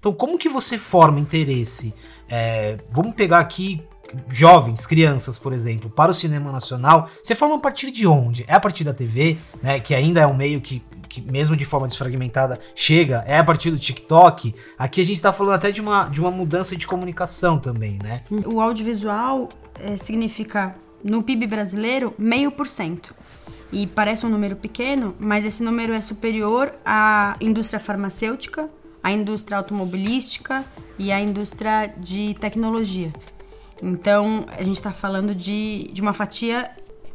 Então, 0.00 0.12
como 0.12 0.38
que 0.38 0.48
você 0.48 0.78
forma 0.78 1.18
interesse? 1.18 1.92
É, 2.28 2.76
vamos 2.92 3.16
pegar 3.16 3.40
aqui 3.40 3.82
jovens, 4.30 4.86
crianças, 4.86 5.36
por 5.36 5.52
exemplo, 5.52 5.90
para 5.90 6.12
o 6.12 6.14
cinema 6.14 6.52
nacional. 6.52 7.08
Você 7.20 7.34
forma 7.34 7.56
a 7.56 7.58
partir 7.58 7.90
de 7.90 8.06
onde? 8.06 8.44
É 8.46 8.54
a 8.54 8.60
partir 8.60 8.84
da 8.84 8.94
TV, 8.94 9.36
né? 9.60 9.80
Que 9.80 9.96
ainda 9.96 10.20
é 10.20 10.26
um 10.26 10.36
meio 10.36 10.60
que, 10.60 10.80
que 11.08 11.20
mesmo 11.20 11.56
de 11.56 11.64
forma 11.64 11.88
desfragmentada, 11.88 12.60
chega. 12.76 13.24
É 13.26 13.38
a 13.38 13.44
partir 13.44 13.72
do 13.72 13.78
TikTok. 13.78 14.54
Aqui 14.78 15.00
a 15.00 15.04
gente 15.04 15.16
está 15.16 15.32
falando 15.32 15.56
até 15.56 15.72
de 15.72 15.80
uma, 15.80 16.04
de 16.04 16.20
uma 16.20 16.30
mudança 16.30 16.76
de 16.76 16.86
comunicação 16.86 17.58
também, 17.58 17.98
né? 18.00 18.22
O 18.46 18.60
audiovisual 18.60 19.48
é, 19.74 19.96
significa, 19.96 20.76
no 21.02 21.24
PIB 21.24 21.48
brasileiro, 21.48 22.14
meio 22.16 22.52
por 22.52 22.68
cento. 22.68 23.12
E 23.72 23.84
parece 23.88 24.24
um 24.24 24.28
número 24.28 24.54
pequeno, 24.54 25.16
mas 25.18 25.44
esse 25.44 25.60
número 25.60 25.92
é 25.92 26.00
superior 26.00 26.72
à 26.86 27.36
indústria 27.40 27.80
farmacêutica, 27.80 28.70
a 29.08 29.12
indústria 29.12 29.56
automobilística 29.56 30.64
e 30.98 31.10
a 31.10 31.18
indústria 31.18 31.90
de 31.96 32.34
tecnologia. 32.34 33.10
Então, 33.82 34.44
a 34.48 34.62
gente 34.62 34.76
está 34.76 34.92
falando 34.92 35.34
de, 35.34 35.90
de 35.94 36.02
uma 36.02 36.12
fatia 36.12 36.70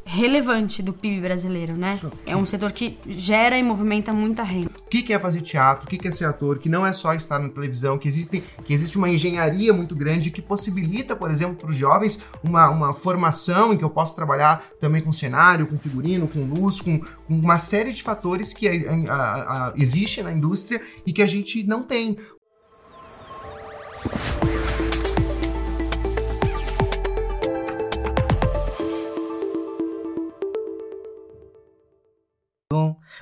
relevante 0.05 0.81
do 0.81 0.93
PIB 0.93 1.21
brasileiro, 1.21 1.77
né? 1.77 1.99
É 2.25 2.35
um 2.35 2.45
setor 2.45 2.71
que 2.71 2.97
gera 3.07 3.57
e 3.57 3.63
movimenta 3.63 4.13
muita 4.13 4.43
renda. 4.43 4.71
O 4.85 4.89
que 4.89 5.13
é 5.13 5.19
fazer 5.19 5.41
teatro? 5.41 5.85
O 5.85 5.89
que 5.89 6.07
é 6.07 6.11
ser 6.11 6.25
ator? 6.25 6.59
Que 6.59 6.69
não 6.69 6.85
é 6.85 6.93
só 6.93 7.13
estar 7.13 7.39
na 7.39 7.49
televisão, 7.49 7.97
que 7.97 8.07
existe, 8.07 8.43
que 8.63 8.73
existe 8.73 8.97
uma 8.97 9.09
engenharia 9.09 9.73
muito 9.73 9.95
grande 9.95 10.29
que 10.31 10.41
possibilita, 10.41 11.15
por 11.15 11.31
exemplo, 11.31 11.55
para 11.55 11.69
os 11.69 11.75
jovens 11.75 12.21
uma, 12.43 12.69
uma 12.69 12.93
formação 12.93 13.73
em 13.73 13.77
que 13.77 13.83
eu 13.83 13.89
posso 13.89 14.15
trabalhar 14.15 14.63
também 14.79 15.01
com 15.01 15.11
cenário, 15.11 15.67
com 15.67 15.77
figurino, 15.77 16.27
com 16.27 16.43
luz, 16.43 16.81
com, 16.81 16.99
com 16.99 17.33
uma 17.33 17.57
série 17.57 17.93
de 17.93 18.03
fatores 18.03 18.53
que 18.53 18.67
a, 18.67 19.13
a, 19.13 19.67
a, 19.69 19.73
existe 19.75 20.21
na 20.21 20.31
indústria 20.31 20.81
e 21.05 21.13
que 21.13 21.21
a 21.21 21.25
gente 21.25 21.63
não 21.63 21.83
tem. 21.83 22.17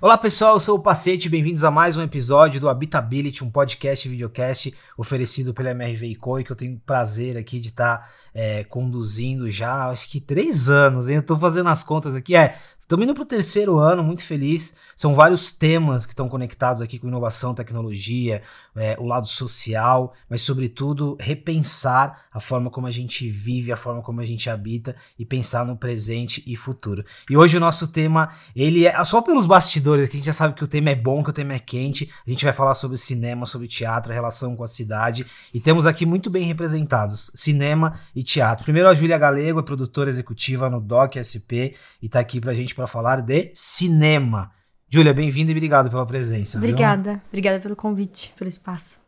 Olá 0.01 0.17
pessoal, 0.17 0.53
eu 0.53 0.59
sou 0.61 0.77
o 0.77 0.81
Pacete, 0.81 1.27
bem-vindos 1.27 1.65
a 1.65 1.69
mais 1.69 1.97
um 1.97 2.01
episódio 2.01 2.61
do 2.61 2.69
Habitability, 2.69 3.43
um 3.43 3.51
podcast 3.51 4.07
e 4.07 4.11
videocast 4.11 4.73
oferecido 4.97 5.53
pela 5.53 5.71
MRV 5.71 6.15
Coi, 6.15 6.41
que 6.41 6.53
eu 6.53 6.55
tenho 6.55 6.81
prazer 6.85 7.35
aqui 7.35 7.59
de 7.59 7.67
estar 7.67 7.97
tá, 7.97 8.09
é, 8.33 8.63
conduzindo 8.63 9.51
já, 9.51 9.89
acho 9.89 10.09
que 10.09 10.21
três 10.21 10.69
anos, 10.69 11.09
hein? 11.09 11.17
Eu 11.17 11.23
tô 11.23 11.37
fazendo 11.37 11.67
as 11.67 11.83
contas 11.83 12.15
aqui, 12.15 12.33
é, 12.33 12.57
Estamos 12.91 13.13
para 13.13 13.23
o 13.23 13.25
terceiro 13.25 13.79
ano, 13.79 14.03
muito 14.03 14.25
feliz. 14.25 14.75
São 14.97 15.15
vários 15.15 15.53
temas 15.53 16.05
que 16.05 16.11
estão 16.11 16.27
conectados 16.27 16.81
aqui 16.81 16.99
com 16.99 17.07
inovação, 17.07 17.55
tecnologia, 17.55 18.41
é, 18.75 18.97
o 18.99 19.05
lado 19.05 19.29
social, 19.29 20.13
mas 20.29 20.41
sobretudo 20.41 21.15
repensar 21.17 22.25
a 22.33 22.41
forma 22.41 22.69
como 22.69 22.87
a 22.87 22.91
gente 22.91 23.29
vive, 23.29 23.71
a 23.71 23.77
forma 23.77 24.01
como 24.01 24.19
a 24.19 24.25
gente 24.25 24.49
habita 24.49 24.93
e 25.17 25.25
pensar 25.25 25.65
no 25.65 25.77
presente 25.77 26.43
e 26.45 26.57
futuro. 26.57 27.05
E 27.29 27.37
hoje 27.37 27.55
o 27.55 27.61
nosso 27.61 27.87
tema, 27.87 28.29
ele 28.53 28.85
é 28.85 29.03
só 29.05 29.21
pelos 29.21 29.45
bastidores, 29.45 30.09
que 30.09 30.17
a 30.17 30.19
gente 30.19 30.25
já 30.25 30.33
sabe 30.33 30.53
que 30.53 30.63
o 30.63 30.67
tema 30.67 30.89
é 30.89 30.95
bom, 30.95 31.23
que 31.23 31.29
o 31.29 31.33
tema 31.33 31.53
é 31.53 31.59
quente. 31.59 32.09
A 32.27 32.29
gente 32.29 32.43
vai 32.43 32.53
falar 32.53 32.73
sobre 32.73 32.97
cinema, 32.97 33.45
sobre 33.45 33.69
teatro, 33.69 34.11
a 34.11 34.15
relação 34.15 34.53
com 34.53 34.65
a 34.65 34.67
cidade 34.67 35.25
e 35.53 35.61
temos 35.61 35.85
aqui 35.85 36.05
muito 36.05 36.29
bem 36.29 36.43
representados 36.43 37.31
cinema 37.33 37.93
e 38.13 38.21
teatro. 38.21 38.65
Primeiro 38.65 38.89
a 38.89 38.93
Júlia 38.93 39.17
Galego, 39.17 39.61
é 39.61 39.63
produtora 39.63 40.09
executiva 40.09 40.69
no 40.69 40.81
Doc 40.81 41.15
SP 41.15 41.79
e 42.01 42.07
está 42.07 42.19
aqui 42.19 42.41
para 42.41 42.51
a 42.51 42.55
gente 42.55 42.75
para 42.81 42.87
falar 42.87 43.21
de 43.21 43.51
cinema. 43.53 44.51
Júlia, 44.89 45.13
bem-vinda 45.13 45.51
e 45.51 45.53
obrigado 45.53 45.87
pela 45.87 46.03
presença. 46.03 46.57
Obrigada, 46.57 47.11
viu? 47.13 47.21
obrigada 47.27 47.59
pelo 47.59 47.75
convite, 47.75 48.33
pelo 48.35 48.49
espaço. 48.49 48.99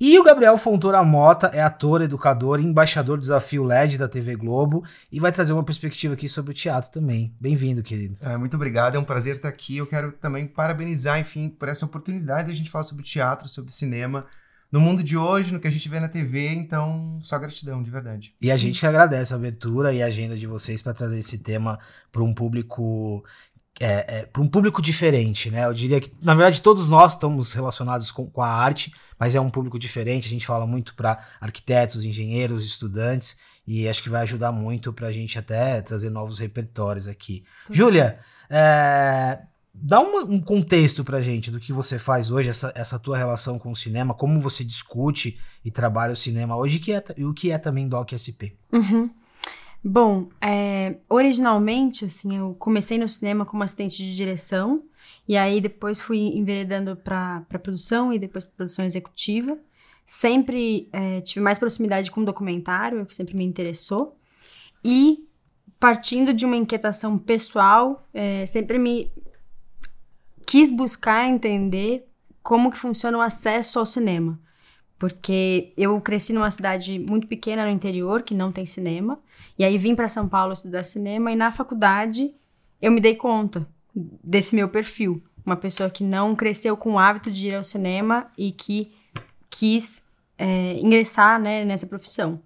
E 0.00 0.18
o 0.18 0.24
Gabriel 0.24 0.56
Fontoura 0.56 1.00
Mota 1.04 1.46
é 1.54 1.62
ator, 1.62 2.02
educador 2.02 2.58
e 2.58 2.64
embaixador 2.64 3.18
do 3.18 3.20
Desafio 3.20 3.62
LED 3.62 3.98
da 3.98 4.08
TV 4.08 4.34
Globo 4.34 4.82
e 5.12 5.20
vai 5.20 5.30
trazer 5.30 5.52
uma 5.52 5.62
perspectiva 5.62 6.14
aqui 6.14 6.28
sobre 6.28 6.50
o 6.50 6.54
teatro 6.54 6.90
também. 6.90 7.32
Bem-vindo, 7.38 7.84
querido. 7.84 8.16
É, 8.20 8.36
muito 8.36 8.56
obrigado, 8.56 8.96
é 8.96 8.98
um 8.98 9.04
prazer 9.04 9.36
estar 9.36 9.48
aqui. 9.48 9.76
Eu 9.76 9.86
quero 9.86 10.10
também 10.10 10.48
parabenizar, 10.48 11.20
enfim, 11.20 11.50
por 11.50 11.68
essa 11.68 11.86
oportunidade 11.86 12.48
de 12.48 12.54
a 12.54 12.56
gente 12.56 12.70
falar 12.70 12.82
sobre 12.82 13.04
teatro, 13.04 13.46
sobre 13.46 13.72
cinema 13.72 14.26
no 14.70 14.80
mundo 14.80 15.02
de 15.02 15.16
hoje, 15.16 15.52
no 15.52 15.58
que 15.58 15.66
a 15.66 15.70
gente 15.70 15.88
vê 15.88 15.98
na 15.98 16.08
TV, 16.08 16.48
então 16.48 17.18
só 17.20 17.38
gratidão, 17.38 17.82
de 17.82 17.90
verdade. 17.90 18.34
E 18.40 18.50
a 18.50 18.56
gente 18.56 18.86
agradece 18.86 19.32
a 19.32 19.36
abertura 19.36 19.92
e 19.92 20.02
a 20.02 20.06
agenda 20.06 20.36
de 20.36 20.46
vocês 20.46 20.80
para 20.80 20.94
trazer 20.94 21.18
esse 21.18 21.38
tema 21.38 21.78
para 22.12 22.22
um 22.22 22.32
público 22.32 23.24
é, 23.80 24.18
é, 24.18 24.26
para 24.26 24.42
um 24.42 24.46
público 24.46 24.82
diferente, 24.82 25.50
né? 25.50 25.64
Eu 25.64 25.72
diria 25.72 26.00
que, 26.00 26.12
na 26.22 26.34
verdade, 26.34 26.60
todos 26.60 26.88
nós 26.88 27.14
estamos 27.14 27.54
relacionados 27.54 28.10
com, 28.10 28.26
com 28.26 28.42
a 28.42 28.48
arte, 28.48 28.92
mas 29.18 29.34
é 29.34 29.40
um 29.40 29.48
público 29.48 29.78
diferente. 29.78 30.26
A 30.26 30.30
gente 30.30 30.46
fala 30.46 30.66
muito 30.66 30.94
para 30.94 31.18
arquitetos, 31.40 32.04
engenheiros, 32.04 32.64
estudantes, 32.64 33.38
e 33.66 33.88
acho 33.88 34.02
que 34.02 34.10
vai 34.10 34.22
ajudar 34.22 34.52
muito 34.52 34.92
para 34.92 35.08
a 35.08 35.12
gente 35.12 35.38
até 35.38 35.80
trazer 35.80 36.10
novos 36.10 36.38
repertórios 36.38 37.08
aqui. 37.08 37.42
Júlia, 37.70 38.18
é, 38.50 39.38
Dá 39.82 40.00
uma, 40.00 40.22
um 40.22 40.40
contexto 40.40 41.02
pra 41.02 41.22
gente 41.22 41.50
do 41.50 41.58
que 41.58 41.72
você 41.72 41.98
faz 41.98 42.30
hoje, 42.30 42.48
essa, 42.48 42.72
essa 42.74 42.98
tua 42.98 43.16
relação 43.16 43.58
com 43.58 43.72
o 43.72 43.76
cinema, 43.76 44.14
como 44.14 44.40
você 44.40 44.62
discute 44.62 45.40
e 45.64 45.70
trabalha 45.70 46.12
o 46.12 46.16
cinema 46.16 46.56
hoje 46.56 46.78
que 46.78 46.92
é, 46.92 47.02
e 47.16 47.24
o 47.24 47.32
que 47.32 47.50
é 47.50 47.58
também 47.58 47.88
Doc 47.88 48.12
SP. 48.12 48.52
Uhum. 48.72 49.10
Bom, 49.82 50.28
é, 50.40 50.96
originalmente, 51.08 52.04
assim, 52.04 52.36
eu 52.36 52.54
comecei 52.58 52.98
no 52.98 53.08
cinema 53.08 53.46
como 53.46 53.62
assistente 53.62 53.96
de 53.96 54.14
direção, 54.14 54.82
e 55.26 55.36
aí 55.36 55.60
depois 55.60 56.00
fui 56.00 56.18
enveredando 56.18 56.96
para 56.96 57.44
produção 57.62 58.12
e 58.12 58.18
depois 58.18 58.44
para 58.44 58.52
produção 58.54 58.84
executiva. 58.84 59.58
Sempre 60.04 60.88
é, 60.92 61.20
tive 61.22 61.40
mais 61.40 61.58
proximidade 61.58 62.10
com 62.10 62.22
documentário, 62.22 63.06
que 63.06 63.14
sempre 63.14 63.34
me 63.36 63.44
interessou. 63.44 64.18
E 64.84 65.26
partindo 65.78 66.34
de 66.34 66.44
uma 66.44 66.56
inquietação 66.56 67.16
pessoal, 67.16 68.06
é, 68.12 68.44
sempre 68.44 68.78
me 68.78 69.10
quis 70.50 70.72
buscar 70.72 71.28
entender 71.28 72.08
como 72.42 72.72
que 72.72 72.76
funciona 72.76 73.16
o 73.16 73.20
acesso 73.20 73.78
ao 73.78 73.86
cinema. 73.86 74.36
Porque 74.98 75.72
eu 75.76 76.00
cresci 76.00 76.32
numa 76.32 76.50
cidade 76.50 76.98
muito 76.98 77.28
pequena 77.28 77.64
no 77.64 77.70
interior, 77.70 78.22
que 78.22 78.34
não 78.34 78.50
tem 78.50 78.66
cinema, 78.66 79.20
e 79.56 79.62
aí 79.62 79.78
vim 79.78 79.94
para 79.94 80.08
São 80.08 80.28
Paulo 80.28 80.52
estudar 80.52 80.82
cinema, 80.82 81.30
e 81.30 81.36
na 81.36 81.52
faculdade 81.52 82.34
eu 82.82 82.90
me 82.90 83.00
dei 83.00 83.14
conta 83.14 83.64
desse 83.94 84.56
meu 84.56 84.68
perfil. 84.68 85.22
Uma 85.46 85.54
pessoa 85.54 85.88
que 85.88 86.02
não 86.02 86.34
cresceu 86.34 86.76
com 86.76 86.94
o 86.94 86.98
hábito 86.98 87.30
de 87.30 87.46
ir 87.46 87.54
ao 87.54 87.62
cinema 87.62 88.26
e 88.36 88.50
que 88.50 88.92
quis 89.48 90.02
é, 90.36 90.80
ingressar 90.80 91.40
né, 91.40 91.64
nessa 91.64 91.86
profissão. 91.86 92.42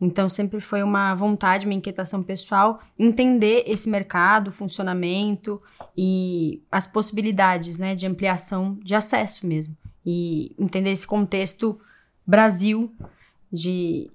Então, 0.00 0.28
sempre 0.28 0.60
foi 0.60 0.82
uma 0.82 1.14
vontade, 1.14 1.66
uma 1.66 1.74
inquietação 1.74 2.22
pessoal, 2.22 2.80
entender 2.98 3.64
esse 3.66 3.88
mercado, 3.88 4.48
o 4.48 4.52
funcionamento 4.52 5.62
e 5.96 6.62
as 6.70 6.86
possibilidades 6.86 7.78
né, 7.78 7.94
de 7.94 8.06
ampliação 8.06 8.78
de 8.82 8.94
acesso 8.94 9.46
mesmo. 9.46 9.76
E 10.04 10.54
entender 10.58 10.90
esse 10.90 11.06
contexto 11.06 11.78
Brasil 12.26 12.92
de, 13.52 14.10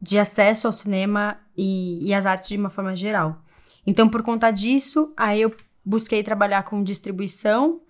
de 0.00 0.18
acesso 0.18 0.66
ao 0.66 0.72
cinema 0.72 1.38
e, 1.56 2.08
e 2.08 2.14
às 2.14 2.26
artes 2.26 2.48
de 2.48 2.56
uma 2.56 2.70
forma 2.70 2.96
geral. 2.96 3.42
Então, 3.86 4.08
por 4.08 4.22
conta 4.22 4.50
disso, 4.50 5.12
aí 5.16 5.42
eu 5.42 5.54
busquei 5.84 6.22
trabalhar 6.22 6.62
com 6.62 6.82
distribuição. 6.82 7.80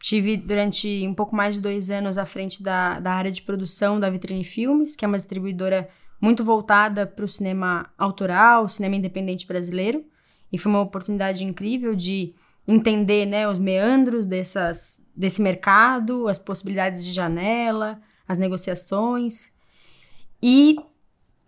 Tive 0.00 0.36
durante 0.36 1.06
um 1.06 1.14
pouco 1.14 1.36
mais 1.36 1.54
de 1.54 1.60
dois 1.60 1.90
anos 1.90 2.18
à 2.18 2.26
frente 2.26 2.62
da, 2.62 2.98
da 2.98 3.12
área 3.12 3.30
de 3.30 3.42
produção 3.42 4.00
da 4.00 4.10
Vitrine 4.10 4.44
Filmes, 4.44 4.96
que 4.96 5.04
é 5.04 5.08
uma 5.08 5.16
distribuidora 5.16 5.88
muito 6.22 6.44
voltada 6.44 7.04
para 7.04 7.24
o 7.24 7.28
cinema 7.28 7.90
autoral, 7.98 8.68
cinema 8.68 8.94
independente 8.94 9.44
brasileiro. 9.44 10.04
E 10.52 10.56
foi 10.56 10.70
uma 10.70 10.80
oportunidade 10.80 11.42
incrível 11.42 11.96
de 11.96 12.32
entender 12.66 13.26
né, 13.26 13.48
os 13.48 13.58
meandros 13.58 14.24
dessas, 14.24 15.00
desse 15.16 15.42
mercado, 15.42 16.28
as 16.28 16.38
possibilidades 16.38 17.04
de 17.04 17.12
janela, 17.12 18.00
as 18.28 18.38
negociações. 18.38 19.50
E 20.40 20.76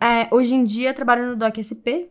é, 0.01 0.27
hoje 0.35 0.55
em 0.55 0.65
dia 0.65 0.93
trabalho 0.93 1.29
no 1.29 1.37
DocSP, 1.37 2.11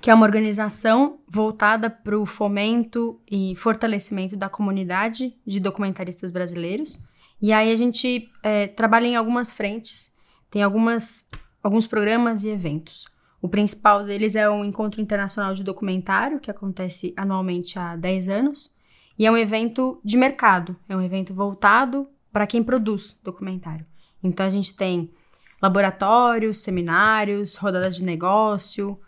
que 0.00 0.10
é 0.10 0.14
uma 0.14 0.26
organização 0.26 1.20
voltada 1.28 1.88
para 1.88 2.18
o 2.18 2.26
fomento 2.26 3.20
e 3.30 3.54
fortalecimento 3.54 4.36
da 4.36 4.48
comunidade 4.48 5.36
de 5.46 5.60
documentaristas 5.60 6.32
brasileiros. 6.32 6.98
E 7.40 7.52
aí 7.52 7.70
a 7.70 7.76
gente 7.76 8.28
é, 8.42 8.66
trabalha 8.66 9.06
em 9.06 9.16
algumas 9.16 9.52
frentes, 9.52 10.12
tem 10.50 10.62
algumas 10.62 11.24
alguns 11.64 11.86
programas 11.86 12.44
e 12.44 12.50
eventos. 12.50 13.06
O 13.40 13.48
principal 13.48 14.04
deles 14.04 14.36
é 14.36 14.48
o 14.48 14.62
Encontro 14.62 15.00
Internacional 15.00 15.54
de 15.54 15.64
Documentário, 15.64 16.38
que 16.38 16.50
acontece 16.50 17.14
anualmente 17.16 17.78
há 17.78 17.96
10 17.96 18.28
anos, 18.28 18.74
e 19.18 19.26
é 19.26 19.30
um 19.30 19.36
evento 19.36 19.98
de 20.04 20.18
mercado, 20.18 20.76
é 20.88 20.94
um 20.94 21.00
evento 21.00 21.32
voltado 21.32 22.06
para 22.30 22.46
quem 22.46 22.62
produz 22.62 23.18
documentário. 23.24 23.86
Então 24.22 24.44
a 24.44 24.50
gente 24.50 24.74
tem 24.74 25.10
laboratórios, 25.62 26.58
seminários, 26.58 27.56
rodadas 27.56 27.96
de 27.96 28.04
negócio, 28.04 29.00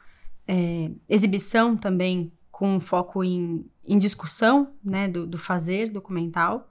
é, 0.49 0.91
exibição 1.09 1.77
também 1.77 2.33
com 2.51 2.81
foco 2.81 3.23
em, 3.23 3.67
em 3.87 3.99
discussão 3.99 4.71
né, 4.83 5.09
do, 5.09 5.27
do 5.27 5.37
fazer 5.37 5.91
documental. 5.91 6.71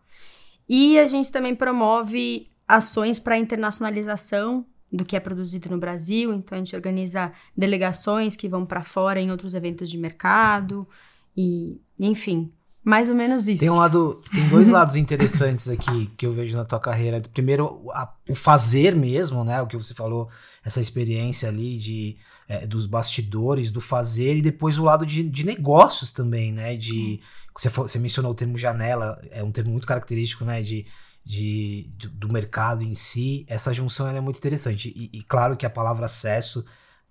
E 0.68 0.98
a 0.98 1.06
gente 1.06 1.32
também 1.32 1.54
promove 1.54 2.50
ações 2.68 3.20
para 3.20 3.38
internacionalização 3.38 4.66
do 4.96 5.06
que 5.06 5.16
é 5.16 5.20
produzido 5.20 5.70
no 5.70 5.78
Brasil. 5.78 6.34
Então 6.34 6.56
a 6.56 6.60
gente 6.60 6.76
organiza 6.76 7.32
delegações 7.56 8.36
que 8.36 8.48
vão 8.48 8.66
para 8.66 8.84
fora 8.84 9.20
em 9.20 9.32
outros 9.32 9.54
eventos 9.54 9.90
de 9.90 9.98
mercado 9.98 10.88
e, 11.36 11.80
enfim, 12.00 12.52
mais 12.84 13.10
ou 13.10 13.16
menos 13.16 13.48
isso. 13.48 13.60
Tem 13.60 13.70
um 13.70 13.78
lado, 13.78 14.22
tem 14.32 14.48
dois 14.48 14.70
lados 14.72 14.96
interessantes 14.96 15.68
aqui 15.68 16.08
que 16.16 16.26
eu 16.26 16.34
vejo 16.34 16.56
na 16.56 16.64
tua 16.64 16.80
carreira. 16.80 17.20
Primeiro, 17.34 17.90
a, 17.92 18.14
o 18.30 18.36
fazer 18.36 18.96
mesmo, 18.96 19.44
né? 19.44 19.62
O 19.62 19.68
que 19.68 19.76
você 19.76 19.94
falou, 19.94 20.30
essa 20.64 20.80
experiência 20.80 21.50
ali 21.50 21.78
de 21.78 22.18
é, 22.48 22.68
dos 22.68 22.86
bastidores, 22.86 23.72
do 23.72 23.82
fazer, 23.82 24.38
e 24.38 24.42
depois 24.42 24.78
o 24.78 24.84
lado 24.84 25.04
de, 25.04 25.24
de 25.24 25.44
negócios 25.44 26.12
também, 26.12 26.52
né? 26.52 26.78
De 26.78 27.20
você, 27.58 27.70
você 27.70 27.98
mencionou 27.98 28.32
o 28.32 28.36
termo 28.36 28.58
janela, 28.58 29.20
é 29.32 29.44
um 29.44 29.52
termo 29.52 29.72
muito 29.72 29.88
característico, 29.88 30.46
né? 30.46 30.62
De, 30.62 30.86
de, 31.26 31.90
de 31.98 32.08
do 32.08 32.32
mercado 32.32 32.84
em 32.84 32.94
si. 32.94 33.46
Essa 33.50 33.74
junção 33.74 34.08
é 34.08 34.22
muito 34.22 34.38
interessante. 34.38 34.94
E, 34.96 35.10
e 35.18 35.24
claro 35.24 35.58
que 35.58 35.66
a 35.66 35.70
palavra 35.70 36.06
acesso 36.06 36.64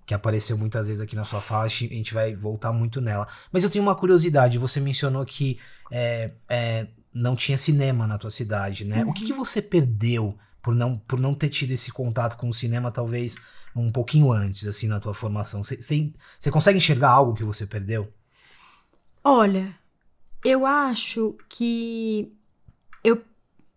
que 0.07 0.15
apareceu 0.15 0.57
muitas 0.57 0.87
vezes 0.87 1.01
aqui 1.01 1.17
na 1.17 1.25
sua 1.25 1.41
fala, 1.41 1.65
a 1.65 1.69
gente 1.69 2.13
vai 2.13 2.35
voltar 2.37 2.73
muito 2.73 3.01
nela. 3.01 3.27
Mas 3.51 3.65
eu 3.65 3.71
tenho 3.71 3.83
uma 3.83 3.95
curiosidade, 3.95 4.59
você 4.59 4.79
mencionou 4.79 5.25
que 5.25 5.59
é, 5.91 6.31
é, 6.49 6.87
não 7.13 7.35
tinha 7.35 7.57
cinema 7.57 8.07
na 8.07 8.19
tua 8.19 8.31
cidade, 8.31 8.85
né? 8.85 9.03
Uhum. 9.03 9.11
O 9.11 9.15
que, 9.15 9.25
que 9.25 9.33
uhum. 9.33 9.39
você 9.39 9.63
perdeu 9.63 10.37
por 10.63 10.75
não, 10.75 10.99
por 10.99 11.19
não 11.19 11.35
ter 11.35 11.49
tido 11.49 11.71
esse 11.71 11.91
contato 11.91 12.37
com 12.37 12.49
o 12.49 12.55
cinema, 12.55 12.91
talvez 12.91 13.39
um 13.75 13.91
pouquinho 13.91 14.31
antes, 14.31 14.67
assim, 14.67 14.87
na 14.89 15.01
tua 15.01 15.15
formação? 15.15 15.63
Você 15.65 16.51
consegue 16.51 16.77
enxergar 16.77 17.11
algo 17.11 17.35
que 17.35 17.43
você 17.43 17.67
perdeu? 17.67 18.13
Olha, 19.23 19.75
eu 20.45 20.67
acho 20.67 21.35
que 21.49 22.31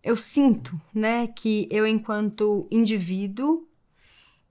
eu 0.08 0.16
sinto, 0.16 0.80
né, 0.94 1.26
que 1.26 1.68
eu, 1.70 1.86
enquanto 1.86 2.66
indivíduo, 2.70 3.68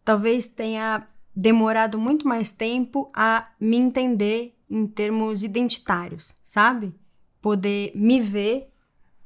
talvez 0.06 0.46
tenha 0.46 1.08
demorado 1.36 1.98
muito 1.98 2.28
mais 2.28 2.52
tempo 2.52 3.10
a 3.12 3.50
me 3.60 3.76
entender 3.76 4.56
em 4.70 4.86
termos 4.86 5.44
identitários, 5.44 6.36
sabe? 6.44 6.94
Poder 7.42 7.92
me 7.96 8.22
ver 8.22 8.72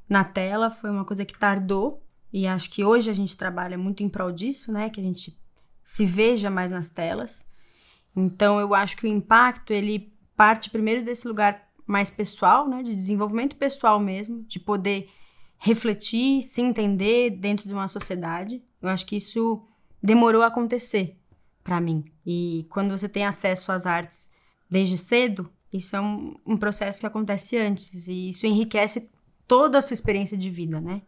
na 0.08 0.24
tela 0.24 0.70
foi 0.70 0.88
uma 0.88 1.04
coisa 1.04 1.22
que 1.22 1.38
tardou 1.38 2.02
e 2.32 2.46
acho 2.46 2.70
que 2.70 2.82
hoje 2.82 3.10
a 3.10 3.14
gente 3.14 3.36
trabalha 3.36 3.76
muito 3.76 4.02
em 4.02 4.08
prol 4.08 4.32
disso, 4.32 4.72
né? 4.72 4.88
Que 4.88 5.00
a 5.00 5.02
gente 5.02 5.38
se 5.84 6.06
veja 6.06 6.48
mais 6.48 6.70
nas 6.70 6.88
telas. 6.88 7.46
Então 8.16 8.58
eu 8.58 8.74
acho 8.74 8.96
que 8.96 9.04
o 9.04 9.10
impacto 9.10 9.70
ele 9.70 10.14
parte 10.34 10.70
primeiro 10.70 11.04
desse 11.04 11.28
lugar 11.28 11.68
mais 11.86 12.08
pessoal, 12.08 12.66
né? 12.66 12.82
De 12.82 12.96
desenvolvimento 12.96 13.54
pessoal 13.56 14.00
mesmo, 14.00 14.44
de 14.44 14.58
poder 14.58 15.10
refletir, 15.64 16.42
se 16.42 16.60
entender 16.60 17.30
dentro 17.30 17.68
de 17.68 17.72
uma 17.72 17.86
sociedade. 17.86 18.60
Eu 18.82 18.88
acho 18.88 19.06
que 19.06 19.14
isso 19.14 19.62
demorou 20.02 20.42
a 20.42 20.48
acontecer 20.48 21.16
para 21.62 21.80
mim. 21.80 22.04
E 22.26 22.66
quando 22.68 22.90
você 22.90 23.08
tem 23.08 23.24
acesso 23.24 23.70
às 23.70 23.86
artes 23.86 24.28
desde 24.68 24.98
cedo, 24.98 25.48
isso 25.72 25.94
é 25.94 26.00
um, 26.00 26.34
um, 26.44 26.56
processo 26.56 26.98
que 26.98 27.06
acontece 27.06 27.56
antes 27.56 28.08
e 28.08 28.30
isso 28.30 28.44
enriquece 28.44 29.08
toda 29.46 29.78
a 29.78 29.82
sua 29.82 29.94
experiência 29.94 30.36
de 30.36 30.50
vida, 30.50 30.80
né? 30.80 31.00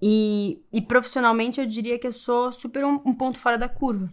E, 0.00 0.62
e 0.72 0.80
profissionalmente 0.80 1.60
eu 1.60 1.66
diria 1.66 1.98
que 1.98 2.06
eu 2.06 2.12
sou 2.12 2.52
super 2.52 2.84
um, 2.84 3.00
um 3.04 3.12
ponto 3.12 3.38
fora 3.38 3.58
da 3.58 3.68
curva, 3.68 4.10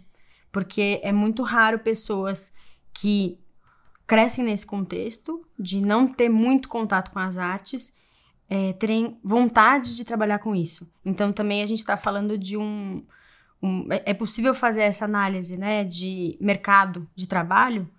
porque 0.51 1.00
é 1.03 1.12
muito 1.12 1.44
raro 1.44 1.77
pessoas 1.77 2.51
que 2.91 3.39
crescem 4.07 4.44
nesse 4.44 4.65
contexto 4.65 5.45
de 5.57 5.80
não 5.81 6.07
ter 6.07 6.30
muito 6.30 6.68
contato 6.68 7.12
com 7.12 7.19
as 7.19 7.38
artes 7.38 7.94
é, 8.49 8.73
terem 8.73 9.19
vontade 9.23 9.95
de 9.95 10.05
trabalhar 10.05 10.39
com 10.39 10.55
isso. 10.55 10.91
Então 11.05 11.31
também 11.33 11.61
a 11.61 11.65
gente 11.65 11.79
está 11.79 11.97
falando 11.97 12.38
de 12.38 12.57
um 12.57 13.03
um, 13.61 13.88
é, 13.91 14.11
é 14.11 14.13
possível 14.13 14.53
fazer 14.53 14.81
essa 14.81 15.05
análise 15.05 15.57
né, 15.57 15.83
de 15.83 16.38
mercado 16.39 17.09
de 17.15 17.27
trabalho 17.27 17.89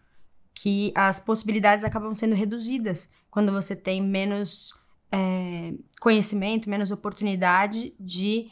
que 0.55 0.93
as 0.95 1.21
possibilidades 1.21 1.85
acabam 1.85 2.15
sendo 2.15 2.35
reduzidas 2.35 3.11
quando 3.31 3.53
você 3.53 3.77
tem 3.77 4.03
menos 4.03 4.75
é, 5.13 5.75
conhecimento, 6.01 6.69
menos 6.69 6.91
oportunidade 6.91 7.95
de 7.99 8.51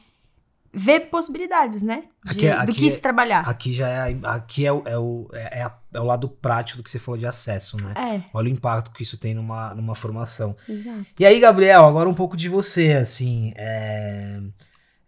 ver 0.76 1.08
possibilidades, 1.08 1.82
né? 1.82 2.04
De, 2.22 2.50
aqui, 2.50 2.66
do 2.66 2.72
que 2.74 2.90
se 2.90 3.00
trabalhar. 3.00 3.48
Aqui 3.48 3.72
já 3.72 3.88
é, 3.88 4.18
aqui 4.24 4.66
é, 4.66 4.72
o, 4.72 4.82
é, 4.84 4.98
o, 4.98 5.28
é, 5.32 5.62
é, 5.62 5.70
é, 5.94 6.00
o 6.00 6.04
lado 6.04 6.28
prático 6.28 6.78
do 6.78 6.84
que 6.84 6.90
você 6.90 6.98
falou 6.98 7.18
de 7.18 7.24
acesso, 7.24 7.78
né? 7.78 7.94
É. 7.96 8.22
Olha 8.34 8.50
o 8.50 8.52
impacto 8.52 8.92
que 8.92 9.02
isso 9.02 9.16
tem 9.16 9.32
numa, 9.32 9.74
numa 9.74 9.94
formação. 9.94 10.54
Exato. 10.68 11.06
E 11.18 11.24
aí, 11.24 11.40
Gabriel, 11.40 11.84
agora 11.84 12.08
um 12.08 12.14
pouco 12.14 12.36
de 12.36 12.50
você, 12.50 12.92
assim. 12.92 13.54
É... 13.56 14.38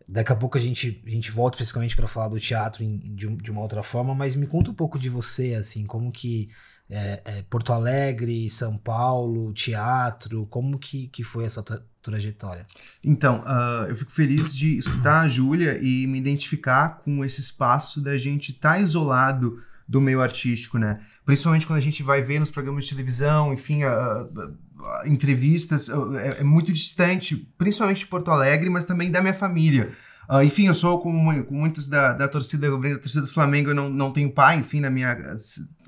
Daqui 0.09 0.33
a 0.33 0.37
pouco 0.37 0.57
a 0.57 0.61
gente, 0.61 1.03
a 1.07 1.11
gente 1.11 1.31
volta 1.31 1.57
especificamente 1.57 1.95
para 1.95 2.09
falar 2.09 2.29
do 2.29 2.41
teatro 2.41 2.83
em, 2.83 2.97
de, 3.15 3.27
de, 3.37 3.51
uma 3.51 3.61
outra 3.61 3.83
forma, 3.83 4.15
mas 4.15 4.35
me 4.35 4.47
conta 4.47 4.71
um 4.71 4.75
pouco 4.75 4.99
de 4.99 5.11
você, 5.11 5.53
assim, 5.53 5.85
como 5.85 6.11
que 6.11 6.49
é, 6.89 7.21
é, 7.27 7.43
Porto 7.43 7.75
Alegre, 7.75 8.49
São 8.49 8.79
Paulo, 8.79 9.53
teatro, 9.53 10.47
como 10.47 10.79
que, 10.79 11.09
que 11.09 11.23
foi 11.23 11.45
essa 11.45 11.63
trajetória? 12.11 12.67
Então, 13.05 13.41
uh, 13.41 13.89
eu 13.89 13.97
fico 13.97 14.11
feliz 14.11 14.55
de 14.55 14.79
escutar 14.79 15.21
a 15.21 15.29
Júlia 15.29 15.79
e 15.81 16.07
me 16.07 16.19
identificar 16.19 17.01
com 17.05 17.25
esse 17.25 17.41
espaço 17.41 18.01
da 18.01 18.17
gente 18.17 18.53
estar 18.53 18.75
tá 18.75 18.81
isolado 18.81 19.63
do 19.89 20.01
meio 20.01 20.21
artístico, 20.21 20.79
né? 20.79 21.01
Principalmente 21.25 21.67
quando 21.67 21.79
a 21.79 21.83
gente 21.83 22.03
vai 22.03 22.23
ver 22.23 22.39
nos 22.39 22.51
programas 22.51 22.85
de 22.85 22.91
televisão, 22.91 23.53
enfim, 23.53 23.85
uh, 23.85 24.25
uh, 24.25 25.07
entrevistas, 25.07 25.89
é, 25.89 26.41
é, 26.41 26.45
muito 26.45 26.73
distante, 26.73 27.37
principalmente 27.57 28.01
de 28.01 28.07
Porto 28.07 28.31
Alegre, 28.31 28.69
mas 28.69 28.85
também 28.85 29.11
da 29.11 29.21
minha 29.21 29.35
família. 29.35 29.91
Uh, 30.31 30.43
enfim, 30.43 30.67
eu 30.67 30.75
sou 30.75 31.01
como, 31.01 31.45
com 31.45 31.55
muitos 31.55 31.89
da, 31.89 32.13
da 32.13 32.29
torcida, 32.29 32.71
da 32.71 32.99
torcida 32.99 33.23
do 33.23 33.33
Flamengo, 33.33 33.71
eu 33.71 33.75
não, 33.75 33.89
não 33.89 34.13
tenho 34.13 34.31
pai, 34.31 34.59
enfim, 34.59 34.81
na 34.81 34.91
minha 34.91 35.17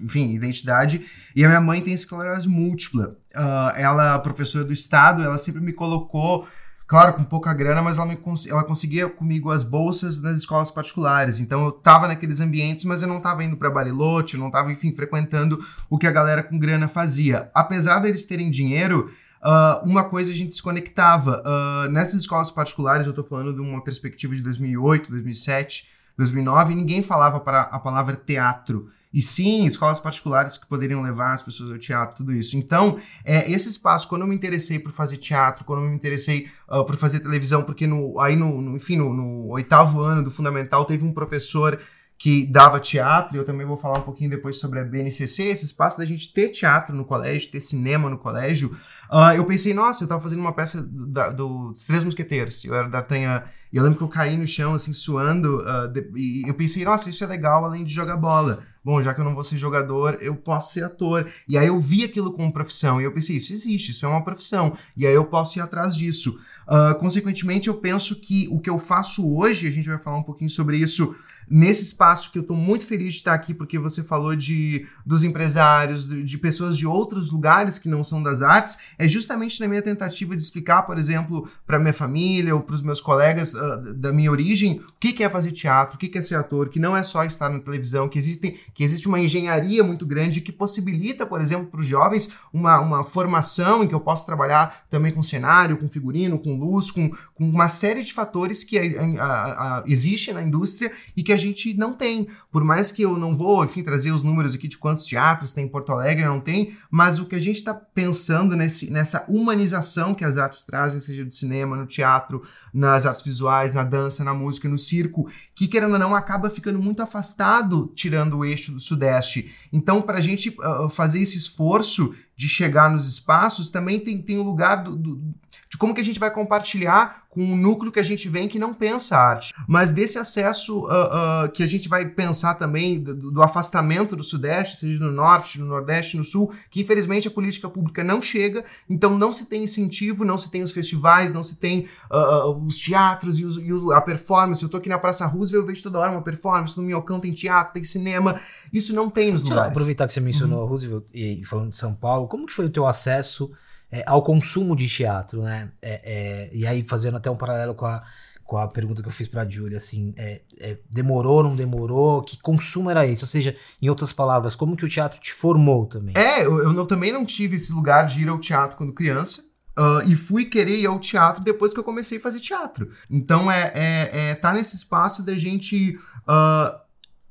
enfim, 0.00 0.32
identidade. 0.32 1.04
E 1.36 1.44
a 1.44 1.48
minha 1.48 1.60
mãe 1.60 1.82
tem 1.82 1.92
esclerose 1.92 2.48
múltipla. 2.48 3.16
Uh, 3.34 3.76
ela, 3.76 4.18
professora 4.18 4.64
do 4.64 4.72
estado, 4.72 5.22
ela 5.22 5.36
sempre 5.36 5.60
me 5.60 5.72
colocou 5.72 6.48
claro, 6.90 7.12
com 7.12 7.22
pouca 7.22 7.54
grana, 7.54 7.80
mas 7.80 7.98
ela, 7.98 8.06
me, 8.08 8.18
ela 8.48 8.64
conseguia 8.64 9.08
comigo 9.08 9.52
as 9.52 9.62
bolsas 9.62 10.20
nas 10.20 10.38
escolas 10.38 10.72
particulares. 10.72 11.38
Então 11.38 11.64
eu 11.64 11.70
tava 11.70 12.08
naqueles 12.08 12.40
ambientes, 12.40 12.84
mas 12.84 13.00
eu 13.00 13.06
não 13.06 13.20
tava 13.20 13.44
indo 13.44 13.56
para 13.56 13.70
Bariloche, 13.70 14.34
eu 14.34 14.40
não 14.40 14.50
tava, 14.50 14.72
enfim, 14.72 14.92
frequentando 14.92 15.56
o 15.88 15.96
que 15.96 16.08
a 16.08 16.10
galera 16.10 16.42
com 16.42 16.58
grana 16.58 16.88
fazia. 16.88 17.48
Apesar 17.54 18.00
deles 18.00 18.24
terem 18.24 18.50
dinheiro, 18.50 19.08
Uh, 19.42 19.88
uma 19.88 20.04
coisa 20.04 20.32
a 20.32 20.34
gente 20.34 20.54
se 20.54 20.62
conectava. 20.62 21.42
Uh, 21.44 21.90
nessas 21.90 22.20
escolas 22.20 22.50
particulares, 22.50 23.06
eu 23.06 23.10
estou 23.10 23.24
falando 23.24 23.54
de 23.54 23.60
uma 23.60 23.82
perspectiva 23.82 24.36
de 24.36 24.42
2008, 24.42 25.10
2007, 25.10 25.88
2009, 26.16 26.74
ninguém 26.74 27.02
falava 27.02 27.40
para 27.40 27.62
a 27.62 27.78
palavra 27.78 28.14
teatro. 28.14 28.90
E 29.12 29.20
sim, 29.20 29.64
escolas 29.64 29.98
particulares 29.98 30.56
que 30.56 30.66
poderiam 30.66 31.02
levar 31.02 31.32
as 31.32 31.42
pessoas 31.42 31.72
ao 31.72 31.78
teatro, 31.78 32.18
tudo 32.18 32.32
isso. 32.32 32.56
Então, 32.56 32.96
é, 33.24 33.50
esse 33.50 33.68
espaço, 33.68 34.08
quando 34.08 34.22
eu 34.22 34.28
me 34.28 34.36
interessei 34.36 34.78
por 34.78 34.92
fazer 34.92 35.16
teatro, 35.16 35.64
quando 35.64 35.82
eu 35.82 35.88
me 35.88 35.96
interessei 35.96 36.48
uh, 36.68 36.84
por 36.84 36.96
fazer 36.96 37.18
televisão, 37.18 37.64
porque 37.64 37.88
no, 37.88 38.20
aí 38.20 38.36
no, 38.36 38.60
no 38.62 38.76
enfim, 38.76 38.96
no, 38.96 39.12
no, 39.12 39.48
oitavo 39.48 40.00
ano 40.00 40.22
do 40.22 40.30
fundamental 40.30 40.84
teve 40.84 41.04
um 41.04 41.12
professor 41.12 41.80
que 42.16 42.46
dava 42.46 42.78
teatro, 42.78 43.34
e 43.34 43.38
eu 43.38 43.44
também 43.44 43.66
vou 43.66 43.78
falar 43.78 43.98
um 43.98 44.02
pouquinho 44.02 44.30
depois 44.30 44.60
sobre 44.60 44.78
a 44.78 44.84
BNCC, 44.84 45.44
esse 45.44 45.64
espaço 45.64 45.98
da 45.98 46.04
gente 46.04 46.32
ter 46.32 46.50
teatro 46.50 46.94
no 46.94 47.04
colégio, 47.04 47.50
ter 47.50 47.60
cinema 47.60 48.10
no 48.10 48.18
colégio, 48.18 48.76
Uh, 49.10 49.34
eu 49.34 49.44
pensei, 49.44 49.74
nossa, 49.74 50.04
eu 50.04 50.08
tava 50.08 50.20
fazendo 50.20 50.38
uma 50.38 50.52
peça 50.52 50.86
da, 50.88 51.30
dos 51.30 51.82
Três 51.82 52.04
Mosqueteiros. 52.04 52.64
Eu 52.64 52.74
era 52.76 52.88
D'Artagnan. 52.88 53.42
E 53.72 53.76
eu 53.76 53.82
lembro 53.82 53.98
que 53.98 54.04
eu 54.04 54.08
caí 54.08 54.36
no 54.36 54.46
chão, 54.46 54.74
assim, 54.74 54.92
suando. 54.92 55.62
Uh, 55.62 55.88
de, 55.88 56.08
e 56.14 56.48
eu 56.48 56.54
pensei, 56.54 56.84
nossa, 56.84 57.10
isso 57.10 57.24
é 57.24 57.26
legal 57.26 57.64
além 57.64 57.84
de 57.84 57.92
jogar 57.92 58.16
bola. 58.16 58.62
Bom, 58.84 59.02
já 59.02 59.12
que 59.12 59.20
eu 59.20 59.24
não 59.24 59.34
vou 59.34 59.42
ser 59.42 59.58
jogador, 59.58 60.16
eu 60.20 60.36
posso 60.36 60.72
ser 60.72 60.84
ator. 60.84 61.28
E 61.48 61.58
aí 61.58 61.66
eu 61.66 61.78
vi 61.80 62.04
aquilo 62.04 62.32
como 62.32 62.52
profissão. 62.52 63.00
E 63.00 63.04
eu 63.04 63.12
pensei, 63.12 63.36
isso 63.36 63.52
existe, 63.52 63.90
isso 63.90 64.06
é 64.06 64.08
uma 64.08 64.22
profissão. 64.22 64.76
E 64.96 65.04
aí 65.04 65.14
eu 65.14 65.24
posso 65.24 65.58
ir 65.58 65.62
atrás 65.62 65.94
disso. 65.96 66.38
Uh, 66.68 66.96
consequentemente, 67.00 67.66
eu 67.66 67.74
penso 67.74 68.20
que 68.20 68.48
o 68.50 68.60
que 68.60 68.70
eu 68.70 68.78
faço 68.78 69.28
hoje, 69.36 69.66
a 69.66 69.72
gente 69.72 69.88
vai 69.88 69.98
falar 69.98 70.18
um 70.18 70.22
pouquinho 70.22 70.50
sobre 70.50 70.76
isso 70.76 71.16
nesse 71.50 71.82
espaço 71.82 72.30
que 72.30 72.38
eu 72.38 72.42
estou 72.42 72.56
muito 72.56 72.86
feliz 72.86 73.14
de 73.14 73.18
estar 73.18 73.34
aqui, 73.34 73.52
porque 73.52 73.76
você 73.78 74.04
falou 74.04 74.36
de 74.36 74.86
dos 75.04 75.24
empresários, 75.24 76.08
de, 76.08 76.22
de, 76.22 76.38
pessoas 76.38 76.76
de 76.76 76.86
outros 76.86 77.30
lugares 77.30 77.78
que 77.78 77.88
não 77.88 78.04
são 78.04 78.22
das 78.22 78.40
artes, 78.40 78.78
é 78.96 79.08
justamente 79.08 79.60
na 79.60 79.66
minha 79.66 79.82
tentativa 79.82 80.36
de 80.36 80.42
explicar, 80.42 80.82
por 80.82 80.96
exemplo, 80.96 81.48
para 81.66 81.78
minha 81.80 81.92
família 81.92 82.54
ou 82.54 82.60
para 82.60 82.74
os 82.74 82.82
meus 82.82 83.00
colegas 83.00 83.54
uh, 83.54 83.94
da 83.94 84.12
minha 84.12 84.30
origem, 84.30 84.78
o 84.78 84.92
que, 85.00 85.12
que 85.12 85.24
é 85.24 85.28
fazer 85.28 85.50
teatro, 85.50 85.96
o 85.96 85.98
que, 85.98 86.06
que 86.06 86.18
é 86.18 86.20
ser 86.20 86.36
ator, 86.36 86.68
que 86.68 86.78
não 86.78 86.96
é 86.96 87.02
só 87.02 87.24
estar 87.24 87.48
na 87.48 87.58
televisão, 87.58 88.08
que, 88.08 88.18
existem, 88.18 88.56
que 88.72 88.84
existe 88.84 89.08
uma 89.08 89.18
engenharia 89.18 89.82
muito 89.82 90.06
grande 90.06 90.40
que 90.40 90.52
possibilita, 90.52 91.26
por 91.26 91.40
exemplo, 91.40 91.66
para 91.66 91.80
os 91.80 91.86
jovens 91.86 92.30
uma, 92.52 92.78
uma 92.78 93.02
formação 93.02 93.82
em 93.82 93.88
que 93.88 93.94
eu 93.94 94.00
posso 94.00 94.24
trabalhar 94.24 94.84
também 94.88 95.12
com 95.12 95.22
cenário, 95.22 95.76
com 95.76 95.88
figurino, 95.88 96.38
com 96.38 96.56
luz, 96.56 96.90
com, 96.90 97.10
com 97.34 97.48
uma 97.48 97.68
série 97.68 98.04
de 98.04 98.12
fatores 98.12 98.62
que 98.62 98.78
a, 98.78 99.22
a, 99.22 99.78
a, 99.78 99.84
existe 99.86 100.32
na 100.32 100.42
indústria 100.42 100.92
e 101.16 101.22
que 101.22 101.32
a 101.32 101.39
gente 101.40 101.74
não 101.74 101.92
tem. 101.92 102.28
Por 102.52 102.62
mais 102.62 102.92
que 102.92 103.02
eu 103.02 103.18
não 103.18 103.36
vou, 103.36 103.64
enfim, 103.64 103.82
trazer 103.82 104.12
os 104.12 104.22
números 104.22 104.54
aqui 104.54 104.68
de 104.68 104.78
quantos 104.78 105.04
teatros 105.04 105.52
tem 105.52 105.64
em 105.64 105.68
Porto 105.68 105.92
Alegre, 105.92 106.24
não 106.24 106.40
tem, 106.40 106.72
mas 106.90 107.18
o 107.18 107.26
que 107.26 107.34
a 107.34 107.40
gente 107.40 107.56
está 107.56 107.74
pensando 107.74 108.54
nesse, 108.54 108.90
nessa 108.90 109.24
humanização 109.28 110.14
que 110.14 110.24
as 110.24 110.38
artes 110.38 110.62
trazem, 110.62 111.00
seja 111.00 111.24
do 111.24 111.32
cinema, 111.32 111.76
no 111.76 111.86
teatro, 111.86 112.42
nas 112.72 113.06
artes 113.06 113.22
visuais, 113.22 113.72
na 113.72 113.82
dança, 113.82 114.22
na 114.22 114.34
música, 114.34 114.68
no 114.68 114.78
circo, 114.78 115.28
que 115.54 115.66
querendo 115.66 115.94
ou 115.94 115.98
não 115.98 116.14
acaba 116.14 116.48
ficando 116.48 116.78
muito 116.78 117.02
afastado, 117.02 117.92
tirando 117.94 118.38
o 118.38 118.44
eixo 118.44 118.72
do 118.72 118.80
Sudeste. 118.80 119.52
Então, 119.72 120.02
para 120.02 120.18
a 120.18 120.22
gente 120.22 120.50
uh, 120.50 120.88
fazer 120.88 121.20
esse 121.20 121.36
esforço 121.36 122.14
de 122.40 122.48
chegar 122.48 122.90
nos 122.90 123.06
espaços, 123.06 123.68
também 123.68 124.00
tem, 124.00 124.22
tem 124.22 124.38
o 124.38 124.42
lugar 124.42 124.76
do, 124.76 124.96
do, 124.96 125.34
de 125.68 125.76
como 125.76 125.94
que 125.94 126.00
a 126.00 126.04
gente 126.04 126.18
vai 126.18 126.30
compartilhar 126.30 127.20
com 127.30 127.44
um 127.44 127.56
núcleo 127.56 127.92
que 127.92 128.00
a 128.00 128.02
gente 128.02 128.28
vem 128.28 128.48
que 128.48 128.58
não 128.58 128.74
pensa 128.74 129.16
arte. 129.16 129.54
Mas 129.68 129.92
desse 129.92 130.18
acesso 130.18 130.80
uh, 130.80 131.44
uh, 131.44 131.52
que 131.52 131.62
a 131.62 131.66
gente 131.66 131.88
vai 131.88 132.04
pensar 132.04 132.54
também 132.54 133.00
do, 133.00 133.30
do, 133.30 133.42
afastamento 133.42 134.16
do 134.16 134.24
Sudeste, 134.24 134.78
seja 134.78 135.04
no 135.04 135.12
Norte, 135.12 135.60
no 135.60 135.66
Nordeste, 135.66 136.16
no 136.16 136.24
Sul, 136.24 136.52
que 136.68 136.80
infelizmente 136.80 137.28
a 137.28 137.30
política 137.30 137.68
pública 137.68 138.02
não 138.02 138.20
chega, 138.20 138.64
então 138.88 139.16
não 139.16 139.30
se 139.30 139.46
tem 139.46 139.62
incentivo, 139.62 140.24
não 140.24 140.36
se 140.36 140.50
tem 140.50 140.64
os 140.64 140.72
festivais, 140.72 141.32
não 141.32 141.44
se 141.44 141.56
tem 141.56 141.86
uh, 142.10 142.50
os 142.66 142.76
teatros 142.76 143.38
e, 143.38 143.44
os, 143.44 143.58
e 143.58 143.72
os, 143.72 143.88
a 143.92 144.00
performance. 144.00 144.62
Eu 144.62 144.68
tô 144.68 144.78
aqui 144.78 144.88
na 144.88 144.98
Praça 144.98 145.24
Roosevelt, 145.24 145.62
eu 145.62 145.66
vejo 145.66 145.84
toda 145.84 146.00
hora 146.00 146.10
uma 146.10 146.22
performance, 146.22 146.76
no 146.76 146.82
Minhocão 146.82 147.20
tem 147.20 147.32
teatro, 147.32 147.74
tem 147.74 147.84
cinema, 147.84 148.40
isso 148.72 148.92
não 148.92 149.08
tem 149.08 149.30
nos 149.30 149.42
Deixa 149.42 149.54
lugares. 149.54 149.76
aproveitar 149.76 150.06
que 150.08 150.12
você 150.12 150.20
mencionou 150.20 150.62
uhum. 150.62 150.66
Roosevelt 150.66 151.04
e 151.14 151.44
falando 151.44 151.70
de 151.70 151.76
São 151.76 151.94
Paulo, 151.94 152.26
como 152.30 152.46
que 152.46 152.54
foi 152.54 152.66
o 152.66 152.70
teu 152.70 152.86
acesso 152.86 153.52
é, 153.92 154.02
ao 154.06 154.22
consumo 154.22 154.76
de 154.76 154.88
teatro, 154.88 155.42
né? 155.42 155.70
É, 155.82 156.00
é, 156.04 156.50
e 156.52 156.66
aí, 156.66 156.82
fazendo 156.82 157.16
até 157.16 157.30
um 157.30 157.36
paralelo 157.36 157.74
com 157.74 157.86
a, 157.86 158.02
com 158.44 158.56
a 158.56 158.68
pergunta 158.68 159.02
que 159.02 159.08
eu 159.08 159.12
fiz 159.12 159.26
para 159.26 159.42
a 159.42 159.48
Júlia, 159.48 159.76
assim, 159.76 160.14
é, 160.16 160.42
é, 160.58 160.78
demorou, 160.88 161.42
não 161.42 161.56
demorou? 161.56 162.22
Que 162.22 162.40
consumo 162.40 162.88
era 162.88 163.06
esse? 163.06 163.24
Ou 163.24 163.28
seja, 163.28 163.56
em 163.82 163.88
outras 163.88 164.12
palavras, 164.12 164.54
como 164.54 164.76
que 164.76 164.84
o 164.84 164.88
teatro 164.88 165.20
te 165.20 165.32
formou 165.32 165.86
também? 165.86 166.14
É, 166.16 166.44
eu, 166.44 166.58
eu 166.60 166.72
não, 166.72 166.86
também 166.86 167.12
não 167.12 167.24
tive 167.24 167.56
esse 167.56 167.72
lugar 167.72 168.06
de 168.06 168.22
ir 168.22 168.28
ao 168.28 168.38
teatro 168.38 168.76
quando 168.76 168.92
criança. 168.92 169.50
Uh, 169.78 170.02
e 170.04 170.16
fui 170.16 170.44
querer 170.44 170.80
ir 170.80 170.86
ao 170.86 170.98
teatro 170.98 171.42
depois 171.42 171.72
que 171.72 171.78
eu 171.78 171.84
comecei 171.84 172.18
a 172.18 172.20
fazer 172.20 172.40
teatro. 172.40 172.90
Então 173.08 173.50
é, 173.50 173.72
é, 173.74 174.30
é 174.30 174.34
tá 174.34 174.52
nesse 174.52 174.76
espaço 174.76 175.24
da 175.24 175.38
gente 175.38 175.96
uh, 176.28 176.76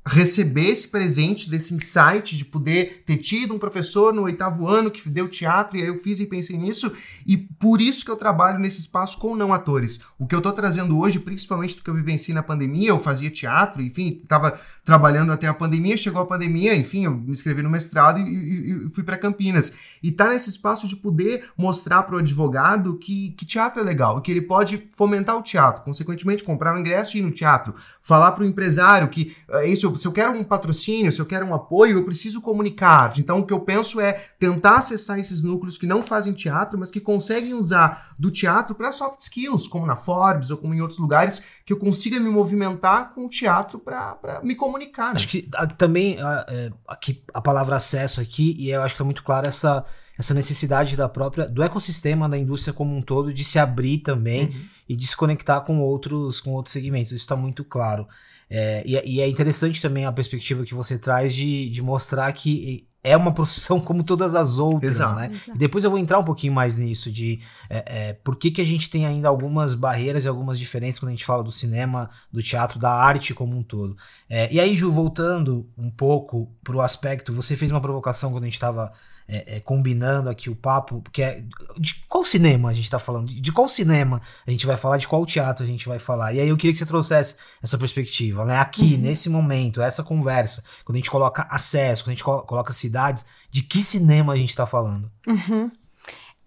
receber 0.05 0.69
esse 0.69 0.87
presente 0.87 1.49
desse 1.49 1.73
insight 1.73 2.35
de 2.35 2.43
poder 2.43 3.03
ter 3.05 3.17
tido 3.17 3.53
um 3.53 3.59
professor 3.59 4.13
no 4.13 4.23
oitavo 4.23 4.67
ano 4.67 4.89
que 4.89 5.07
deu 5.07 5.27
teatro 5.27 5.77
e 5.77 5.81
aí 5.81 5.87
eu 5.87 5.97
fiz 5.97 6.19
e 6.19 6.25
pensei 6.25 6.57
nisso 6.57 6.91
e 7.27 7.37
por 7.37 7.79
isso 7.79 8.03
que 8.03 8.09
eu 8.09 8.15
trabalho 8.15 8.59
nesse 8.59 8.79
espaço 8.79 9.19
com 9.19 9.35
não 9.35 9.53
atores. 9.53 10.01
O 10.17 10.25
que 10.25 10.33
eu 10.33 10.41
tô 10.41 10.51
trazendo 10.51 10.97
hoje, 10.97 11.19
principalmente 11.19 11.75
do 11.75 11.83
que 11.83 11.89
eu 11.89 11.93
vivenciei 11.93 12.33
na 12.33 12.41
pandemia, 12.41 12.89
eu 12.89 12.99
fazia 12.99 13.29
teatro, 13.29 13.81
enfim, 13.81 14.19
estava 14.23 14.59
trabalhando 14.83 15.31
até 15.31 15.47
a 15.47 15.53
pandemia, 15.53 15.95
chegou 15.95 16.21
a 16.21 16.25
pandemia, 16.25 16.75
enfim, 16.75 17.05
eu 17.05 17.11
me 17.11 17.31
inscrevi 17.31 17.61
no 17.61 17.69
mestrado 17.69 18.19
e, 18.19 18.23
e, 18.23 18.85
e 18.85 18.89
fui 18.89 19.03
para 19.03 19.17
Campinas. 19.17 19.73
E 20.01 20.11
tá 20.11 20.29
nesse 20.29 20.49
espaço 20.49 20.87
de 20.87 20.95
poder 20.95 21.49
mostrar 21.55 22.03
para 22.03 22.15
o 22.15 22.19
advogado 22.19 22.97
que, 22.97 23.31
que 23.31 23.45
teatro 23.45 23.81
é 23.81 23.83
legal, 23.83 24.21
que 24.21 24.31
ele 24.31 24.41
pode 24.41 24.87
fomentar 24.95 25.37
o 25.37 25.43
teatro, 25.43 25.83
consequentemente 25.83 26.43
comprar 26.43 26.73
um 26.73 26.79
ingresso 26.79 27.15
e 27.15 27.19
ir 27.19 27.23
no 27.23 27.31
teatro, 27.31 27.75
falar 28.01 28.31
para 28.31 28.43
o 28.43 28.47
empresário 28.47 29.07
que 29.09 29.35
uh, 29.49 29.67
isso 29.89 30.01
se 30.01 30.08
eu 30.08 30.12
quero 30.12 30.31
um 30.31 30.43
patrocínio, 30.43 31.12
se 31.12 31.19
eu 31.19 31.25
quero 31.25 31.46
um 31.46 31.53
apoio, 31.53 31.98
eu 31.98 32.05
preciso 32.05 32.41
comunicar. 32.41 33.13
Então, 33.17 33.39
o 33.39 33.46
que 33.46 33.53
eu 33.53 33.60
penso 33.60 34.00
é 34.00 34.13
tentar 34.38 34.77
acessar 34.77 35.19
esses 35.19 35.43
núcleos 35.43 35.77
que 35.77 35.88
não 35.88 36.03
fazem 36.03 36.34
teatro, 36.34 36.77
mas 36.77 36.91
que 36.91 37.00
conseguem 37.00 37.53
usar 37.53 38.13
do 38.17 38.31
teatro 38.31 38.75
para 38.75 38.91
soft 38.91 39.19
skills, 39.22 39.67
como 39.67 39.86
na 39.86 39.96
Forbes 39.96 40.51
ou 40.51 40.58
como 40.58 40.74
em 40.74 40.81
outros 40.81 41.00
lugares, 41.00 41.43
que 41.65 41.74
eu 41.74 41.77
consiga 41.77 42.19
me 42.19 42.29
movimentar 42.29 43.13
com 43.13 43.25
o 43.25 43.29
teatro 43.29 43.79
para 43.79 44.41
me 44.43 44.55
comunicar. 44.55 45.10
Né? 45.10 45.15
Acho 45.15 45.27
que 45.27 45.50
a, 45.55 45.67
também 45.67 46.19
a, 46.22 46.46
é, 46.48 46.72
aqui, 46.88 47.24
a 47.34 47.41
palavra 47.41 47.75
acesso 47.75 48.22
aqui, 48.22 48.55
e 48.60 48.69
eu 48.69 48.81
acho 48.81 48.93
que 48.93 48.98
está 48.98 49.05
muito 49.05 49.24
claro 49.24 49.48
essa 49.48 49.86
essa 50.19 50.34
necessidade 50.34 50.98
da 50.98 51.08
própria 51.08 51.48
do 51.48 51.63
ecossistema 51.63 52.27
da 52.27 52.38
indústria 52.38 52.74
como 52.74 52.93
um 52.93 53.01
todo 53.01 53.34
de 53.34 53.46
se 53.46 53.58
abrir 53.58 54.00
também 54.00 54.48
uhum. 54.48 54.65
e 54.89 54.96
de 54.98 55.08
se 55.08 55.15
conectar 55.15 55.62
com 55.62 55.79
outros 55.79 56.41
com 56.41 56.51
outros 56.51 56.74
segmentos 56.74 57.13
isso 57.13 57.24
está 57.24 57.38
muito 57.38 57.63
claro 57.63 58.05
é, 58.49 58.83
e, 58.85 58.97
é, 58.97 59.03
e, 59.05 59.21
é 59.21 59.27
interessante 59.27 59.81
também 59.81 60.05
a 60.05 60.11
perspectiva 60.11 60.65
que 60.65 60.73
você 60.73 60.97
traz 60.97 61.35
de, 61.35 61.69
de 61.69 61.81
mostrar 61.81 62.31
que 62.33 62.87
é 63.03 63.15
uma 63.15 63.33
profissão 63.33 63.79
como 63.81 64.03
todas 64.03 64.35
as 64.35 64.57
outras, 64.57 64.95
Exato. 64.95 65.15
né? 65.15 65.29
Exato. 65.31 65.51
E 65.55 65.57
depois 65.57 65.83
eu 65.83 65.91
vou 65.91 65.99
entrar 65.99 66.19
um 66.19 66.23
pouquinho 66.23 66.53
mais 66.53 66.77
nisso, 66.77 67.11
de 67.11 67.39
é, 67.69 68.09
é, 68.09 68.13
por 68.13 68.35
que, 68.35 68.51
que 68.51 68.61
a 68.61 68.65
gente 68.65 68.89
tem 68.89 69.05
ainda 69.05 69.27
algumas 69.27 69.75
barreiras 69.75 70.25
e 70.25 70.27
algumas 70.27 70.57
diferenças 70.57 70.99
quando 70.99 71.09
a 71.09 71.13
gente 71.13 71.25
fala 71.25 71.43
do 71.43 71.51
cinema, 71.51 72.09
do 72.31 72.41
teatro, 72.41 72.79
da 72.79 72.91
arte 72.91 73.33
como 73.33 73.55
um 73.55 73.63
todo. 73.63 73.95
É, 74.29 74.51
e 74.51 74.59
aí, 74.59 74.75
Ju, 74.75 74.91
voltando 74.91 75.69
um 75.77 75.91
pouco 75.91 76.51
pro 76.63 76.81
aspecto, 76.81 77.33
você 77.33 77.55
fez 77.55 77.71
uma 77.71 77.81
provocação 77.81 78.31
quando 78.31 78.43
a 78.43 78.47
gente 78.47 78.53
estava 78.53 78.91
é, 79.31 79.57
é, 79.57 79.59
combinando 79.59 80.27
aqui 80.27 80.50
o 80.50 80.55
papo, 80.55 81.01
porque 81.01 81.21
é, 81.21 81.43
de 81.77 82.03
qual 82.09 82.25
cinema 82.25 82.69
a 82.69 82.74
gente 82.74 82.86
está 82.86 82.98
falando? 82.98 83.27
De, 83.27 83.51
qual 83.51 83.69
cinema 83.69 84.19
a 84.45 84.50
gente 84.50 84.65
vai 84.65 84.75
falar? 84.75 84.98
De 84.98 85.07
qual 85.07 85.24
teatro 85.24 85.63
a 85.63 85.67
gente 85.67 85.88
vai 85.88 86.00
falar? 86.00 86.33
E 86.33 86.39
aí 86.39 86.50
eu 86.50 86.57
queria 86.57 86.71
que 86.71 86.79
você 86.79 86.86
trouxesse 86.86 87.38
essa 87.62 87.77
perspectiva, 87.77 88.43
né? 88.43 88.57
Aqui, 88.57 88.95
uhum. 88.95 89.01
nesse 89.01 89.29
momento, 89.29 89.83
essa 89.83 90.03
conversa, 90.03 90.63
quando 90.83 90.95
a 90.95 90.98
gente 90.98 91.12
coloca 91.12 91.48
acesso, 91.51 92.03
quando 92.03 92.09
a 92.09 92.15
gente 92.15 92.24
colo 92.24 92.41
coloca 92.41 92.74
cidades, 92.74 93.27
de 93.51 93.62
que 93.62 93.81
cinema 93.83 94.33
a 94.33 94.36
gente 94.36 94.50
está 94.50 94.65
falando? 94.65 95.12
Uhum. 95.27 95.69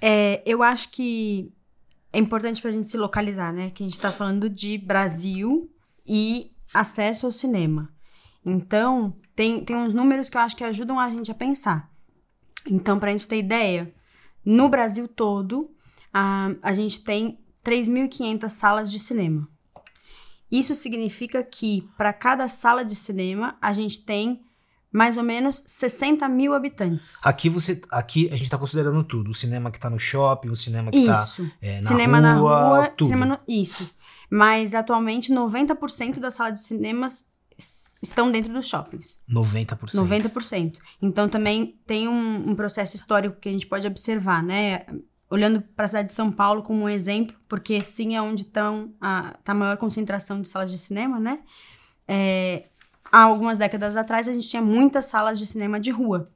É, 0.01 0.43
eu 0.45 0.61
acho 0.61 0.91
que 0.91 1.53
é 2.13 2.19
importante 2.19 2.61
para 2.61 2.71
a 2.71 2.73
gente 2.73 2.89
se 2.89 2.97
localizar, 2.97 3.53
né? 3.53 3.71
Que 3.71 3.85
a 3.85 3.87
gente 3.87 3.95
está 3.95 4.11
falando 4.11 4.51
de 4.51 4.77
Brasil 4.77 5.71
e 6.05 6.51
acesso 6.75 7.27
ao 7.27 7.33
cinema. 7.33 7.89
Então, 8.45 9.15
tem, 9.37 9.65
tem 9.65 9.77
uns 9.77 9.95
números 9.95 10.29
que 10.29 10.37
eu 10.37 10.41
acho 10.41 10.57
que 10.57 10.65
ajudam 10.65 10.99
a 10.99 11.09
gente 11.09 11.31
a 11.31 11.35
pensar. 11.35 11.92
Então, 12.67 12.99
para 12.99 13.09
a 13.09 13.13
gente 13.13 13.27
ter 13.27 13.39
ideia, 13.39 13.93
no 14.45 14.69
Brasil 14.69 15.09
todo, 15.09 15.71
a, 16.13 16.51
a 16.63 16.73
gente 16.73 17.03
tem 17.03 17.39
3.500 17.65 18.49
salas 18.49 18.91
de 18.91 18.99
cinema. 18.99 19.49
Isso 20.51 20.75
significa 20.75 21.43
que 21.43 21.89
para 21.97 22.13
cada 22.13 22.47
sala 22.47 22.85
de 22.85 22.95
cinema 22.95 23.57
a 23.61 23.73
gente 23.73 24.05
tem 24.05 24.43
mais 24.93 25.17
ou 25.17 25.25
menos 25.25 25.63
60 25.67 26.29
mil 26.29 26.53
habitantes. 26.53 27.19
Aqui 27.25 27.49
você, 27.49 27.81
aqui 27.91 28.29
a 28.29 28.33
gente 28.33 28.43
está 28.43 28.59
considerando 28.59 29.03
tudo, 29.03 29.31
o 29.31 29.35
cinema 29.35 29.71
que 29.71 29.79
está 29.79 29.89
no 29.89 29.99
shopping, 29.99 30.51
o 30.51 30.57
cinema 30.57 30.91
que 30.91 30.99
está 30.99 31.27
é, 31.63 31.77
na 31.77 31.83
cinema 31.83 32.19
rua, 32.19 32.61
na 32.61 32.69
rua, 32.69 32.87
tudo. 32.89 33.07
cinema 33.07 33.25
no, 33.25 33.39
isso. 33.49 33.97
Mas 34.31 34.75
atualmente 34.75 35.33
90% 35.33 36.19
das 36.19 36.35
salas 36.35 36.55
de 36.55 36.61
cinemas 36.61 37.25
estão 38.03 38.31
dentro 38.31 38.53
dos 38.53 38.67
shoppings. 38.67 39.19
90%. 39.29 39.77
90%. 39.93 40.79
Então 41.01 41.29
também 41.29 41.79
tem 41.87 42.09
um, 42.09 42.51
um 42.51 42.55
processo 42.55 42.97
histórico 42.97 43.41
que 43.41 43.49
a 43.49 43.53
gente 43.53 43.67
pode 43.67 43.87
observar, 43.87 44.43
né? 44.43 44.85
Olhando 45.31 45.63
para 45.63 45.85
a 45.85 45.89
cidade 45.89 46.09
de 46.09 46.15
São 46.15 46.31
Paulo 46.31 46.63
como 46.63 46.83
um 46.83 46.89
exemplo, 46.89 47.35
porque 47.49 47.83
sim 47.83 48.17
é 48.17 48.23
onde 48.23 48.43
estão 48.43 48.93
a, 49.01 49.35
tá 49.45 49.53
a 49.53 49.55
maior 49.55 49.77
concentração 49.77 50.41
de 50.41 50.49
salas 50.49 50.71
de 50.71 50.79
cinema, 50.79 51.19
né? 51.19 51.41
É, 52.07 52.69
há 53.11 53.23
algumas 53.23 53.59
décadas 53.59 53.97
atrás 53.97 54.29
a 54.29 54.33
gente 54.33 54.49
tinha 54.49 54.63
muitas 54.63 55.07
salas 55.07 55.39
de 55.39 55.47
cinema 55.47 55.79
de 55.79 55.91
rua. 55.91 56.31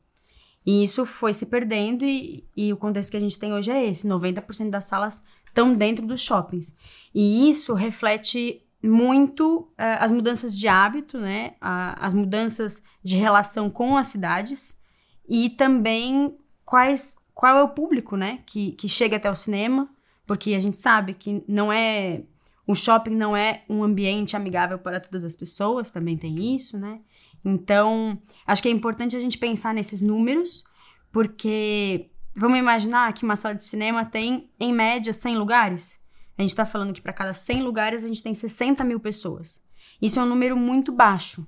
E 0.65 0.83
isso 0.83 1.07
foi 1.07 1.33
se 1.33 1.47
perdendo 1.47 2.05
e, 2.05 2.45
e 2.57 2.73
o 2.73 2.77
contexto 2.77 3.11
que 3.11 3.17
a 3.17 3.21
gente 3.21 3.39
tem 3.39 3.53
hoje 3.53 3.71
é 3.71 3.87
esse: 3.87 4.07
90% 4.07 4.71
das 4.71 4.85
salas 4.85 5.23
estão 5.47 5.75
dentro 5.75 6.07
dos 6.07 6.21
shoppings. 6.21 6.75
E 7.15 7.49
isso 7.49 7.73
reflete 7.73 8.66
muito 8.83 9.61
uh, 9.73 9.99
as 9.99 10.13
mudanças 10.13 10.57
de 10.57 10.69
hábito, 10.69 11.19
né? 11.19 11.55
as 11.61 12.15
mudanças 12.15 12.83
de 13.03 13.17
relação 13.17 13.71
com 13.71 13.97
as 13.97 14.09
cidades 14.09 14.81
e 15.29 15.51
também 15.51 16.37
quais, 16.65 17.17
qual 17.35 17.59
é 17.59 17.63
o 17.63 17.69
público, 17.69 18.17
né? 18.17 18.41
Que, 18.47 18.73
que 18.73 18.89
chega 18.89 19.17
até 19.17 19.31
o 19.31 19.37
cinema, 19.37 19.89
porque 20.27 20.55
a 20.55 20.59
gente 20.59 20.77
sabe 20.77 21.15
que 21.15 21.43
não 21.49 21.73
é. 21.73 22.23
O 22.67 22.75
shopping 22.75 23.15
não 23.15 23.37
é 23.37 23.63
um 23.69 23.85
ambiente 23.85 24.35
amigável 24.35 24.79
para 24.79 24.99
todas 24.99 25.25
as 25.25 25.37
pessoas, 25.37 25.89
também 25.89 26.17
tem 26.17 26.55
isso, 26.55 26.77
né? 26.77 27.01
Então, 27.45 28.21
acho 28.45 28.61
que 28.61 28.69
é 28.69 28.73
importante 28.73 29.17
a 29.17 29.21
gente 29.21 29.39
pensar 29.39 29.73
nesses 29.73 30.03
números, 30.03 30.65
porque 31.13 32.11
vamos 32.35 32.59
imaginar 32.59 33.13
que 33.13 33.25
uma 33.25 33.37
sala 33.37 33.55
de 33.55 33.63
cinema 33.63 34.05
tem, 34.05 34.51
em 34.59 34.73
média, 34.73 35.13
100 35.13 35.37
lugares. 35.37 36.01
A 36.37 36.43
gente 36.43 36.51
está 36.51 36.67
falando 36.67 36.93
que 36.93 37.01
para 37.01 37.13
cada 37.13 37.33
100 37.33 37.63
lugares 37.63 38.05
a 38.05 38.09
gente 38.09 38.23
tem 38.23 38.35
60 38.35 38.85
mil 38.85 39.01
pessoas. 39.01 39.63
Isso 40.01 40.21
é 40.21 40.23
um 40.23 40.27
número 40.27 40.57
muito 40.57 40.93
baixo. 40.93 41.47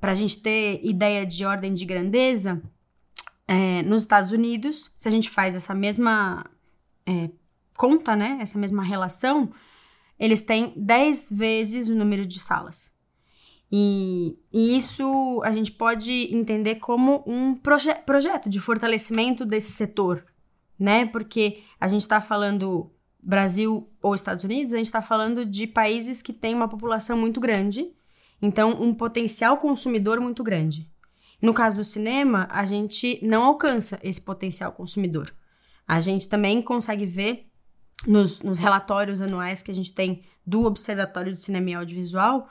Para 0.00 0.12
a 0.12 0.14
gente 0.14 0.40
ter 0.40 0.80
ideia 0.84 1.26
de 1.26 1.44
ordem 1.44 1.74
de 1.74 1.84
grandeza, 1.84 2.62
é, 3.46 3.82
nos 3.82 4.02
Estados 4.02 4.32
Unidos, 4.32 4.90
se 4.96 5.08
a 5.08 5.10
gente 5.10 5.28
faz 5.28 5.54
essa 5.54 5.74
mesma 5.74 6.44
é, 7.06 7.30
conta, 7.76 8.14
né, 8.14 8.38
essa 8.40 8.58
mesma 8.58 8.82
relação, 8.82 9.52
eles 10.18 10.40
têm 10.40 10.72
10 10.76 11.30
vezes 11.32 11.88
o 11.88 11.94
número 11.94 12.24
de 12.24 12.38
salas. 12.38 12.92
E, 13.74 14.38
e 14.52 14.76
isso 14.76 15.40
a 15.44 15.50
gente 15.50 15.72
pode 15.72 16.12
entender 16.32 16.76
como 16.76 17.24
um 17.26 17.54
proje 17.54 17.92
projeto 18.06 18.50
de 18.50 18.60
fortalecimento 18.60 19.46
desse 19.46 19.72
setor, 19.72 20.24
né? 20.78 21.06
Porque 21.06 21.62
a 21.80 21.88
gente 21.88 22.02
está 22.02 22.20
falando 22.20 22.91
Brasil 23.22 23.88
ou 24.02 24.14
Estados 24.14 24.42
Unidos, 24.42 24.74
a 24.74 24.78
gente 24.78 24.86
está 24.86 25.00
falando 25.00 25.46
de 25.46 25.66
países 25.66 26.20
que 26.20 26.32
têm 26.32 26.54
uma 26.54 26.68
população 26.68 27.16
muito 27.16 27.40
grande. 27.40 27.92
Então, 28.40 28.82
um 28.82 28.92
potencial 28.92 29.56
consumidor 29.58 30.20
muito 30.20 30.42
grande. 30.42 30.90
No 31.40 31.54
caso 31.54 31.76
do 31.76 31.84
cinema, 31.84 32.48
a 32.50 32.64
gente 32.64 33.18
não 33.22 33.44
alcança 33.44 34.00
esse 34.02 34.20
potencial 34.20 34.72
consumidor. 34.72 35.32
A 35.86 36.00
gente 36.00 36.28
também 36.28 36.60
consegue 36.60 37.06
ver 37.06 37.46
nos, 38.06 38.40
nos 38.42 38.58
relatórios 38.58 39.20
anuais 39.20 39.62
que 39.62 39.70
a 39.70 39.74
gente 39.74 39.92
tem 39.92 40.24
do 40.44 40.64
Observatório 40.64 41.32
de 41.32 41.40
Cinema 41.40 41.70
e 41.70 41.74
Audiovisual 41.74 42.48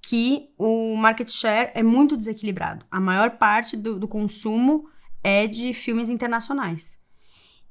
que 0.00 0.50
o 0.56 0.94
market 0.96 1.28
share 1.28 1.72
é 1.74 1.82
muito 1.82 2.16
desequilibrado. 2.16 2.84
A 2.90 3.00
maior 3.00 3.32
parte 3.32 3.76
do, 3.76 3.98
do 3.98 4.06
consumo 4.06 4.88
é 5.22 5.46
de 5.46 5.72
filmes 5.74 6.08
internacionais. 6.08 6.96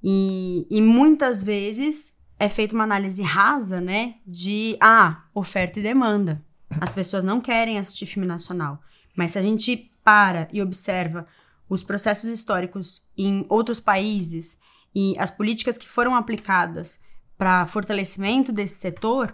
E, 0.03 0.67
e, 0.69 0.81
muitas 0.81 1.41
vezes 1.41 2.14
é 2.39 2.49
feita 2.49 2.75
uma 2.75 2.83
análise 2.83 3.21
rasa, 3.23 3.79
né? 3.79 4.15
De, 4.25 4.77
ah, 4.79 5.23
oferta 5.33 5.79
e 5.79 5.83
demanda. 5.83 6.43
As 6.81 6.91
pessoas 6.91 7.23
não 7.23 7.39
querem 7.39 7.77
assistir 7.77 8.05
filme 8.05 8.27
nacional. 8.27 8.81
Mas 9.15 9.31
se 9.31 9.39
a 9.39 9.41
gente 9.41 9.91
para 10.03 10.47
e 10.51 10.61
observa 10.61 11.25
os 11.69 11.81
processos 11.81 12.29
históricos 12.29 13.03
em 13.17 13.45
outros 13.49 13.79
países 13.79 14.59
e 14.93 15.15
as 15.17 15.31
políticas 15.31 15.77
que 15.77 15.87
foram 15.87 16.15
aplicadas 16.15 16.99
para 17.37 17.65
fortalecimento 17.65 18.51
desse 18.51 18.75
setor, 18.75 19.33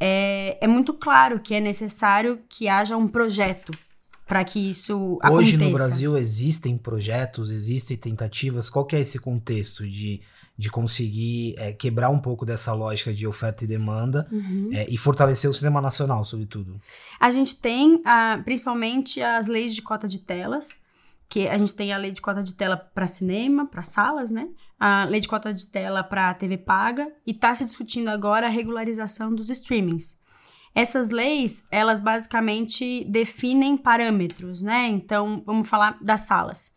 é, 0.00 0.58
é 0.60 0.66
muito 0.66 0.92
claro 0.94 1.38
que 1.38 1.54
é 1.54 1.60
necessário 1.60 2.40
que 2.48 2.68
haja 2.68 2.96
um 2.96 3.06
projeto 3.06 3.72
para 4.26 4.44
que 4.44 4.58
isso 4.58 5.18
Hoje 5.30 5.56
aconteça. 5.56 5.64
no 5.64 5.72
Brasil 5.72 6.16
existem 6.16 6.76
projetos, 6.76 7.50
existem 7.50 7.96
tentativas. 7.96 8.70
Qual 8.70 8.84
que 8.84 8.96
é 8.96 9.00
esse 9.00 9.18
contexto 9.18 9.86
de, 9.86 10.20
de 10.56 10.70
conseguir 10.70 11.54
é, 11.58 11.72
quebrar 11.72 12.10
um 12.10 12.18
pouco 12.18 12.44
dessa 12.44 12.72
lógica 12.72 13.12
de 13.12 13.26
oferta 13.26 13.64
e 13.64 13.66
demanda 13.66 14.28
Uhum. 14.30 14.70
é, 14.72 14.86
e 14.88 14.96
fortalecer 14.96 15.50
o 15.50 15.54
cinema 15.54 15.80
nacional, 15.80 16.24
sobretudo? 16.24 16.80
A 17.18 17.30
gente 17.30 17.56
tem 17.56 18.00
ah, 18.04 18.40
principalmente 18.44 19.20
as 19.22 19.46
leis 19.46 19.74
de 19.74 19.82
cota 19.82 20.06
de 20.06 20.18
telas, 20.18 20.76
que 21.28 21.48
a 21.48 21.56
gente 21.56 21.72
tem 21.74 21.92
a 21.92 21.96
lei 21.96 22.12
de 22.12 22.20
cota 22.20 22.42
de 22.42 22.52
tela 22.52 22.76
para 22.76 23.06
cinema, 23.06 23.66
para 23.66 23.82
salas, 23.82 24.30
né? 24.30 24.48
A 24.78 25.04
lei 25.04 25.18
de 25.18 25.28
cota 25.28 25.54
de 25.54 25.66
tela 25.66 26.04
para 26.04 26.34
TV 26.34 26.58
paga 26.58 27.10
e 27.26 27.30
está 27.30 27.54
se 27.54 27.64
discutindo 27.64 28.08
agora 28.08 28.46
a 28.46 28.50
regularização 28.50 29.34
dos 29.34 29.48
streamings. 29.48 30.20
Essas 30.74 31.10
leis, 31.10 31.64
elas 31.70 32.00
basicamente 32.00 33.04
definem 33.04 33.76
parâmetros, 33.76 34.60
né? 34.60 34.88
Então, 34.88 35.42
vamos 35.46 35.68
falar 35.68 35.98
das 36.02 36.20
salas. 36.20 36.72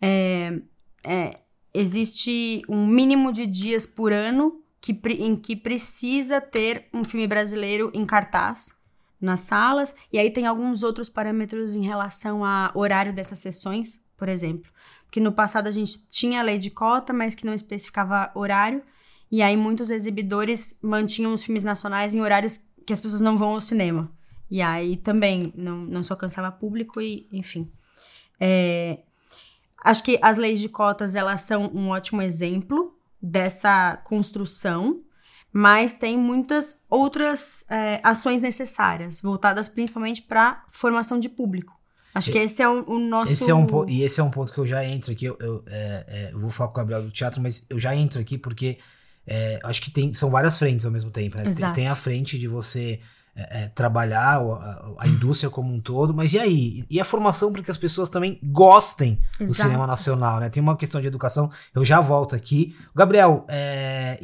É, 0.00 0.58
é, 1.04 1.38
existe 1.72 2.62
um 2.68 2.86
mínimo 2.86 3.32
de 3.32 3.46
dias 3.46 3.86
por 3.86 4.12
ano 4.12 4.60
que, 4.80 4.98
em 5.18 5.36
que 5.36 5.56
precisa 5.56 6.40
ter 6.40 6.88
um 6.92 7.04
filme 7.04 7.26
brasileiro 7.26 7.90
em 7.94 8.06
cartaz 8.06 8.76
nas 9.20 9.40
salas, 9.40 9.94
e 10.12 10.18
aí 10.18 10.30
tem 10.30 10.46
alguns 10.46 10.82
outros 10.82 11.08
parâmetros 11.08 11.74
em 11.74 11.82
relação 11.82 12.44
a 12.44 12.70
horário 12.74 13.12
dessas 13.12 13.40
sessões, 13.40 14.00
por 14.16 14.28
exemplo. 14.28 14.70
Porque 15.04 15.20
no 15.20 15.32
passado 15.32 15.66
a 15.66 15.72
gente 15.72 16.06
tinha 16.08 16.40
a 16.40 16.42
lei 16.42 16.58
de 16.58 16.70
cota, 16.70 17.12
mas 17.12 17.34
que 17.34 17.44
não 17.44 17.54
especificava 17.54 18.30
horário, 18.34 18.82
e 19.30 19.42
aí 19.42 19.56
muitos 19.56 19.90
exibidores 19.90 20.78
mantinham 20.82 21.34
os 21.34 21.42
filmes 21.42 21.64
nacionais 21.64 22.14
em 22.14 22.20
horários 22.20 22.60
que 22.86 22.92
as 22.92 23.00
pessoas 23.00 23.20
não 23.20 23.36
vão 23.36 23.50
ao 23.50 23.60
cinema. 23.60 24.10
E 24.50 24.62
aí 24.62 24.96
também 24.96 25.52
não, 25.56 25.78
não 25.78 26.02
se 26.02 26.12
alcançava 26.12 26.50
público 26.50 27.00
e, 27.00 27.28
enfim. 27.32 27.70
É, 28.40 29.00
acho 29.84 30.02
que 30.02 30.18
as 30.22 30.36
leis 30.36 30.60
de 30.60 30.68
cotas, 30.68 31.14
elas 31.14 31.42
são 31.42 31.70
um 31.74 31.88
ótimo 31.90 32.22
exemplo 32.22 32.94
dessa 33.20 33.96
construção, 34.04 35.02
mas 35.52 35.92
tem 35.92 36.16
muitas 36.16 36.80
outras 36.88 37.64
é, 37.68 38.00
ações 38.02 38.40
necessárias, 38.40 39.20
voltadas 39.20 39.68
principalmente 39.68 40.22
para 40.22 40.64
formação 40.70 41.18
de 41.18 41.28
público. 41.28 41.78
Acho 42.14 42.32
que 42.32 42.38
esse 42.38 42.62
é 42.62 42.68
o, 42.68 42.84
o 42.88 42.98
nosso. 42.98 43.32
Esse 43.32 43.50
é 43.50 43.54
um 43.54 43.66
e 43.86 44.02
esse 44.02 44.20
é 44.20 44.24
um 44.24 44.30
ponto 44.30 44.52
que 44.52 44.58
eu 44.58 44.66
já 44.66 44.84
entro 44.84 45.12
aqui. 45.12 45.26
Eu, 45.26 45.36
eu, 45.40 45.64
é, 45.68 46.04
é, 46.08 46.32
eu 46.32 46.40
vou 46.40 46.50
falar 46.50 46.70
com 46.70 46.74
o 46.74 46.78
Gabriel 46.78 47.02
do 47.02 47.10
teatro, 47.10 47.40
mas 47.40 47.64
eu 47.70 47.78
já 47.78 47.94
entro 47.94 48.20
aqui 48.20 48.36
porque 48.36 48.78
é, 49.26 49.60
acho 49.62 49.80
que 49.82 49.90
tem, 49.90 50.12
são 50.14 50.30
várias 50.30 50.58
frentes 50.58 50.84
ao 50.84 50.90
mesmo 50.92 51.10
tempo. 51.10 51.36
Né? 51.36 51.44
Tem, 51.44 51.72
tem 51.72 51.86
a 51.86 51.94
frente 51.94 52.38
de 52.38 52.48
você 52.48 53.00
é, 53.36 53.64
é, 53.64 53.68
trabalhar 53.68 54.38
a, 54.40 54.94
a 54.98 55.08
indústria 55.08 55.48
como 55.50 55.72
um 55.72 55.80
todo, 55.80 56.12
mas 56.14 56.32
e 56.32 56.38
aí? 56.38 56.84
E 56.90 57.00
a 57.00 57.04
formação 57.04 57.52
para 57.52 57.62
que 57.62 57.70
as 57.70 57.76
pessoas 57.76 58.08
também 58.08 58.38
gostem 58.42 59.20
do 59.38 59.44
Exato. 59.44 59.62
cinema 59.62 59.86
nacional, 59.86 60.40
né? 60.40 60.48
Tem 60.48 60.62
uma 60.62 60.76
questão 60.76 61.00
de 61.00 61.06
educação, 61.06 61.50
eu 61.74 61.84
já 61.84 62.00
volto 62.00 62.34
aqui. 62.34 62.76
Gabriel, 62.94 63.44
é, 63.48 64.20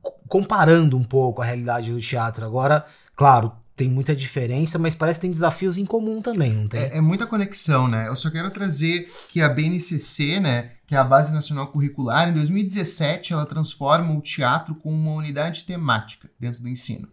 co- 0.00 0.14
comparando 0.28 0.96
um 0.96 1.04
pouco 1.04 1.42
a 1.42 1.44
realidade 1.44 1.92
do 1.92 2.00
teatro 2.00 2.44
agora, 2.44 2.84
claro, 3.16 3.52
tem 3.74 3.88
muita 3.88 4.14
diferença, 4.14 4.78
mas 4.78 4.94
parece 4.94 5.18
que 5.18 5.22
tem 5.22 5.30
desafios 5.30 5.78
em 5.78 5.84
comum 5.86 6.20
também, 6.22 6.52
não 6.52 6.68
tem? 6.68 6.80
É, 6.82 6.98
é 6.98 7.00
muita 7.00 7.26
conexão, 7.26 7.88
né? 7.88 8.06
Eu 8.06 8.14
só 8.14 8.30
quero 8.30 8.50
trazer 8.50 9.10
que 9.30 9.40
a 9.40 9.48
BNCC, 9.48 10.38
né, 10.38 10.72
que 10.86 10.94
é 10.94 10.98
a 10.98 11.02
Base 11.02 11.32
Nacional 11.34 11.66
Curricular, 11.68 12.28
em 12.28 12.34
2017 12.34 13.32
ela 13.32 13.46
transforma 13.46 14.14
o 14.14 14.20
teatro 14.20 14.74
como 14.74 14.94
uma 14.96 15.12
unidade 15.14 15.64
temática 15.64 16.30
dentro 16.38 16.62
do 16.62 16.68
ensino. 16.68 17.08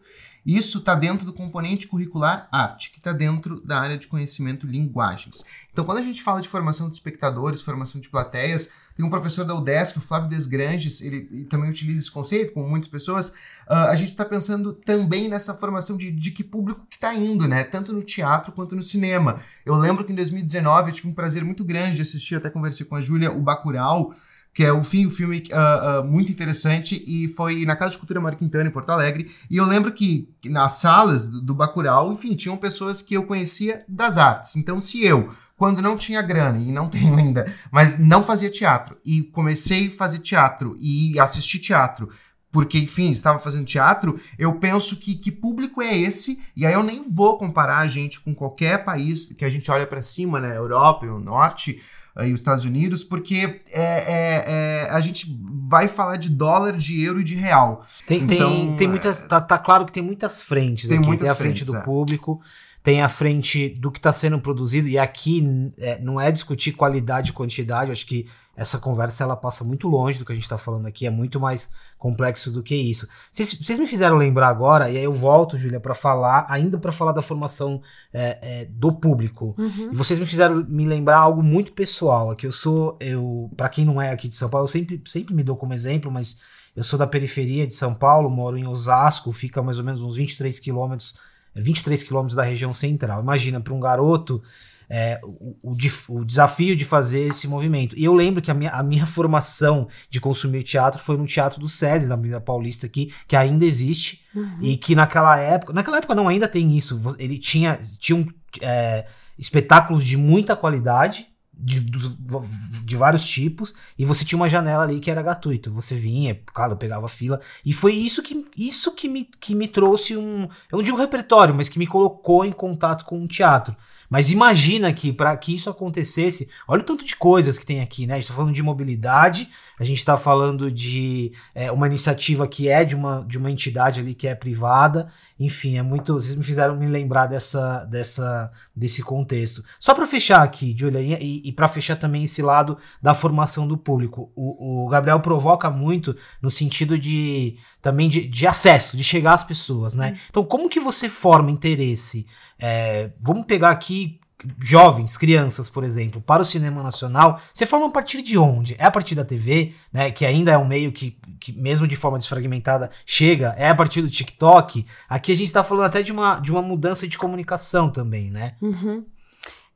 Isso 0.45 0.79
está 0.79 0.95
dentro 0.95 1.25
do 1.25 1.33
componente 1.33 1.87
curricular 1.87 2.47
arte, 2.51 2.91
que 2.91 2.97
está 2.97 3.11
dentro 3.11 3.61
da 3.61 3.79
área 3.79 3.97
de 3.97 4.07
conhecimento 4.07 4.65
linguagens. 4.65 5.43
Então, 5.71 5.85
quando 5.85 5.99
a 5.99 6.03
gente 6.03 6.23
fala 6.23 6.41
de 6.41 6.47
formação 6.47 6.89
de 6.89 6.95
espectadores, 6.95 7.61
formação 7.61 8.01
de 8.01 8.09
plateias, 8.09 8.71
tem 8.95 9.05
um 9.05 9.09
professor 9.09 9.45
da 9.45 9.55
UDESC, 9.55 9.97
o 9.97 10.01
Flávio 10.01 10.27
Desgranges, 10.27 11.01
ele, 11.01 11.27
ele 11.31 11.45
também 11.45 11.69
utiliza 11.69 12.01
esse 12.01 12.11
conceito, 12.11 12.53
como 12.53 12.67
muitas 12.67 12.89
pessoas. 12.89 13.33
Ah, 13.67 13.89
a 13.91 13.95
gente 13.95 14.09
está 14.09 14.25
pensando 14.25 14.73
também 14.73 15.29
nessa 15.29 15.53
formação 15.53 15.95
de, 15.95 16.11
de 16.11 16.31
que 16.31 16.43
público 16.43 16.85
que 16.89 16.97
está 16.97 17.13
indo, 17.15 17.47
né? 17.47 17.63
Tanto 17.63 17.93
no 17.93 18.03
teatro 18.03 18.51
quanto 18.51 18.75
no 18.75 18.83
cinema. 18.83 19.39
Eu 19.65 19.75
lembro 19.75 20.03
que 20.03 20.11
em 20.11 20.15
2019 20.15 20.89
eu 20.89 20.95
tive 20.95 21.07
um 21.07 21.13
prazer 21.13 21.45
muito 21.45 21.63
grande 21.63 21.95
de 21.95 22.01
assistir, 22.01 22.35
até 22.35 22.49
conversei 22.49 22.85
com 22.85 22.95
a 22.95 23.01
Júlia, 23.01 23.31
o 23.31 23.39
Bacurau, 23.39 24.13
que 24.53 24.63
é 24.63 24.71
o 24.71 24.83
fim, 24.83 25.05
o 25.05 25.11
filme 25.11 25.43
ah, 25.51 25.99
ah, 25.99 26.03
muito 26.03 26.31
interessante, 26.31 27.03
e 27.07 27.27
foi 27.27 27.65
na 27.65 27.75
Casa 27.75 27.93
de 27.93 27.97
Cultura 27.97 28.19
Mário 28.19 28.37
Quintana, 28.37 28.67
em 28.67 28.71
Porto 28.71 28.89
Alegre. 28.89 29.31
E 29.49 29.57
eu 29.57 29.65
lembro 29.65 29.91
que 29.91 30.29
nas 30.45 30.73
salas 30.73 31.27
do, 31.27 31.41
do 31.41 31.53
Bacurau, 31.53 32.11
enfim, 32.11 32.35
tinham 32.35 32.57
pessoas 32.57 33.01
que 33.01 33.13
eu 33.13 33.23
conhecia 33.23 33.79
das 33.87 34.17
artes. 34.17 34.55
Então, 34.55 34.79
se 34.79 35.05
eu, 35.05 35.29
quando 35.55 35.81
não 35.81 35.95
tinha 35.95 36.21
grana, 36.21 36.57
e 36.57 36.71
não 36.71 36.89
tenho 36.89 37.15
ainda, 37.15 37.45
mas 37.71 37.97
não 37.97 38.23
fazia 38.23 38.49
teatro, 38.49 38.97
e 39.05 39.23
comecei 39.23 39.87
a 39.87 39.91
fazer 39.91 40.19
teatro 40.19 40.77
e 40.79 41.19
assistir 41.19 41.59
teatro, 41.59 42.09
porque, 42.51 42.79
enfim, 42.79 43.11
estava 43.11 43.37
fazendo 43.37 43.65
teatro, 43.65 44.19
eu 44.37 44.55
penso 44.55 44.99
que 44.99 45.15
que 45.15 45.31
público 45.31 45.81
é 45.83 45.95
esse? 45.95 46.41
E 46.55 46.65
aí 46.65 46.73
eu 46.73 46.81
nem 46.81 47.07
vou 47.07 47.37
comparar 47.37 47.77
a 47.77 47.87
gente 47.87 48.19
com 48.19 48.33
qualquer 48.33 48.83
país 48.83 49.31
que 49.33 49.45
a 49.45 49.49
gente 49.49 49.69
olha 49.69 49.85
para 49.85 50.01
cima, 50.01 50.39
né? 50.39 50.57
Europa, 50.57 51.05
o 51.05 51.19
Norte 51.19 51.79
e 52.27 52.33
os 52.33 52.39
Estados 52.39 52.65
Unidos, 52.65 53.03
porque 53.03 53.61
é, 53.71 53.81
é- 53.81 54.43
é- 54.87 54.89
a 54.89 54.99
gente 54.99 55.25
vai 55.67 55.87
falar 55.87 56.17
de 56.17 56.29
dólar, 56.29 56.75
de 56.77 57.01
euro 57.03 57.21
e 57.21 57.23
de 57.23 57.35
real. 57.35 57.83
Tem, 58.07 58.25
tem, 58.25 58.37
Então, 58.37 58.75
tem 58.75 58.87
muitas. 58.87 59.21
Tá, 59.23 59.39
tá 59.39 59.57
claro 59.57 59.85
que 59.85 59.91
tem 59.91 60.03
muitas 60.03 60.41
frentes 60.41 60.87
Tem 60.89 60.97
aqui. 60.97 61.07
muitas 61.07 61.25
tem 61.25 61.31
a 61.31 61.35
frente 61.35 61.57
frentes, 61.63 61.71
do 61.73 61.77
é. 61.77 61.81
público, 61.81 62.41
tem 62.81 63.01
a 63.01 63.09
frente 63.09 63.69
do 63.69 63.91
que 63.91 63.99
está 63.99 64.11
sendo 64.11 64.39
produzido, 64.39 64.87
e 64.87 64.97
aqui 64.97 65.71
é, 65.77 65.99
não 65.99 66.19
é 66.19 66.31
discutir 66.31 66.71
qualidade 66.71 67.31
e 67.31 67.33
quantidade, 67.33 67.91
acho 67.91 68.05
que 68.05 68.25
essa 68.59 68.77
conversa 68.77 69.23
ela 69.23 69.37
passa 69.37 69.63
muito 69.63 69.87
longe 69.87 70.19
do 70.19 70.25
que 70.25 70.33
a 70.33 70.35
gente 70.35 70.43
está 70.43 70.57
falando 70.57 70.85
aqui, 70.85 71.07
é 71.07 71.09
muito 71.09 71.39
mais 71.39 71.71
complexo 71.97 72.51
do 72.51 72.61
que 72.61 72.75
isso. 72.75 73.07
Vocês, 73.31 73.53
vocês 73.53 73.79
me 73.79 73.87
fizeram 73.87 74.17
lembrar 74.17 74.49
agora, 74.49 74.89
e 74.89 74.97
aí 74.97 75.03
eu 75.05 75.13
volto, 75.13 75.57
Júlia, 75.57 75.79
para 75.79 75.93
falar, 75.93 76.45
ainda 76.49 76.77
para 76.77 76.91
falar 76.91 77.13
da 77.13 77.21
formação 77.21 77.81
é, 78.11 78.37
é, 78.41 78.65
do 78.65 78.91
público. 78.91 79.55
Uhum. 79.57 79.91
E 79.93 79.95
vocês 79.95 80.19
me 80.19 80.25
fizeram 80.25 80.65
me 80.67 80.85
lembrar 80.85 81.19
algo 81.19 81.41
muito 81.41 81.71
pessoal. 81.71 82.31
Aqui 82.31 82.45
eu 82.45 82.51
sou, 82.51 82.97
eu, 82.99 83.49
para 83.55 83.69
quem 83.69 83.85
não 83.85 84.01
é 84.01 84.11
aqui 84.11 84.27
de 84.27 84.35
São 84.35 84.49
Paulo, 84.49 84.65
eu 84.65 84.71
sempre, 84.71 85.01
sempre 85.07 85.33
me 85.33 85.41
dou 85.41 85.55
como 85.55 85.73
exemplo, 85.73 86.11
mas 86.11 86.41
eu 86.75 86.83
sou 86.83 86.99
da 86.99 87.07
periferia 87.07 87.65
de 87.65 87.73
São 87.73 87.95
Paulo, 87.95 88.29
moro 88.29 88.57
em 88.57 88.67
Osasco, 88.67 89.31
fica 89.31 89.63
mais 89.63 89.79
ou 89.79 89.85
menos 89.85 90.03
uns 90.03 90.17
23 90.17 90.59
quilômetros, 90.59 91.15
23 91.55 92.03
quilômetros 92.03 92.35
da 92.35 92.43
região 92.43 92.73
central. 92.73 93.21
Imagina 93.21 93.61
para 93.61 93.73
um 93.73 93.79
garoto 93.79 94.43
é, 94.89 95.19
o, 95.23 95.55
o 95.61 95.77
o 96.09 96.25
desafio 96.25 96.75
de 96.75 96.83
fazer 96.83 97.27
esse 97.27 97.47
movimento. 97.47 97.95
E 97.97 98.03
eu 98.03 98.13
lembro 98.13 98.41
que 98.41 98.49
a 98.49 98.53
minha, 98.53 98.71
a 98.71 98.81
minha 98.81 99.05
formação 99.05 99.87
de 100.09 100.19
consumir 100.19 100.63
teatro 100.63 100.99
foi 100.99 101.15
no 101.15 101.25
Teatro 101.25 101.59
do 101.59 101.69
SESI, 101.69 102.07
na 102.07 102.15
Avenida 102.15 102.41
Paulista 102.41 102.85
aqui, 102.85 103.13
que 103.27 103.35
ainda 103.35 103.65
existe, 103.65 104.25
Uhum. 104.33 104.59
e 104.61 104.77
que 104.77 104.93
naquela 104.93 105.39
época, 105.39 105.73
naquela 105.73 105.97
época 105.97 106.13
não, 106.13 106.27
ainda 106.27 106.47
tem 106.47 106.77
isso, 106.77 107.01
ele 107.17 107.39
tinha, 107.39 107.79
tinha 107.97 108.15
um, 108.15 108.27
é, 108.61 109.07
espetáculos 109.39 110.05
de 110.05 110.15
muita 110.17 110.55
qualidade, 110.55 111.27
de, 111.61 111.81
de, 111.81 112.95
vários 112.95 113.27
tipos, 113.27 113.73
e 113.97 114.05
você 114.05 114.23
tinha 114.23 114.37
uma 114.37 114.47
janela 114.47 114.83
ali 114.83 114.99
que 114.99 115.11
era 115.11 115.21
gratuito. 115.21 115.73
Você 115.73 115.93
vinha, 115.93 116.39
claro, 116.53 116.77
pegava 116.77 117.07
fila. 117.09 117.41
E 117.65 117.73
foi 117.73 117.93
isso 117.93 118.23
que, 118.23 118.47
isso 118.55 118.95
que, 118.95 119.09
me, 119.09 119.25
que 119.25 119.53
me 119.53 119.67
trouxe 119.67 120.15
um. 120.15 120.43
Eu 120.71 120.77
não 120.77 120.83
digo 120.83 120.97
repertório, 120.97 121.53
mas 121.53 121.67
que 121.67 121.77
me 121.77 121.85
colocou 121.85 122.45
em 122.45 122.51
contato 122.53 123.03
com 123.03 123.21
o 123.21 123.27
teatro. 123.27 123.75
Mas 124.09 124.31
imagina 124.31 124.91
que 124.91 125.13
para 125.13 125.35
que 125.37 125.53
isso 125.53 125.69
acontecesse, 125.69 126.49
olha 126.67 126.81
o 126.81 126.85
tanto 126.85 127.05
de 127.05 127.15
coisas 127.15 127.59
que 127.59 127.65
tem 127.65 127.81
aqui, 127.81 128.07
né? 128.07 128.13
A 128.13 128.17
gente 128.17 128.23
está 128.23 128.35
falando 128.35 128.55
de 128.55 128.63
mobilidade, 128.63 129.49
a 129.79 129.83
gente 129.83 129.99
está 129.99 130.17
falando 130.17 130.71
de 130.71 131.31
é, 131.53 131.71
uma 131.71 131.85
iniciativa 131.85 132.47
que 132.47 132.67
é 132.67 132.83
de 132.83 132.95
uma, 132.95 133.23
de 133.27 133.37
uma 133.37 133.51
entidade 133.51 133.99
ali 133.99 134.15
que 134.15 134.27
é 134.27 134.33
privada, 134.33 135.09
enfim, 135.39 135.77
é 135.77 135.83
muito. 135.83 136.13
Vocês 136.13 136.35
me 136.35 136.43
fizeram 136.43 136.75
me 136.75 136.87
lembrar 136.87 137.27
dessa, 137.27 137.85
dessa, 137.85 138.51
desse 138.75 139.03
contexto. 139.03 139.63
Só 139.79 139.93
para 139.93 140.07
fechar 140.07 140.41
aqui, 140.41 140.75
Julia, 140.77 141.01
e, 141.21 141.41
e 141.45 141.51
para 141.51 141.67
fechar 141.67 141.95
também 141.95 142.23
esse 142.23 142.41
lado 142.41 142.77
da 143.01 143.13
formação 143.13 143.67
do 143.67 143.77
público, 143.77 144.31
o, 144.35 144.85
o 144.85 144.89
Gabriel 144.89 145.19
provoca 145.19 145.69
muito 145.69 146.15
no 146.41 146.49
sentido 146.49 146.97
de 146.97 147.57
também 147.81 148.09
de, 148.09 148.27
de 148.27 148.47
acesso, 148.47 148.97
de 148.97 149.03
chegar 149.03 149.35
às 149.35 149.43
pessoas, 149.43 149.93
né? 149.93 150.13
Hum. 150.13 150.19
Então, 150.29 150.43
como 150.43 150.69
que 150.69 150.79
você 150.79 151.07
forma 151.07 151.51
interesse? 151.51 152.25
É, 152.59 153.11
vamos 153.21 153.45
pegar 153.45 153.69
aqui 153.71 154.19
jovens, 154.59 155.17
crianças, 155.17 155.69
por 155.69 155.83
exemplo, 155.83 156.21
para 156.21 156.41
o 156.41 156.45
cinema 156.45 156.81
nacional, 156.81 157.41
você 157.53 157.65
forma 157.65 157.87
a 157.87 157.91
partir 157.91 158.21
de 158.21 158.37
onde? 158.37 158.75
É 158.77 158.85
a 158.85 158.91
partir 158.91 159.15
da 159.15 159.25
TV, 159.25 159.73
né, 159.91 160.11
que 160.11 160.25
ainda 160.25 160.51
é 160.51 160.57
um 160.57 160.67
meio 160.67 160.91
que, 160.91 161.17
que 161.39 161.51
mesmo 161.51 161.87
de 161.87 161.95
forma 161.95 162.17
desfragmentada, 162.17 162.89
chega, 163.05 163.53
é 163.57 163.69
a 163.69 163.75
partir 163.75 164.01
do 164.01 164.09
TikTok. 164.09 164.85
Aqui 165.07 165.31
a 165.31 165.35
gente 165.35 165.47
está 165.47 165.63
falando 165.63 165.87
até 165.87 166.01
de 166.01 166.11
uma, 166.11 166.39
de 166.39 166.51
uma 166.51 166.61
mudança 166.61 167.07
de 167.07 167.17
comunicação 167.17 167.89
também, 167.89 168.31
né? 168.31 168.55
Uhum. 168.61 169.05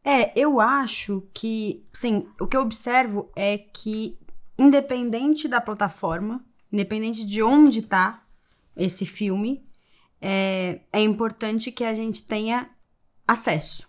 É, 0.03 0.37
eu 0.37 0.59
acho 0.59 1.23
que, 1.33 1.83
sim, 1.93 2.27
o 2.39 2.45
que 2.45 2.57
eu 2.57 2.61
observo 2.61 3.29
é 3.35 3.57
que, 3.57 4.17
independente 4.57 5.47
da 5.47 5.61
plataforma, 5.61 6.43
independente 6.71 7.25
de 7.25 7.41
onde 7.41 7.79
está 7.79 8.21
esse 8.75 9.05
filme, 9.05 9.63
é, 10.25 10.79
é 10.93 11.01
importante 11.01 11.69
que 11.69 11.83
a 11.83 11.93
gente 11.93 12.23
tenha 12.23 12.69
acesso. 13.27 13.85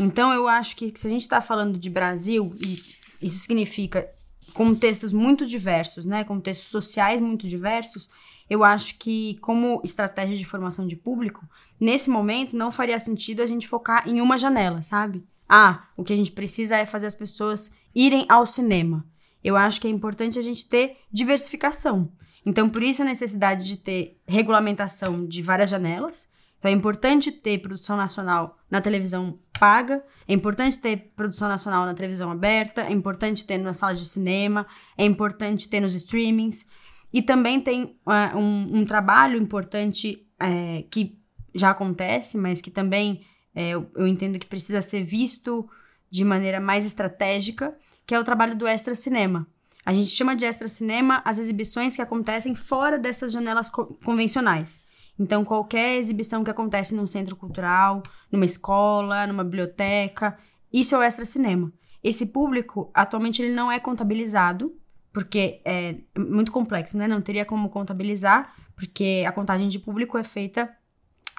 Então, 0.00 0.32
eu 0.32 0.48
acho 0.48 0.74
que 0.76 0.90
se 0.96 1.06
a 1.06 1.10
gente 1.10 1.20
está 1.20 1.42
falando 1.42 1.78
de 1.78 1.90
Brasil, 1.90 2.56
e 2.58 2.80
isso 3.20 3.38
significa 3.38 4.08
contextos 4.54 5.12
muito 5.12 5.44
diversos, 5.44 6.06
né? 6.06 6.24
Contextos 6.24 6.68
sociais 6.70 7.20
muito 7.20 7.46
diversos, 7.46 8.08
eu 8.48 8.64
acho 8.64 8.98
que, 8.98 9.36
como 9.42 9.82
estratégia 9.84 10.36
de 10.36 10.44
formação 10.44 10.86
de 10.86 10.96
público, 10.96 11.46
nesse 11.78 12.08
momento 12.08 12.56
não 12.56 12.72
faria 12.72 12.98
sentido 12.98 13.42
a 13.42 13.46
gente 13.46 13.68
focar 13.68 14.08
em 14.08 14.22
uma 14.22 14.38
janela, 14.38 14.80
sabe? 14.80 15.22
Ah, 15.46 15.88
o 15.98 16.02
que 16.02 16.14
a 16.14 16.16
gente 16.16 16.32
precisa 16.32 16.76
é 16.76 16.86
fazer 16.86 17.06
as 17.06 17.14
pessoas 17.14 17.70
irem 17.94 18.24
ao 18.28 18.46
cinema. 18.46 19.06
Eu 19.42 19.54
acho 19.54 19.78
que 19.80 19.86
é 19.86 19.90
importante 19.90 20.38
a 20.38 20.42
gente 20.42 20.66
ter 20.66 20.96
diversificação. 21.12 22.10
Então, 22.46 22.68
por 22.68 22.82
isso 22.82 23.02
a 23.02 23.06
necessidade 23.06 23.64
de 23.64 23.76
ter 23.76 24.20
regulamentação 24.26 25.26
de 25.26 25.42
várias 25.42 25.70
janelas. 25.70 26.28
Então, 26.58 26.70
é 26.70 26.74
importante 26.74 27.32
ter 27.32 27.58
produção 27.58 27.96
nacional 27.96 28.58
na 28.70 28.80
televisão 28.80 29.38
paga, 29.58 30.04
é 30.26 30.32
importante 30.32 30.78
ter 30.78 31.12
produção 31.14 31.48
nacional 31.48 31.84
na 31.86 31.94
televisão 31.94 32.30
aberta, 32.30 32.82
é 32.82 32.92
importante 32.92 33.44
ter 33.44 33.58
nas 33.58 33.76
salas 33.76 33.98
de 33.98 34.06
cinema, 34.06 34.66
é 34.96 35.04
importante 35.04 35.68
ter 35.68 35.80
nos 35.80 35.94
streamings. 35.94 36.66
E 37.12 37.22
também 37.22 37.60
tem 37.60 37.96
uh, 38.06 38.36
um, 38.36 38.78
um, 38.78 38.84
trabalho 38.84 39.38
importante 39.38 40.26
é, 40.40 40.84
que 40.90 41.18
já 41.54 41.70
acontece, 41.70 42.36
mas 42.36 42.60
que 42.60 42.70
também 42.70 43.24
é, 43.54 43.70
eu, 43.70 43.88
eu 43.94 44.06
entendo 44.06 44.38
que 44.38 44.46
precisa 44.46 44.82
ser 44.82 45.04
visto 45.04 45.68
de 46.10 46.24
maneira 46.24 46.60
mais 46.60 46.84
estratégica, 46.84 47.76
que 48.06 48.14
é 48.14 48.18
o 48.18 48.24
trabalho 48.24 48.56
do 48.56 48.66
extra 48.66 48.94
cinema. 48.94 49.46
A 49.84 49.92
gente 49.92 50.08
chama 50.08 50.34
de 50.34 50.44
extra 50.44 50.68
cinema 50.68 51.20
as 51.24 51.38
exibições 51.38 51.94
que 51.94 52.02
acontecem 52.02 52.54
fora 52.54 52.98
dessas 52.98 53.32
janelas 53.32 53.68
co 53.68 53.86
convencionais. 54.04 54.82
Então, 55.18 55.44
qualquer 55.44 55.96
exibição 55.96 56.42
que 56.42 56.50
acontece 56.50 56.94
num 56.94 57.06
centro 57.06 57.36
cultural, 57.36 58.02
numa 58.32 58.44
escola, 58.44 59.26
numa 59.26 59.44
biblioteca, 59.44 60.36
isso 60.72 60.94
é 60.94 60.98
o 60.98 61.02
extra 61.02 61.24
cinema. 61.24 61.72
Esse 62.02 62.26
público, 62.26 62.90
atualmente, 62.92 63.40
ele 63.40 63.54
não 63.54 63.70
é 63.70 63.78
contabilizado, 63.78 64.74
porque 65.12 65.60
é 65.64 65.96
muito 66.18 66.50
complexo, 66.50 66.98
né? 66.98 67.06
Não 67.06 67.20
teria 67.20 67.44
como 67.44 67.68
contabilizar, 67.68 68.54
porque 68.74 69.24
a 69.26 69.30
contagem 69.30 69.68
de 69.68 69.78
público 69.78 70.18
é 70.18 70.24
feita 70.24 70.68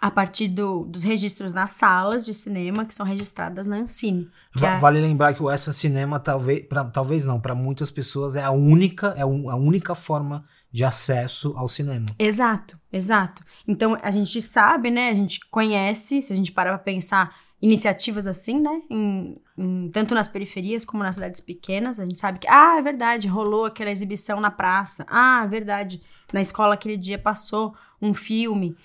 a 0.01 0.12
partir 0.12 0.47
do, 0.47 0.84
dos 0.86 1.03
registros 1.03 1.53
nas 1.53 1.71
salas 1.71 2.25
de 2.25 2.34
cinema 2.34 2.86
que 2.86 2.93
são 2.93 3.05
registradas 3.05 3.67
na 3.67 3.77
Ancine. 3.77 4.29
É... 4.62 4.77
Vale 4.77 4.99
lembrar 4.99 5.34
que 5.34 5.41
o 5.41 5.49
Essa 5.49 5.71
Cinema 5.73 6.19
talvez, 6.19 6.65
pra, 6.67 6.84
talvez 6.86 7.23
não, 7.23 7.39
para 7.39 7.55
muitas 7.55 7.89
pessoas 7.89 8.36
é 8.36 8.43
a 8.43 8.51
única, 8.51 9.13
é 9.17 9.21
a 9.21 9.55
única 9.55 9.95
forma 9.95 10.45
de 10.71 10.84
acesso 10.84 11.53
ao 11.55 11.69
cinema. 11.69 12.08
Exato, 12.19 12.77
exato. 12.91 13.43
Então 13.67 13.97
a 14.01 14.12
gente 14.12 14.41
sabe, 14.41 14.91
né? 14.91 15.10
A 15.10 15.13
gente 15.13 15.39
conhece, 15.49 16.21
se 16.21 16.34
a 16.34 16.36
gente 16.36 16.51
parar 16.51 16.71
para 16.71 16.79
pensar 16.79 17.34
iniciativas 17.62 18.27
assim, 18.27 18.60
né? 18.60 18.81
Em, 18.89 19.41
em, 19.58 19.89
tanto 19.91 20.13
nas 20.13 20.27
periferias 20.27 20.84
como 20.84 21.01
nas 21.01 21.15
cidades 21.15 21.39
pequenas, 21.39 21.99
a 21.99 22.03
gente 22.03 22.19
sabe 22.19 22.39
que, 22.39 22.47
ah, 22.49 22.77
é 22.77 22.81
verdade, 22.81 23.27
rolou 23.27 23.65
aquela 23.65 23.89
exibição 23.89 24.41
na 24.41 24.51
praça. 24.51 25.05
Ah, 25.10 25.43
é 25.45 25.47
verdade, 25.47 26.01
na 26.34 26.41
escola 26.41 26.73
aquele 26.73 26.97
dia 26.97 27.17
passou 27.17 27.73
um 28.01 28.13
filme. 28.13 28.75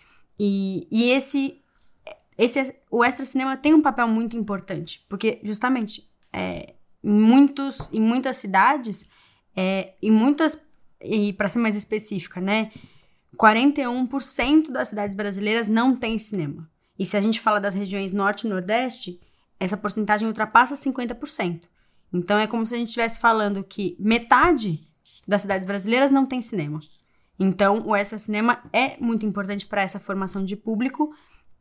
E, 0.42 0.88
e 0.90 1.10
esse, 1.10 1.60
esse, 2.38 2.74
o 2.90 3.04
extra 3.04 3.26
cinema 3.26 3.58
tem 3.58 3.74
um 3.74 3.82
papel 3.82 4.08
muito 4.08 4.38
importante, 4.38 5.04
porque 5.06 5.38
justamente 5.44 6.10
é, 6.32 6.76
em, 7.04 7.12
muitos, 7.12 7.78
em 7.92 8.00
muitas 8.00 8.36
cidades, 8.36 9.06
é, 9.54 9.92
em 10.00 10.10
muitas, 10.10 10.58
e 10.98 11.34
para 11.34 11.46
ser 11.46 11.58
mais 11.58 11.76
específica, 11.76 12.40
né, 12.40 12.72
41% 13.36 14.70
das 14.70 14.88
cidades 14.88 15.14
brasileiras 15.14 15.68
não 15.68 15.94
tem 15.94 16.18
cinema. 16.18 16.66
E 16.98 17.04
se 17.04 17.18
a 17.18 17.20
gente 17.20 17.38
fala 17.38 17.60
das 17.60 17.74
regiões 17.74 18.10
norte 18.10 18.46
e 18.46 18.50
nordeste, 18.50 19.20
essa 19.58 19.76
porcentagem 19.76 20.26
ultrapassa 20.26 20.74
50%. 20.74 21.64
Então 22.14 22.38
é 22.38 22.46
como 22.46 22.64
se 22.64 22.74
a 22.74 22.78
gente 22.78 22.88
estivesse 22.88 23.20
falando 23.20 23.62
que 23.62 23.94
metade 24.00 24.80
das 25.28 25.42
cidades 25.42 25.66
brasileiras 25.66 26.10
não 26.10 26.24
tem 26.24 26.40
cinema. 26.40 26.80
Então, 27.42 27.82
o 27.86 27.96
extra 27.96 28.18
cinema 28.18 28.62
é 28.70 28.98
muito 28.98 29.24
importante 29.24 29.64
para 29.64 29.80
essa 29.80 29.98
formação 29.98 30.44
de 30.44 30.54
público, 30.54 31.14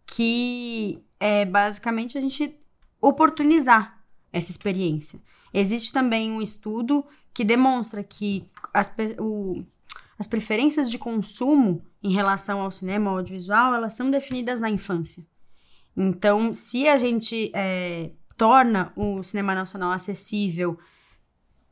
que 0.06 1.02
é 1.18 1.46
basicamente 1.46 2.18
a 2.18 2.22
gente 2.22 2.54
oportunizar 3.00 3.98
essa 4.34 4.52
experiência. 4.52 5.22
Existe 5.54 5.94
também 5.94 6.34
um 6.34 6.42
estudo 6.42 7.06
que 7.34 7.46
demonstra 7.46 8.04
que 8.04 8.46
as, 8.74 8.94
o, 9.18 9.64
as 10.20 10.28
preferências 10.28 10.92
de 10.92 10.98
consumo 10.98 11.82
em 12.04 12.12
relação 12.12 12.60
ao 12.60 12.72
cinema 12.72 13.12
audiovisual, 13.12 13.74
elas 13.74 13.94
são 13.94 14.12
definidas 14.12 14.60
na 14.60 14.70
infância. 14.70 15.26
Então, 15.96 16.54
se 16.54 16.90
a 16.90 16.98
gente 16.98 17.52
é, 17.56 18.12
torna 18.36 18.92
o 18.98 19.24
cinema 19.24 19.56
nacional 19.56 19.92
acessível 19.92 20.78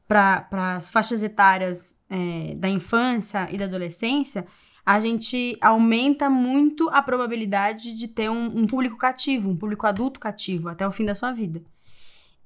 para 0.08 0.48
as 0.76 0.90
faixas 0.90 1.22
etárias 1.22 2.00
é, 2.10 2.56
da 2.56 2.70
infância 2.70 3.48
e 3.52 3.58
da 3.58 3.66
adolescência, 3.66 4.48
a 4.86 5.00
gente 5.00 5.58
aumenta 5.60 6.30
muito 6.30 6.90
a 6.90 7.02
probabilidade 7.02 7.94
de 7.94 8.08
ter 8.08 8.30
um, 8.30 8.60
um, 8.60 8.66
público 8.66 8.98
cativo, 8.98 9.50
um 9.50 9.58
público 9.58 9.86
adulto 9.86 10.20
cativo 10.20 10.70
até 10.70 10.88
o 10.88 10.92
fim 10.94 11.06
da 11.06 11.14
sua 11.14 11.34
vida. 11.34 11.62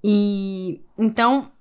E 0.03 0.81
então 0.97 1.51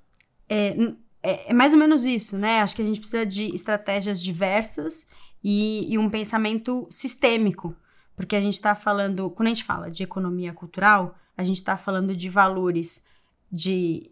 é, 0.48 0.94
é, 1.22 1.50
é 1.50 1.52
mais 1.52 1.74
ou 1.74 1.78
menos 1.78 2.06
isso, 2.06 2.38
né? 2.38 2.62
Acho 2.62 2.74
que 2.74 2.80
a 2.80 2.84
gente 2.84 2.98
precisa 2.98 3.26
de 3.26 3.54
estratégias 3.54 4.22
diversas 4.22 5.06
e, 5.44 5.92
e 5.92 5.98
um 5.98 6.08
pensamento 6.08 6.86
sistêmico, 6.90 7.76
porque 8.16 8.34
a 8.34 8.40
gente 8.40 8.54
está 8.54 8.74
falando, 8.74 9.28
quando 9.30 9.48
a 9.48 9.50
gente 9.50 9.64
fala 9.64 9.90
de 9.90 10.02
economia 10.02 10.54
cultural, 10.54 11.14
a 11.36 11.44
gente 11.44 11.56
está 11.56 11.76
falando 11.76 12.16
de 12.16 12.28
valores 12.30 13.04
de 13.52 14.10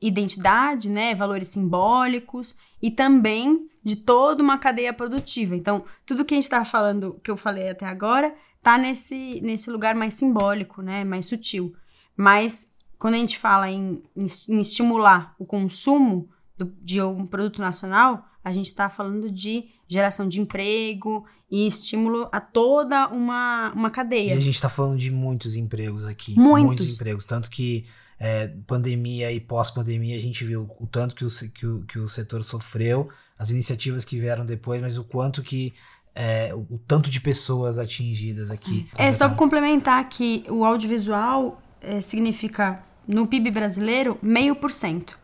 identidade, 0.00 0.90
né, 0.90 1.14
valores 1.14 1.48
simbólicos 1.48 2.56
e 2.80 2.90
também 2.90 3.68
de 3.84 3.96
toda 3.96 4.42
uma 4.42 4.58
cadeia 4.58 4.92
produtiva. 4.92 5.56
Então, 5.56 5.84
tudo 6.04 6.24
que 6.24 6.34
a 6.34 6.36
gente 6.36 6.44
está 6.44 6.64
falando, 6.64 7.20
que 7.22 7.30
eu 7.30 7.36
falei 7.36 7.68
até 7.68 7.86
agora, 7.86 8.34
tá 8.62 8.76
nesse, 8.78 9.40
nesse 9.42 9.70
lugar 9.70 9.94
mais 9.94 10.14
simbólico, 10.14 10.82
né, 10.82 11.04
mais 11.04 11.26
sutil. 11.26 11.74
Mas 12.16 12.72
quando 12.98 13.14
a 13.14 13.18
gente 13.18 13.38
fala 13.38 13.70
em, 13.70 14.02
em, 14.16 14.24
em 14.48 14.60
estimular 14.60 15.34
o 15.38 15.44
consumo 15.44 16.28
do, 16.56 16.72
de 16.80 17.00
um 17.02 17.26
produto 17.26 17.60
nacional, 17.60 18.24
a 18.44 18.52
gente 18.52 18.66
está 18.66 18.88
falando 18.88 19.30
de 19.30 19.66
geração 19.88 20.26
de 20.26 20.40
emprego 20.40 21.24
e 21.50 21.66
estímulo 21.66 22.28
a 22.32 22.40
toda 22.40 23.08
uma, 23.08 23.72
uma 23.74 23.90
cadeia. 23.90 24.34
E 24.34 24.38
a 24.38 24.40
gente 24.40 24.54
está 24.54 24.68
falando 24.68 24.98
de 24.98 25.10
muitos 25.10 25.54
empregos 25.54 26.04
aqui. 26.04 26.34
Muitos. 26.34 26.66
Muitos 26.66 26.94
empregos. 26.94 27.24
Tanto 27.24 27.50
que 27.50 27.84
é, 28.22 28.46
pandemia 28.68 29.32
e 29.32 29.40
pós-pandemia, 29.40 30.16
a 30.16 30.20
gente 30.20 30.44
viu 30.44 30.70
o 30.78 30.86
tanto 30.86 31.16
que 31.16 31.24
o, 31.24 31.30
que, 31.50 31.66
o, 31.66 31.82
que 31.82 31.98
o 31.98 32.08
setor 32.08 32.44
sofreu, 32.44 33.08
as 33.36 33.50
iniciativas 33.50 34.04
que 34.04 34.16
vieram 34.16 34.46
depois, 34.46 34.80
mas 34.80 34.96
o 34.96 35.02
quanto 35.02 35.42
que 35.42 35.74
é, 36.14 36.54
o, 36.54 36.60
o, 36.70 36.78
tanto 36.86 37.10
de 37.10 37.20
pessoas 37.20 37.80
atingidas 37.80 38.52
aqui. 38.52 38.88
É, 38.96 39.12
só 39.12 39.28
complementar 39.30 40.08
que 40.08 40.44
o 40.48 40.64
audiovisual 40.64 41.60
é, 41.80 42.00
significa 42.00 42.80
no 43.08 43.26
PIB 43.26 43.50
brasileiro, 43.50 44.16
meio 44.22 44.54
por 44.54 44.70
cento. 44.70 45.18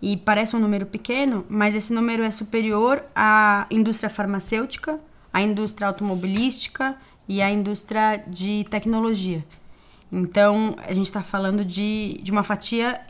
E 0.00 0.16
parece 0.16 0.56
um 0.56 0.58
número 0.58 0.86
pequeno, 0.86 1.44
mas 1.50 1.74
esse 1.74 1.92
número 1.92 2.22
é 2.22 2.30
superior 2.30 3.04
à 3.14 3.66
indústria 3.70 4.08
farmacêutica, 4.08 4.98
à 5.30 5.42
indústria 5.42 5.86
automobilística 5.86 6.96
e 7.28 7.42
à 7.42 7.50
indústria 7.50 8.24
de 8.26 8.64
tecnologia. 8.70 9.44
Então, 10.10 10.74
a 10.86 10.92
gente 10.92 11.06
está 11.06 11.22
falando 11.22 11.64
de, 11.64 12.20
de 12.22 12.30
uma 12.30 12.42
fatia 12.42 13.00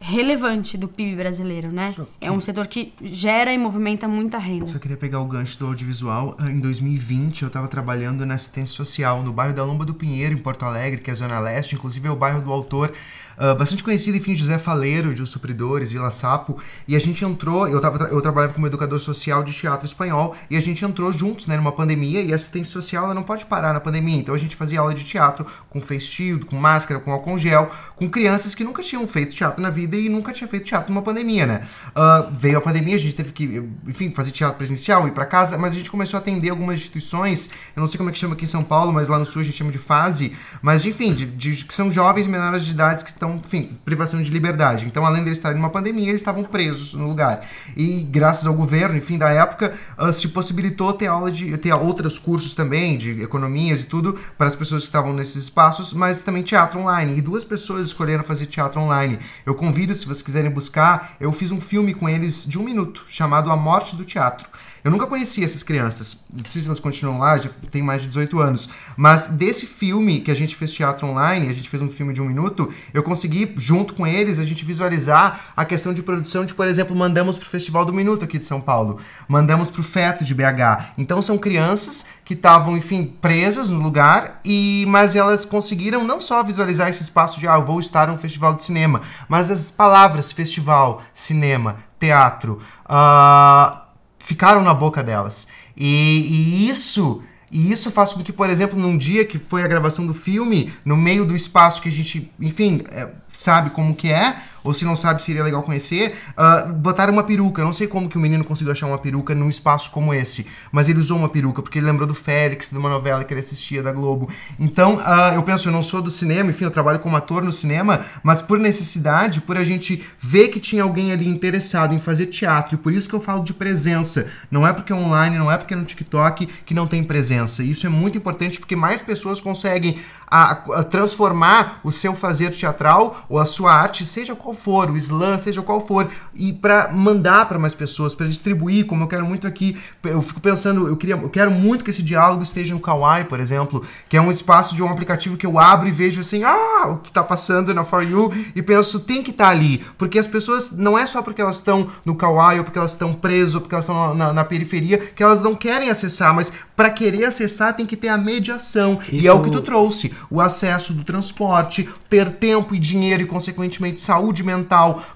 relevante 0.00 0.78
do 0.78 0.86
PIB 0.86 1.16
brasileiro, 1.16 1.72
né? 1.72 1.94
É 2.20 2.30
um 2.30 2.40
setor 2.40 2.66
que 2.68 2.92
gera 3.02 3.52
e 3.52 3.58
movimenta 3.58 4.06
muita 4.06 4.38
renda. 4.38 4.66
Só 4.66 4.78
queria 4.78 4.96
pegar 4.96 5.20
o 5.20 5.24
gancho 5.24 5.58
do 5.58 5.66
audiovisual. 5.66 6.36
Em 6.40 6.60
2020, 6.60 7.42
eu 7.42 7.48
estava 7.48 7.66
trabalhando 7.66 8.24
na 8.24 8.34
assistência 8.34 8.76
social 8.76 9.22
no 9.22 9.32
bairro 9.32 9.54
da 9.54 9.64
Lomba 9.64 9.84
do 9.84 9.94
Pinheiro, 9.94 10.34
em 10.34 10.38
Porto 10.38 10.64
Alegre, 10.64 11.00
que 11.00 11.10
é 11.10 11.12
a 11.12 11.16
Zona 11.16 11.40
Leste. 11.40 11.74
Inclusive, 11.74 12.06
é 12.06 12.10
o 12.10 12.16
bairro 12.16 12.40
do 12.40 12.52
autor 12.52 12.92
ah, 13.38 13.54
bastante 13.54 13.82
conhecido, 13.82 14.16
enfim, 14.16 14.34
José 14.34 14.58
Faleiro, 14.58 15.14
de 15.14 15.22
Os 15.22 15.30
Supridores, 15.30 15.92
Vila 15.92 16.10
Sapo. 16.10 16.58
E 16.86 16.96
a 16.96 16.98
gente 16.98 17.24
entrou, 17.24 17.68
eu, 17.68 17.80
tava, 17.80 18.04
eu 18.06 18.20
trabalhava 18.20 18.52
como 18.52 18.66
educador 18.66 18.98
social 18.98 19.42
de 19.42 19.52
teatro 19.52 19.86
espanhol, 19.86 20.34
e 20.50 20.56
a 20.56 20.60
gente 20.60 20.84
entrou 20.84 21.12
juntos, 21.12 21.46
né, 21.46 21.56
numa 21.56 21.72
pandemia, 21.72 22.20
e 22.20 22.32
a 22.32 22.36
assistência 22.36 22.72
social, 22.72 23.04
ela 23.04 23.14
não 23.14 23.22
pode 23.22 23.46
parar 23.46 23.72
na 23.72 23.80
pandemia. 23.80 24.16
Então, 24.16 24.34
a 24.34 24.38
gente 24.38 24.56
fazia 24.56 24.80
aula 24.80 24.94
de 24.94 25.04
teatro 25.04 25.46
com 25.70 25.80
face 25.80 26.08
com 26.48 26.56
máscara, 26.56 26.98
com 27.00 27.12
álcool 27.12 27.38
gel, 27.38 27.70
com 27.94 28.08
crianças 28.10 28.54
que 28.54 28.64
nunca 28.64 28.82
tinham 28.82 29.06
feito 29.06 29.34
teatro 29.34 29.62
na 29.62 29.70
vida 29.70 29.96
e 29.96 30.08
nunca 30.08 30.32
tinha 30.32 30.48
feito 30.48 30.64
teatro 30.64 30.92
numa 30.92 31.02
pandemia, 31.02 31.46
né? 31.46 31.68
Ah, 31.94 32.28
veio 32.32 32.58
a 32.58 32.60
pandemia, 32.60 32.96
a 32.96 32.98
gente 32.98 33.14
teve 33.14 33.32
que, 33.32 33.62
enfim, 33.86 34.10
fazer 34.10 34.30
teatro 34.30 34.56
presencial, 34.56 35.06
ir 35.06 35.12
pra 35.12 35.26
casa, 35.26 35.56
mas 35.58 35.74
a 35.74 35.76
gente 35.76 35.90
começou 35.90 36.16
a 36.18 36.20
atender 36.20 36.50
algumas 36.50 36.78
instituições, 36.78 37.50
eu 37.76 37.80
não 37.80 37.86
sei 37.86 37.98
como 37.98 38.08
é 38.10 38.12
que 38.12 38.18
chama 38.18 38.34
aqui 38.34 38.44
em 38.44 38.48
São 38.48 38.64
Paulo, 38.64 38.92
mas 38.92 39.08
lá 39.08 39.18
no 39.18 39.24
sul 39.24 39.42
a 39.42 39.44
gente 39.44 39.56
chama 39.56 39.70
de 39.70 39.78
fase, 39.78 40.32
mas 40.62 40.84
enfim, 40.84 41.12
de, 41.14 41.26
de- 41.26 41.64
que 41.64 41.74
são 41.74 41.90
jovens 41.90 42.26
menores 42.26 42.64
de 42.64 42.72
idade 42.72 43.04
que 43.04 43.10
estão, 43.10 43.27
enfim, 43.36 43.78
privação 43.84 44.22
de 44.22 44.30
liberdade. 44.30 44.86
Então, 44.86 45.04
além 45.04 45.22
deles 45.22 45.38
estarem 45.38 45.56
numa 45.56 45.70
pandemia, 45.70 46.08
eles 46.08 46.20
estavam 46.20 46.44
presos 46.44 46.94
no 46.94 47.06
lugar. 47.06 47.46
E 47.76 48.02
graças 48.02 48.46
ao 48.46 48.54
governo, 48.54 48.96
enfim, 48.96 49.18
da 49.18 49.30
época, 49.30 49.72
ah, 49.96 50.12
se 50.12 50.28
possibilitou 50.28 50.92
ter 50.92 51.06
aula 51.06 51.30
de 51.30 51.56
ter 51.58 51.72
outros 51.72 52.18
cursos 52.18 52.54
também 52.54 52.96
de 52.98 53.22
economias 53.22 53.82
e 53.82 53.86
tudo 53.86 54.18
para 54.36 54.46
as 54.46 54.56
pessoas 54.56 54.82
que 54.82 54.88
estavam 54.88 55.12
nesses 55.12 55.44
espaços, 55.44 55.92
mas 55.92 56.22
também 56.22 56.42
teatro 56.42 56.80
online. 56.80 57.18
E 57.18 57.20
duas 57.20 57.44
pessoas 57.44 57.86
escolheram 57.86 58.24
fazer 58.24 58.46
teatro 58.46 58.80
online. 58.80 59.18
Eu 59.44 59.54
convido, 59.54 59.94
se 59.94 60.06
vocês 60.06 60.22
quiserem 60.22 60.50
buscar, 60.50 61.16
eu 61.20 61.32
fiz 61.32 61.50
um 61.50 61.60
filme 61.60 61.94
com 61.94 62.08
eles 62.08 62.44
de 62.44 62.58
um 62.58 62.64
minuto, 62.64 63.04
chamado 63.08 63.50
A 63.50 63.56
Morte 63.56 63.96
do 63.96 64.04
Teatro. 64.04 64.48
Eu 64.88 64.92
nunca 64.92 65.06
conhecia 65.06 65.44
essas 65.44 65.62
crianças. 65.62 66.24
Não 66.34 66.42
sei 66.50 66.62
se 66.62 66.66
elas 66.66 66.80
continuam 66.80 67.18
lá, 67.18 67.36
já 67.36 67.50
tem 67.70 67.82
mais 67.82 68.00
de 68.00 68.08
18 68.08 68.40
anos. 68.40 68.70
Mas 68.96 69.26
desse 69.26 69.66
filme 69.66 70.20
que 70.20 70.30
a 70.30 70.34
gente 70.34 70.56
fez 70.56 70.72
teatro 70.72 71.06
online, 71.06 71.46
a 71.46 71.52
gente 71.52 71.68
fez 71.68 71.82
um 71.82 71.90
filme 71.90 72.14
de 72.14 72.22
um 72.22 72.24
minuto, 72.24 72.72
eu 72.94 73.02
consegui, 73.02 73.52
junto 73.58 73.92
com 73.92 74.06
eles, 74.06 74.38
a 74.38 74.46
gente 74.46 74.64
visualizar 74.64 75.52
a 75.54 75.66
questão 75.66 75.92
de 75.92 76.02
produção 76.02 76.42
de, 76.42 76.54
por 76.54 76.66
exemplo, 76.66 76.96
mandamos 76.96 77.36
pro 77.36 77.46
Festival 77.46 77.84
do 77.84 77.92
Minuto 77.92 78.24
aqui 78.24 78.38
de 78.38 78.46
São 78.46 78.62
Paulo. 78.62 78.98
Mandamos 79.28 79.68
pro 79.68 79.82
Feto 79.82 80.24
de 80.24 80.34
BH. 80.34 80.94
Então 80.96 81.20
são 81.20 81.36
crianças 81.36 82.06
que 82.24 82.32
estavam, 82.32 82.74
enfim, 82.74 83.14
presas 83.20 83.68
no 83.68 83.80
lugar, 83.82 84.40
e 84.42 84.86
mas 84.88 85.14
elas 85.14 85.44
conseguiram 85.44 86.02
não 86.02 86.18
só 86.18 86.42
visualizar 86.42 86.88
esse 86.88 87.02
espaço 87.02 87.38
de, 87.38 87.46
ah, 87.46 87.56
eu 87.56 87.66
vou 87.66 87.78
estar 87.78 88.08
num 88.08 88.16
festival 88.16 88.54
de 88.54 88.62
cinema, 88.62 89.02
mas 89.28 89.50
as 89.50 89.70
palavras 89.70 90.32
festival, 90.32 91.02
cinema, 91.12 91.76
teatro, 91.98 92.62
ah, 92.86 93.82
ficaram 94.28 94.62
na 94.62 94.74
boca 94.74 95.02
delas. 95.02 95.48
E, 95.74 95.86
e 95.86 96.68
isso. 96.68 97.22
E 97.50 97.72
isso 97.72 97.90
faz 97.90 98.12
com 98.12 98.22
que, 98.22 98.30
por 98.30 98.50
exemplo, 98.50 98.78
num 98.78 98.98
dia 98.98 99.24
que 99.24 99.38
foi 99.38 99.62
a 99.62 99.66
gravação 99.66 100.06
do 100.06 100.12
filme, 100.12 100.70
no 100.84 100.98
meio 100.98 101.24
do 101.24 101.34
espaço 101.34 101.80
que 101.80 101.88
a 101.88 101.92
gente, 101.92 102.30
enfim, 102.38 102.82
é, 102.90 103.08
sabe 103.26 103.70
como 103.70 103.94
que 103.94 104.10
é, 104.10 104.36
ou 104.68 104.74
se 104.74 104.84
não 104.84 104.94
sabe, 104.94 105.22
seria 105.22 105.42
legal 105.42 105.62
conhecer, 105.62 106.14
ah, 106.36 106.66
botaram 106.66 107.12
uma 107.12 107.22
peruca. 107.24 107.64
Não 107.64 107.72
sei 107.72 107.86
como 107.86 108.08
que 108.08 108.18
o 108.18 108.20
menino 108.20 108.44
conseguiu 108.44 108.70
achar 108.72 108.86
uma 108.86 108.98
peruca 108.98 109.34
num 109.34 109.48
espaço 109.48 109.90
como 109.90 110.12
esse, 110.12 110.46
mas 110.70 110.88
ele 110.88 110.98
usou 111.00 111.16
uma 111.16 111.28
peruca, 111.28 111.62
porque 111.62 111.78
ele 111.78 111.86
lembrou 111.86 112.06
do 112.06 112.14
Félix, 112.14 112.70
de 112.70 112.76
uma 112.76 112.90
novela 112.90 113.24
que 113.24 113.32
ele 113.32 113.40
assistia 113.40 113.82
da 113.82 113.90
Globo. 113.92 114.28
Então, 114.60 115.00
ah, 115.04 115.32
eu 115.34 115.42
penso, 115.42 115.68
eu 115.68 115.72
não 115.72 115.82
sou 115.82 116.02
do 116.02 116.10
cinema, 116.10 116.50
enfim, 116.50 116.64
eu 116.64 116.70
trabalho 116.70 116.98
como 116.98 117.16
ator 117.16 117.42
no 117.42 117.50
cinema, 117.50 118.00
mas 118.22 118.42
por 118.42 118.58
necessidade, 118.58 119.40
por 119.40 119.56
a 119.56 119.64
gente 119.64 120.04
ver 120.20 120.48
que 120.48 120.60
tinha 120.60 120.82
alguém 120.82 121.12
ali 121.12 121.26
interessado 121.26 121.94
em 121.94 121.98
fazer 122.00 122.26
teatro, 122.26 122.74
e 122.74 122.78
por 122.78 122.92
isso 122.92 123.08
que 123.08 123.14
eu 123.14 123.20
falo 123.20 123.42
de 123.42 123.54
presença. 123.54 124.30
Não 124.50 124.66
é 124.66 124.72
porque 124.72 124.92
é 124.92 124.96
online, 124.96 125.38
não 125.38 125.50
é 125.50 125.56
porque 125.56 125.72
é 125.72 125.76
no 125.76 125.84
TikTok 125.84 126.46
que 126.46 126.74
não 126.74 126.86
tem 126.86 127.02
presença. 127.02 127.62
Isso 127.62 127.86
é 127.86 127.88
muito 127.88 128.18
importante 128.18 128.58
porque 128.60 128.76
mais 128.76 129.00
pessoas 129.00 129.40
conseguem 129.40 129.98
a- 130.30 130.62
a 130.74 130.84
transformar 130.84 131.80
o 131.82 131.90
seu 131.90 132.14
fazer 132.14 132.50
teatral 132.50 133.24
ou 133.28 133.38
a 133.38 133.46
sua 133.46 133.72
arte, 133.72 134.04
seja 134.04 134.34
qual 134.34 134.54
for, 134.58 134.90
o 134.90 134.96
slam, 134.96 135.38
seja 135.38 135.62
qual 135.62 135.80
for, 135.86 136.08
e 136.34 136.52
para 136.52 136.92
mandar 136.92 137.48
para 137.48 137.58
mais 137.58 137.74
pessoas, 137.74 138.14
para 138.14 138.26
distribuir, 138.26 138.86
como 138.86 139.04
eu 139.04 139.08
quero 139.08 139.24
muito 139.24 139.46
aqui. 139.46 139.76
Eu 140.04 140.20
fico 140.20 140.40
pensando, 140.40 140.88
eu 140.88 140.96
queria, 140.96 141.16
eu 141.16 141.30
quero 141.30 141.50
muito 141.50 141.84
que 141.84 141.90
esse 141.90 142.02
diálogo 142.02 142.42
esteja 142.42 142.74
no 142.74 142.80
Kawaii, 142.80 143.24
por 143.24 143.40
exemplo, 143.40 143.84
que 144.08 144.16
é 144.16 144.20
um 144.20 144.30
espaço 144.30 144.74
de 144.74 144.82
um 144.82 144.88
aplicativo 144.88 145.36
que 145.36 145.46
eu 145.46 145.58
abro 145.58 145.88
e 145.88 145.92
vejo 145.92 146.20
assim, 146.20 146.44
ah, 146.44 146.88
o 146.88 146.96
que 146.98 147.12
tá 147.12 147.22
passando 147.22 147.72
na 147.72 147.84
For 147.84 148.02
You 148.02 148.32
e 148.54 148.62
penso, 148.62 149.00
tem 149.00 149.22
que 149.22 149.30
estar 149.30 149.48
ali, 149.48 149.82
porque 149.96 150.18
as 150.18 150.26
pessoas 150.26 150.72
não 150.72 150.98
é 150.98 151.06
só 151.06 151.22
porque 151.22 151.40
elas 151.40 151.56
estão 151.56 151.86
no 152.04 152.14
Kawaii 152.14 152.58
ou 152.58 152.64
porque 152.64 152.78
elas 152.78 152.92
estão 152.92 153.14
presas 153.14 153.54
ou 153.54 153.60
porque 153.60 153.74
elas 153.74 153.84
estão 153.84 154.14
na, 154.14 154.32
na 154.32 154.44
periferia 154.44 154.98
que 154.98 155.22
elas 155.22 155.42
não 155.42 155.54
querem 155.54 155.90
acessar, 155.90 156.34
mas 156.34 156.52
para 156.76 156.90
querer 156.90 157.24
acessar 157.24 157.74
tem 157.74 157.86
que 157.86 157.96
ter 157.96 158.08
a 158.08 158.18
mediação. 158.18 158.98
E 159.10 159.26
é 159.26 159.32
o 159.32 159.42
que 159.42 159.50
tu 159.50 159.60
trouxe, 159.60 160.12
o 160.30 160.40
acesso 160.40 160.92
do 160.92 161.04
transporte, 161.04 161.88
ter 162.08 162.30
tempo 162.32 162.74
e 162.74 162.78
dinheiro 162.78 163.22
e 163.22 163.26
consequentemente 163.26 164.00
saúde 164.00 164.42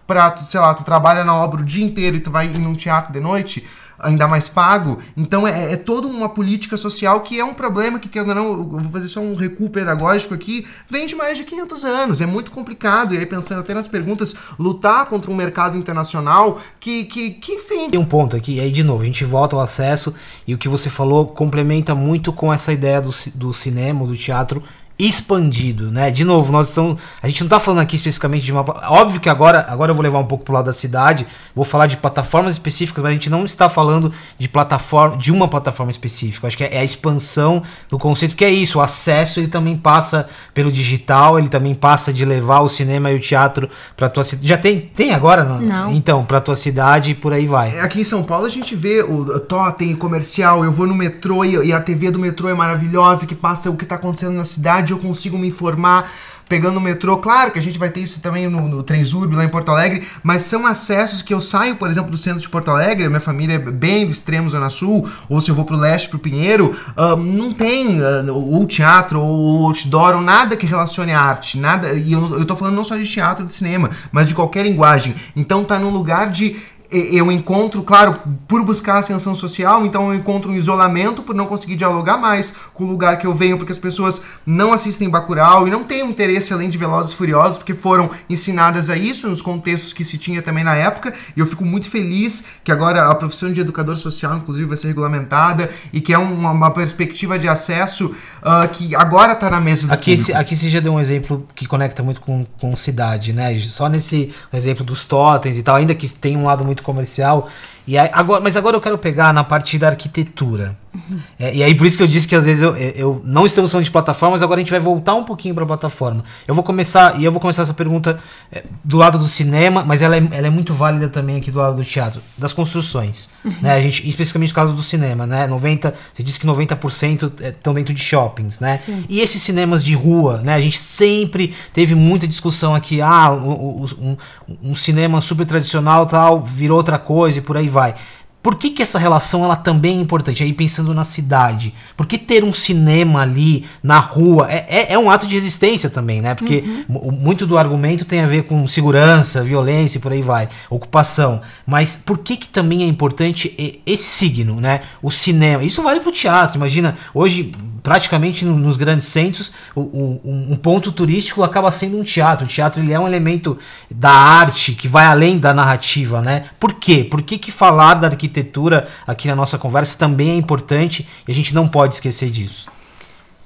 para, 0.06 0.30
tu, 0.30 0.44
sei 0.44 0.60
lá, 0.60 0.74
tu 0.74 0.84
trabalha 0.84 1.24
na 1.24 1.34
obra 1.34 1.62
o 1.62 1.64
dia 1.64 1.84
inteiro 1.84 2.16
e 2.16 2.20
tu 2.20 2.30
vai 2.30 2.46
em 2.46 2.66
um 2.66 2.74
teatro 2.74 3.12
de 3.12 3.20
noite, 3.20 3.64
ainda 4.02 4.26
mais 4.26 4.48
pago. 4.48 4.98
Então 5.16 5.46
é, 5.46 5.72
é 5.72 5.76
toda 5.76 6.06
uma 6.06 6.28
política 6.28 6.76
social 6.76 7.20
que 7.20 7.38
é 7.38 7.44
um 7.44 7.54
problema 7.54 7.98
que, 7.98 8.08
querendo 8.08 8.30
ou 8.30 8.34
não, 8.34 8.64
vou 8.64 8.90
fazer 8.90 9.08
só 9.08 9.20
um 9.20 9.34
recuo 9.34 9.70
pedagógico 9.70 10.34
aqui, 10.34 10.66
vem 10.90 11.06
de 11.06 11.14
mais 11.14 11.38
de 11.38 11.44
500 11.44 11.84
anos. 11.84 12.20
É 12.20 12.26
muito 12.26 12.50
complicado. 12.50 13.14
E 13.14 13.18
aí, 13.18 13.24
pensando 13.24 13.60
até 13.60 13.72
nas 13.72 13.88
perguntas, 13.88 14.34
lutar 14.58 15.06
contra 15.06 15.30
um 15.30 15.34
mercado 15.34 15.78
internacional 15.78 16.60
que, 16.80 17.04
que, 17.04 17.30
que 17.30 17.52
enfim, 17.52 17.90
Tem 17.90 18.00
um 18.00 18.04
ponto 18.04 18.36
aqui, 18.36 18.60
aí 18.60 18.70
de 18.70 18.82
novo, 18.82 19.02
a 19.02 19.06
gente 19.06 19.24
volta 19.24 19.54
ao 19.54 19.62
acesso 19.62 20.14
e 20.46 20.54
o 20.54 20.58
que 20.58 20.68
você 20.68 20.90
falou 20.90 21.28
complementa 21.28 21.94
muito 21.94 22.32
com 22.32 22.52
essa 22.52 22.72
ideia 22.72 23.00
do, 23.00 23.10
do 23.34 23.54
cinema, 23.54 24.06
do 24.06 24.16
teatro 24.16 24.62
expandido, 24.98 25.90
né? 25.90 26.10
De 26.10 26.24
novo, 26.24 26.52
nós 26.52 26.68
estamos, 26.68 27.00
a 27.22 27.28
gente 27.28 27.42
não 27.42 27.48
tá 27.48 27.58
falando 27.58 27.80
aqui 27.80 27.96
especificamente 27.96 28.44
de 28.44 28.52
uma, 28.52 28.64
óbvio 28.90 29.20
que 29.20 29.28
agora, 29.28 29.66
agora 29.68 29.90
eu 29.90 29.94
vou 29.94 30.02
levar 30.02 30.18
um 30.18 30.24
pouco 30.24 30.44
pro 30.44 30.54
lado 30.54 30.66
da 30.66 30.72
cidade, 30.72 31.26
vou 31.54 31.64
falar 31.64 31.86
de 31.86 31.96
plataformas 31.96 32.54
específicas, 32.54 33.02
mas 33.02 33.10
a 33.10 33.14
gente 33.14 33.30
não 33.30 33.44
está 33.44 33.68
falando 33.68 34.12
de 34.38 34.48
plataforma, 34.48 35.16
de 35.16 35.32
uma 35.32 35.48
plataforma 35.48 35.90
específica. 35.90 36.46
Eu 36.46 36.48
acho 36.48 36.56
que 36.56 36.64
é, 36.64 36.76
é 36.76 36.78
a 36.78 36.84
expansão 36.84 37.62
do 37.88 37.98
conceito, 37.98 38.36
que 38.36 38.44
é 38.44 38.50
isso, 38.50 38.78
o 38.78 38.82
acesso 38.82 39.40
ele 39.40 39.48
também 39.48 39.76
passa 39.76 40.28
pelo 40.54 40.70
digital, 40.70 41.38
ele 41.38 41.48
também 41.48 41.74
passa 41.74 42.12
de 42.12 42.24
levar 42.24 42.60
o 42.60 42.68
cinema 42.68 43.10
e 43.10 43.16
o 43.16 43.20
teatro 43.20 43.68
para 43.96 44.08
tua 44.08 44.24
cidade. 44.24 44.48
Já 44.48 44.56
tem, 44.56 44.80
tem 44.80 45.12
agora, 45.12 45.44
não? 45.44 45.60
Não. 45.60 45.92
Então, 45.92 46.24
para 46.24 46.40
tua 46.40 46.56
cidade 46.56 47.12
e 47.12 47.14
por 47.14 47.32
aí 47.32 47.46
vai. 47.46 47.78
Aqui 47.80 48.00
em 48.00 48.04
São 48.04 48.22
Paulo 48.22 48.46
a 48.46 48.50
gente 48.50 48.74
vê 48.74 49.02
o 49.02 49.38
totem 49.40 49.94
comercial, 49.96 50.64
eu 50.64 50.72
vou 50.72 50.86
no 50.86 50.94
metrô 50.94 51.44
e, 51.44 51.68
e 51.68 51.72
a 51.72 51.80
TV 51.80 52.10
do 52.10 52.18
metrô 52.18 52.48
é 52.48 52.54
maravilhosa, 52.54 53.26
que 53.26 53.34
passa 53.34 53.70
o 53.70 53.76
que 53.76 53.84
tá 53.84 53.96
acontecendo 53.96 54.34
na 54.34 54.44
cidade, 54.44 54.81
eu 54.90 54.98
consigo 54.98 55.38
me 55.38 55.48
informar 55.48 56.10
pegando 56.52 56.76
o 56.76 56.80
metrô. 56.82 57.16
Claro 57.16 57.50
que 57.50 57.58
a 57.58 57.62
gente 57.62 57.78
vai 57.78 57.88
ter 57.88 58.00
isso 58.00 58.20
também 58.20 58.46
no, 58.46 58.68
no 58.68 58.82
Transurb 58.82 59.34
lá 59.34 59.42
em 59.42 59.48
Porto 59.48 59.70
Alegre, 59.70 60.06
mas 60.22 60.42
são 60.42 60.66
acessos 60.66 61.22
que 61.22 61.32
eu 61.32 61.40
saio, 61.40 61.76
por 61.76 61.88
exemplo, 61.88 62.10
do 62.10 62.16
centro 62.18 62.40
de 62.40 62.48
Porto 62.48 62.70
Alegre, 62.70 63.08
minha 63.08 63.20
família 63.20 63.54
é 63.54 63.58
bem 63.58 64.04
do 64.04 64.12
extremo 64.12 64.50
Zona 64.50 64.68
Sul, 64.68 65.08
ou 65.30 65.40
se 65.40 65.50
eu 65.50 65.54
vou 65.54 65.64
pro 65.64 65.76
leste, 65.76 66.10
pro 66.10 66.18
Pinheiro, 66.18 66.76
ah, 66.94 67.16
não 67.16 67.54
tem 67.54 67.98
ah, 68.02 68.30
ou 68.30 68.66
teatro, 68.66 69.18
ou 69.18 69.64
outdoor, 69.64 70.16
ou 70.16 70.20
nada 70.20 70.54
que 70.54 70.66
relacione 70.66 71.12
a 71.12 71.20
arte, 71.20 71.58
nada, 71.58 71.94
e 71.94 72.12
eu, 72.12 72.40
eu 72.40 72.44
tô 72.44 72.54
falando 72.54 72.74
não 72.74 72.84
só 72.84 72.98
de 72.98 73.06
teatro, 73.06 73.46
de 73.46 73.52
cinema, 73.52 73.88
mas 74.10 74.28
de 74.28 74.34
qualquer 74.34 74.64
linguagem. 74.64 75.14
Então 75.34 75.64
tá 75.64 75.78
num 75.78 75.90
lugar 75.90 76.30
de 76.30 76.56
eu 76.92 77.30
encontro, 77.32 77.82
claro, 77.82 78.18
por 78.46 78.62
buscar 78.64 78.98
ascensão 78.98 79.34
social, 79.34 79.84
então 79.86 80.08
eu 80.12 80.14
encontro 80.18 80.50
um 80.50 80.54
isolamento 80.54 81.22
por 81.22 81.34
não 81.34 81.46
conseguir 81.46 81.76
dialogar 81.76 82.16
mais 82.18 82.52
com 82.74 82.84
o 82.84 82.86
lugar 82.86 83.18
que 83.18 83.26
eu 83.26 83.34
venho, 83.34 83.56
porque 83.56 83.72
as 83.72 83.78
pessoas 83.78 84.20
não 84.44 84.72
assistem 84.72 85.08
Bacurau 85.08 85.66
e 85.66 85.70
não 85.70 85.84
têm 85.84 86.02
um 86.02 86.10
interesse 86.10 86.52
além 86.52 86.68
de 86.68 86.76
Velozes 86.78 87.12
e 87.12 87.16
Furiosos, 87.16 87.58
porque 87.58 87.74
foram 87.74 88.10
ensinadas 88.28 88.90
a 88.90 88.96
isso 88.96 89.28
nos 89.28 89.40
contextos 89.42 89.92
que 89.92 90.04
se 90.04 90.18
tinha 90.18 90.42
também 90.42 90.64
na 90.64 90.74
época, 90.76 91.12
e 91.36 91.40
eu 91.40 91.46
fico 91.46 91.64
muito 91.64 91.88
feliz 91.90 92.44
que 92.64 92.70
agora 92.72 93.08
a 93.08 93.14
profissão 93.14 93.52
de 93.52 93.60
educador 93.60 93.96
social, 93.96 94.36
inclusive, 94.36 94.66
vai 94.66 94.76
ser 94.76 94.88
regulamentada 94.88 95.68
e 95.92 96.00
que 96.00 96.12
é 96.12 96.18
uma, 96.18 96.50
uma 96.50 96.70
perspectiva 96.70 97.38
de 97.38 97.48
acesso 97.48 98.14
ah, 98.42 98.66
que 98.68 98.94
agora 98.94 99.32
está 99.32 99.48
na 99.50 99.60
mesa 99.60 99.86
do 99.86 99.92
Aqui, 99.92 100.12
esse- 100.12 100.32
aqui 100.34 100.54
você 100.56 100.68
já 100.68 100.80
deu 100.80 100.92
um 100.94 101.00
exemplo 101.00 101.46
que 101.54 101.66
conecta 101.66 102.02
muito 102.02 102.20
com, 102.20 102.44
com 102.60 102.76
cidade, 102.76 103.32
né? 103.32 103.56
Só 103.60 103.88
nesse 103.88 104.32
exemplo 104.52 104.84
dos 104.84 105.04
totens 105.04 105.56
e 105.56 105.62
tal, 105.62 105.76
ainda 105.76 105.94
que 105.94 106.08
tem 106.08 106.36
um 106.36 106.44
lado 106.44 106.64
muito 106.64 106.81
comercial, 106.82 107.48
E 107.86 107.98
aí, 107.98 108.08
agora, 108.12 108.40
mas 108.40 108.56
agora 108.56 108.76
eu 108.76 108.80
quero 108.80 108.96
pegar 108.96 109.32
na 109.32 109.42
parte 109.42 109.78
da 109.78 109.88
arquitetura. 109.88 110.76
Uhum. 110.94 111.18
É, 111.38 111.54
e 111.54 111.62
aí 111.62 111.74
por 111.74 111.86
isso 111.86 111.96
que 111.96 112.02
eu 112.02 112.06
disse 112.06 112.28
que 112.28 112.36
às 112.36 112.44
vezes 112.44 112.62
eu, 112.62 112.76
eu 112.76 113.22
não 113.24 113.46
estamos 113.46 113.70
falando 113.70 113.84
de 113.84 113.90
plataformas, 113.90 114.42
agora 114.42 114.60
a 114.60 114.62
gente 114.62 114.70
vai 114.70 114.80
voltar 114.80 115.14
um 115.14 115.24
pouquinho 115.24 115.54
para 115.54 115.64
a 115.64 115.66
plataforma. 115.66 116.22
Eu 116.46 116.54
vou 116.54 116.62
começar, 116.62 117.18
e 117.18 117.24
eu 117.24 117.32
vou 117.32 117.40
começar 117.40 117.62
essa 117.62 117.72
pergunta 117.72 118.18
é, 118.52 118.62
do 118.84 118.98
lado 118.98 119.18
do 119.18 119.26
cinema, 119.26 119.82
mas 119.84 120.02
ela 120.02 120.16
é, 120.16 120.28
ela 120.32 120.46
é 120.46 120.50
muito 120.50 120.74
válida 120.74 121.08
também 121.08 121.36
aqui 121.36 121.50
do 121.50 121.58
lado 121.58 121.76
do 121.76 121.84
teatro, 121.84 122.20
das 122.36 122.52
construções. 122.52 123.30
Uhum. 123.44 123.52
Né? 123.62 123.72
A 123.72 123.80
gente, 123.80 124.06
especificamente 124.06 124.50
no 124.50 124.54
caso 124.54 124.72
do 124.74 124.82
cinema, 124.82 125.26
né? 125.26 125.46
90, 125.46 125.94
você 126.12 126.22
disse 126.22 126.38
que 126.38 126.46
90% 126.46 127.32
estão 127.40 127.72
dentro 127.72 127.94
de 127.94 128.00
shoppings, 128.00 128.60
né? 128.60 128.76
Sim. 128.76 129.04
E 129.08 129.20
esses 129.20 129.40
cinemas 129.42 129.82
de 129.82 129.94
rua, 129.94 130.42
né? 130.44 130.54
A 130.54 130.60
gente 130.60 130.78
sempre 130.78 131.54
teve 131.72 131.94
muita 131.94 132.28
discussão 132.28 132.74
aqui, 132.74 133.00
ah, 133.00 133.32
um, 133.32 133.86
um, 133.98 134.16
um 134.62 134.76
cinema 134.76 135.20
super 135.20 135.46
tradicional 135.46 136.06
tal, 136.06 136.42
virou 136.44 136.76
outra 136.76 136.98
coisa 136.98 137.38
e 137.38 137.40
por 137.40 137.56
aí 137.56 137.68
vai. 137.72 137.94
Por 138.42 138.56
que, 138.56 138.70
que 138.70 138.82
essa 138.82 138.98
relação 138.98 139.44
ela 139.44 139.54
também 139.54 139.98
é 139.98 140.00
importante? 140.00 140.42
Aí 140.42 140.52
pensando 140.52 140.92
na 140.92 141.04
cidade. 141.04 141.72
Por 141.96 142.06
que 142.06 142.18
ter 142.18 142.42
um 142.42 142.52
cinema 142.52 143.22
ali 143.22 143.64
na 143.80 144.00
rua 144.00 144.48
é, 144.50 144.66
é, 144.68 144.92
é 144.94 144.98
um 144.98 145.08
ato 145.08 145.28
de 145.28 145.34
resistência 145.34 145.88
também, 145.88 146.20
né? 146.20 146.34
Porque 146.34 146.64
uhum. 146.88 147.12
muito 147.12 147.46
do 147.46 147.56
argumento 147.56 148.04
tem 148.04 148.20
a 148.20 148.26
ver 148.26 148.42
com 148.44 148.66
segurança, 148.66 149.44
violência 149.44 149.98
e 149.98 150.00
por 150.00 150.10
aí 150.10 150.22
vai, 150.22 150.48
ocupação. 150.68 151.40
Mas 151.64 151.94
por 151.94 152.18
que, 152.18 152.36
que 152.36 152.48
também 152.48 152.82
é 152.82 152.86
importante 152.86 153.80
esse 153.86 154.08
signo, 154.08 154.60
né? 154.60 154.80
O 155.00 155.12
cinema. 155.12 155.62
Isso 155.62 155.80
vale 155.80 156.00
para 156.00 156.08
o 156.08 156.12
teatro. 156.12 156.56
Imagina, 156.56 156.96
hoje 157.14 157.54
praticamente 157.82 158.44
nos 158.44 158.76
grandes 158.76 159.06
centros, 159.08 159.52
um 159.74 160.56
ponto 160.56 160.92
turístico 160.92 161.42
acaba 161.42 161.72
sendo 161.72 161.98
um 161.98 162.04
teatro. 162.04 162.46
O 162.46 162.48
teatro 162.48 162.80
ele 162.80 162.92
é 162.92 163.00
um 163.00 163.06
elemento 163.06 163.58
da 163.90 164.12
arte 164.12 164.72
que 164.72 164.86
vai 164.86 165.04
além 165.04 165.38
da 165.38 165.52
narrativa, 165.52 166.22
né? 166.22 166.44
Por 166.60 166.74
quê? 166.74 167.04
Por 167.04 167.22
que, 167.22 167.36
que 167.38 167.50
falar 167.50 167.94
da 167.94 168.06
arquitetura 168.06 168.86
aqui 169.06 169.26
na 169.26 169.34
nossa 169.34 169.58
conversa 169.58 169.98
também 169.98 170.30
é 170.30 170.36
importante 170.36 171.08
e 171.26 171.32
a 171.32 171.34
gente 171.34 171.54
não 171.54 171.66
pode 171.66 171.94
esquecer 171.94 172.30
disso? 172.30 172.70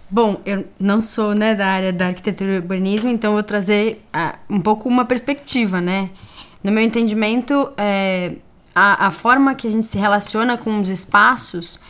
Bom, 0.08 0.40
eu 0.46 0.64
não 0.78 1.00
sou 1.00 1.34
né, 1.34 1.54
da 1.54 1.66
área 1.66 1.92
da 1.92 2.08
arquitetura 2.08 2.52
e 2.52 2.56
urbanismo, 2.58 3.10
então 3.10 3.32
vou 3.32 3.42
trazer 3.42 4.04
uh, 4.14 4.36
um 4.48 4.60
pouco 4.60 4.88
uma 4.88 5.04
perspectiva, 5.04 5.80
né? 5.80 6.10
No 6.62 6.70
meu 6.70 6.82
entendimento, 6.84 7.72
é, 7.76 8.32
a, 8.74 9.06
a 9.06 9.10
forma 9.10 9.54
que 9.54 9.66
a 9.66 9.70
gente 9.70 9.86
se 9.86 9.98
relaciona 9.98 10.56
com 10.56 10.80
os 10.80 10.88
espaços, 10.88 11.80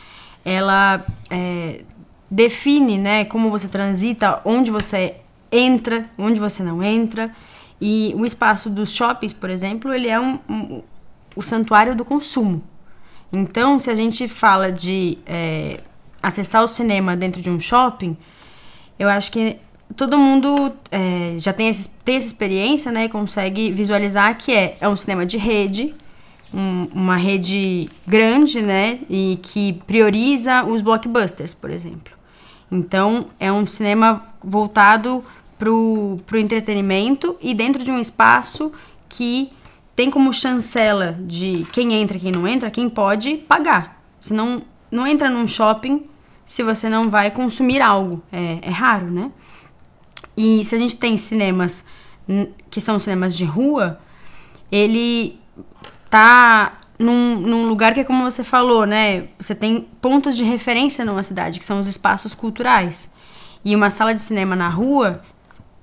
ela 0.43 1.05
é, 1.29 1.81
define, 2.29 2.97
né, 2.97 3.25
como 3.25 3.49
você 3.49 3.67
transita, 3.67 4.41
onde 4.43 4.69
você 4.69 5.15
entra, 5.51 6.09
onde 6.17 6.39
você 6.39 6.63
não 6.63 6.83
entra. 6.83 7.33
E 7.79 8.13
o 8.17 8.25
espaço 8.25 8.69
dos 8.69 8.91
shoppings, 8.91 9.33
por 9.33 9.49
exemplo, 9.49 9.93
ele 9.93 10.07
é 10.07 10.19
um, 10.19 10.39
um 10.49 10.81
o 11.35 11.41
santuário 11.43 11.95
do 11.95 12.03
consumo. 12.03 12.63
Então, 13.31 13.77
se 13.77 13.91
a 13.91 13.95
gente 13.95 14.27
fala 14.27 14.71
de 14.71 15.19
é, 15.25 15.79
acessar 16.21 16.63
o 16.63 16.67
cinema 16.67 17.15
dentro 17.15 17.41
de 17.41 17.49
um 17.49 17.59
shopping, 17.59 18.17
eu 18.97 19.07
acho 19.07 19.31
que 19.31 19.57
todo 19.95 20.17
mundo 20.17 20.73
é, 20.91 21.35
já 21.37 21.53
tem, 21.53 21.67
esse, 21.67 21.89
tem 22.03 22.15
essa 22.15 22.25
experiência, 22.25 22.91
né, 22.91 23.05
e 23.05 23.09
consegue 23.09 23.71
visualizar 23.71 24.35
que 24.37 24.51
é, 24.51 24.75
é 24.81 24.89
um 24.89 24.95
cinema 24.95 25.25
de 25.25 25.37
rede, 25.37 25.93
um, 26.51 26.87
uma 26.91 27.17
rede 27.17 27.87
grande, 28.07 28.61
né, 28.61 28.99
e 29.07 29.37
que 29.43 29.73
prioriza 29.85 30.63
os 30.63 30.81
blockbusters, 30.81 31.53
por 31.53 31.69
exemplo. 31.69 32.16
Então, 32.71 33.27
é 33.39 33.51
um 33.51 33.65
cinema 33.65 34.23
voltado 34.43 35.23
para 35.57 35.71
o 35.71 36.19
entretenimento 36.35 37.35
e 37.41 37.53
dentro 37.53 37.83
de 37.83 37.91
um 37.91 37.99
espaço 37.99 38.71
que 39.09 39.51
tem 39.95 40.11
como 40.11 40.31
chancela 40.31 41.17
de 41.19 41.65
quem 41.71 41.93
entra 41.93 42.17
e 42.17 42.19
quem 42.19 42.31
não 42.31 42.47
entra, 42.47 42.69
quem 42.69 42.87
pode 42.87 43.35
pagar. 43.37 44.01
Se 44.19 44.33
não, 44.33 44.61
não 44.91 45.07
entra 45.07 45.29
num 45.29 45.47
shopping 45.47 46.05
se 46.45 46.61
você 46.61 46.87
não 46.89 47.09
vai 47.09 47.31
consumir 47.31 47.81
algo. 47.81 48.21
É, 48.31 48.59
é 48.61 48.69
raro, 48.69 49.09
né? 49.09 49.31
E 50.35 50.63
se 50.63 50.75
a 50.75 50.77
gente 50.77 50.95
tem 50.95 51.17
cinemas 51.17 51.83
que 52.69 52.79
são 52.79 52.99
cinemas 52.99 53.35
de 53.35 53.43
rua, 53.43 53.99
ele 54.71 55.39
tá 56.09 56.76
num, 56.97 57.35
num, 57.35 57.65
lugar 57.67 57.93
que 57.93 57.99
é 57.99 58.03
como 58.03 58.23
você 58.23 58.43
falou, 58.43 58.85
né? 58.85 59.27
Você 59.39 59.53
tem 59.53 59.81
pontos 60.01 60.35
de 60.35 60.43
referência 60.43 61.05
numa 61.05 61.23
cidade, 61.23 61.59
que 61.59 61.65
são 61.65 61.79
os 61.79 61.87
espaços 61.87 62.33
culturais. 62.33 63.11
E 63.63 63.75
uma 63.75 63.89
sala 63.89 64.13
de 64.13 64.21
cinema 64.21 64.55
na 64.55 64.69
rua 64.69 65.21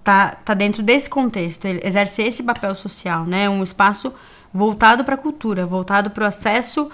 tá, 0.03 0.37
tá 0.44 0.55
dentro 0.55 0.83
desse 0.83 1.09
contexto, 1.09 1.64
ele 1.64 1.81
exerce 1.83 2.22
esse 2.22 2.42
papel 2.42 2.74
social, 2.74 3.24
né? 3.24 3.48
Um 3.48 3.62
espaço 3.62 4.12
voltado 4.53 5.05
para 5.05 5.14
a 5.14 5.18
cultura, 5.18 5.66
voltado 5.66 6.11
para 6.11 6.24
o 6.24 6.27
acesso 6.27 6.90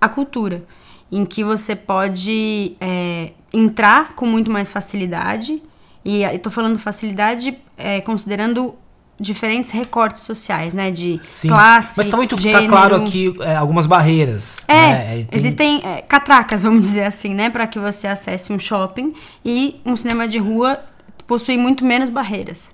à 0.00 0.08
cultura, 0.08 0.64
em 1.10 1.24
que 1.24 1.42
você 1.42 1.74
pode 1.74 2.76
é, 2.80 3.32
entrar 3.52 4.14
com 4.14 4.26
muito 4.26 4.50
mais 4.50 4.70
facilidade. 4.70 5.62
E 6.04 6.22
estou 6.22 6.50
falando 6.50 6.78
facilidade 6.78 7.58
é, 7.76 8.00
considerando 8.00 8.74
diferentes 9.20 9.70
recortes 9.70 10.22
sociais, 10.22 10.72
né? 10.72 10.90
De 10.90 11.20
Sim, 11.28 11.48
classe, 11.48 11.94
Mas 11.96 12.06
tá 12.06 12.16
muito 12.16 12.36
tá 12.36 12.42
gênero. 12.42 12.64
tá 12.64 12.68
claro 12.68 12.96
aqui 12.96 13.34
é, 13.40 13.56
algumas 13.56 13.86
barreiras. 13.86 14.64
É, 14.68 14.74
né? 14.74 15.14
Tem... 15.24 15.28
existem 15.32 15.80
é, 15.84 16.02
catracas, 16.02 16.62
vamos 16.62 16.82
dizer 16.82 17.04
assim, 17.04 17.34
né? 17.34 17.50
Para 17.50 17.66
que 17.66 17.78
você 17.78 18.06
acesse 18.06 18.52
um 18.52 18.58
shopping 18.58 19.14
e 19.44 19.80
um 19.84 19.96
cinema 19.96 20.28
de 20.28 20.38
rua 20.38 20.80
possui 21.26 21.56
muito 21.56 21.84
menos 21.84 22.10
barreiras. 22.10 22.70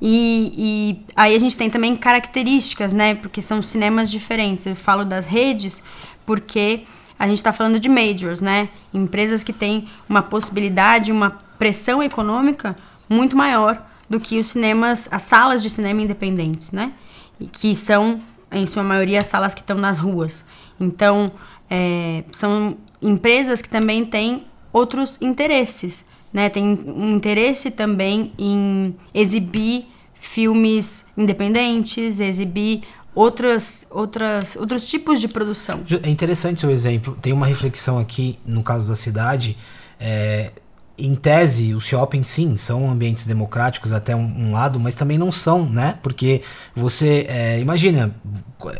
E, 0.00 0.52
e 0.56 1.12
aí 1.16 1.34
a 1.34 1.38
gente 1.38 1.56
tem 1.56 1.70
também 1.70 1.96
características, 1.96 2.92
né? 2.92 3.14
Porque 3.14 3.40
são 3.40 3.62
cinemas 3.62 4.10
diferentes. 4.10 4.66
Eu 4.66 4.76
falo 4.76 5.04
das 5.04 5.26
redes 5.26 5.82
porque 6.26 6.82
a 7.18 7.26
gente 7.26 7.38
está 7.38 7.52
falando 7.52 7.80
de 7.80 7.88
majors, 7.88 8.42
né? 8.42 8.68
Empresas 8.92 9.42
que 9.42 9.52
têm 9.52 9.88
uma 10.06 10.22
possibilidade, 10.22 11.10
uma 11.10 11.30
pressão 11.58 12.02
econômica 12.02 12.76
muito 13.08 13.34
maior 13.34 13.82
do 14.08 14.20
que 14.20 14.38
os 14.38 14.48
cinemas, 14.48 15.08
as 15.10 15.22
salas 15.22 15.62
de 15.62 15.70
cinema 15.70 16.02
independentes, 16.02 16.72
né? 16.72 16.92
E 17.40 17.46
que 17.46 17.74
são, 17.74 18.20
em 18.50 18.66
sua 18.66 18.82
maioria, 18.82 19.22
salas 19.22 19.54
que 19.54 19.60
estão 19.60 19.76
nas 19.76 19.98
ruas. 19.98 20.44
Então, 20.78 21.32
é, 21.68 22.24
são 22.32 22.76
empresas 23.02 23.60
que 23.60 23.68
também 23.68 24.04
têm 24.04 24.44
outros 24.72 25.18
interesses, 25.20 26.04
né? 26.32 26.48
Tem 26.48 26.64
um 26.64 27.16
interesse 27.16 27.70
também 27.70 28.32
em 28.38 28.94
exibir 29.14 29.86
filmes 30.14 31.04
independentes, 31.16 32.20
exibir 32.20 32.82
outras, 33.14 33.86
outras, 33.90 34.56
outros 34.56 34.86
tipos 34.86 35.20
de 35.20 35.28
produção. 35.28 35.82
É 36.02 36.10
interessante 36.10 36.60
seu 36.60 36.70
exemplo. 36.70 37.16
Tem 37.20 37.32
uma 37.32 37.46
reflexão 37.46 37.98
aqui 37.98 38.38
no 38.44 38.62
caso 38.62 38.88
da 38.88 38.94
cidade. 38.94 39.56
É, 39.98 40.52
em 40.98 41.14
tese, 41.14 41.74
os 41.74 41.84
shoppings 41.84 42.28
sim 42.28 42.56
são 42.56 42.90
ambientes 42.90 43.26
democráticos 43.26 43.92
até 43.92 44.16
um, 44.16 44.24
um, 44.24 44.52
lado, 44.52 44.80
mas 44.80 44.94
também 44.94 45.18
não 45.18 45.30
são, 45.30 45.68
né? 45.68 45.98
Porque 46.02 46.42
você 46.74 47.26
é, 47.28 47.60
imagina, 47.60 48.14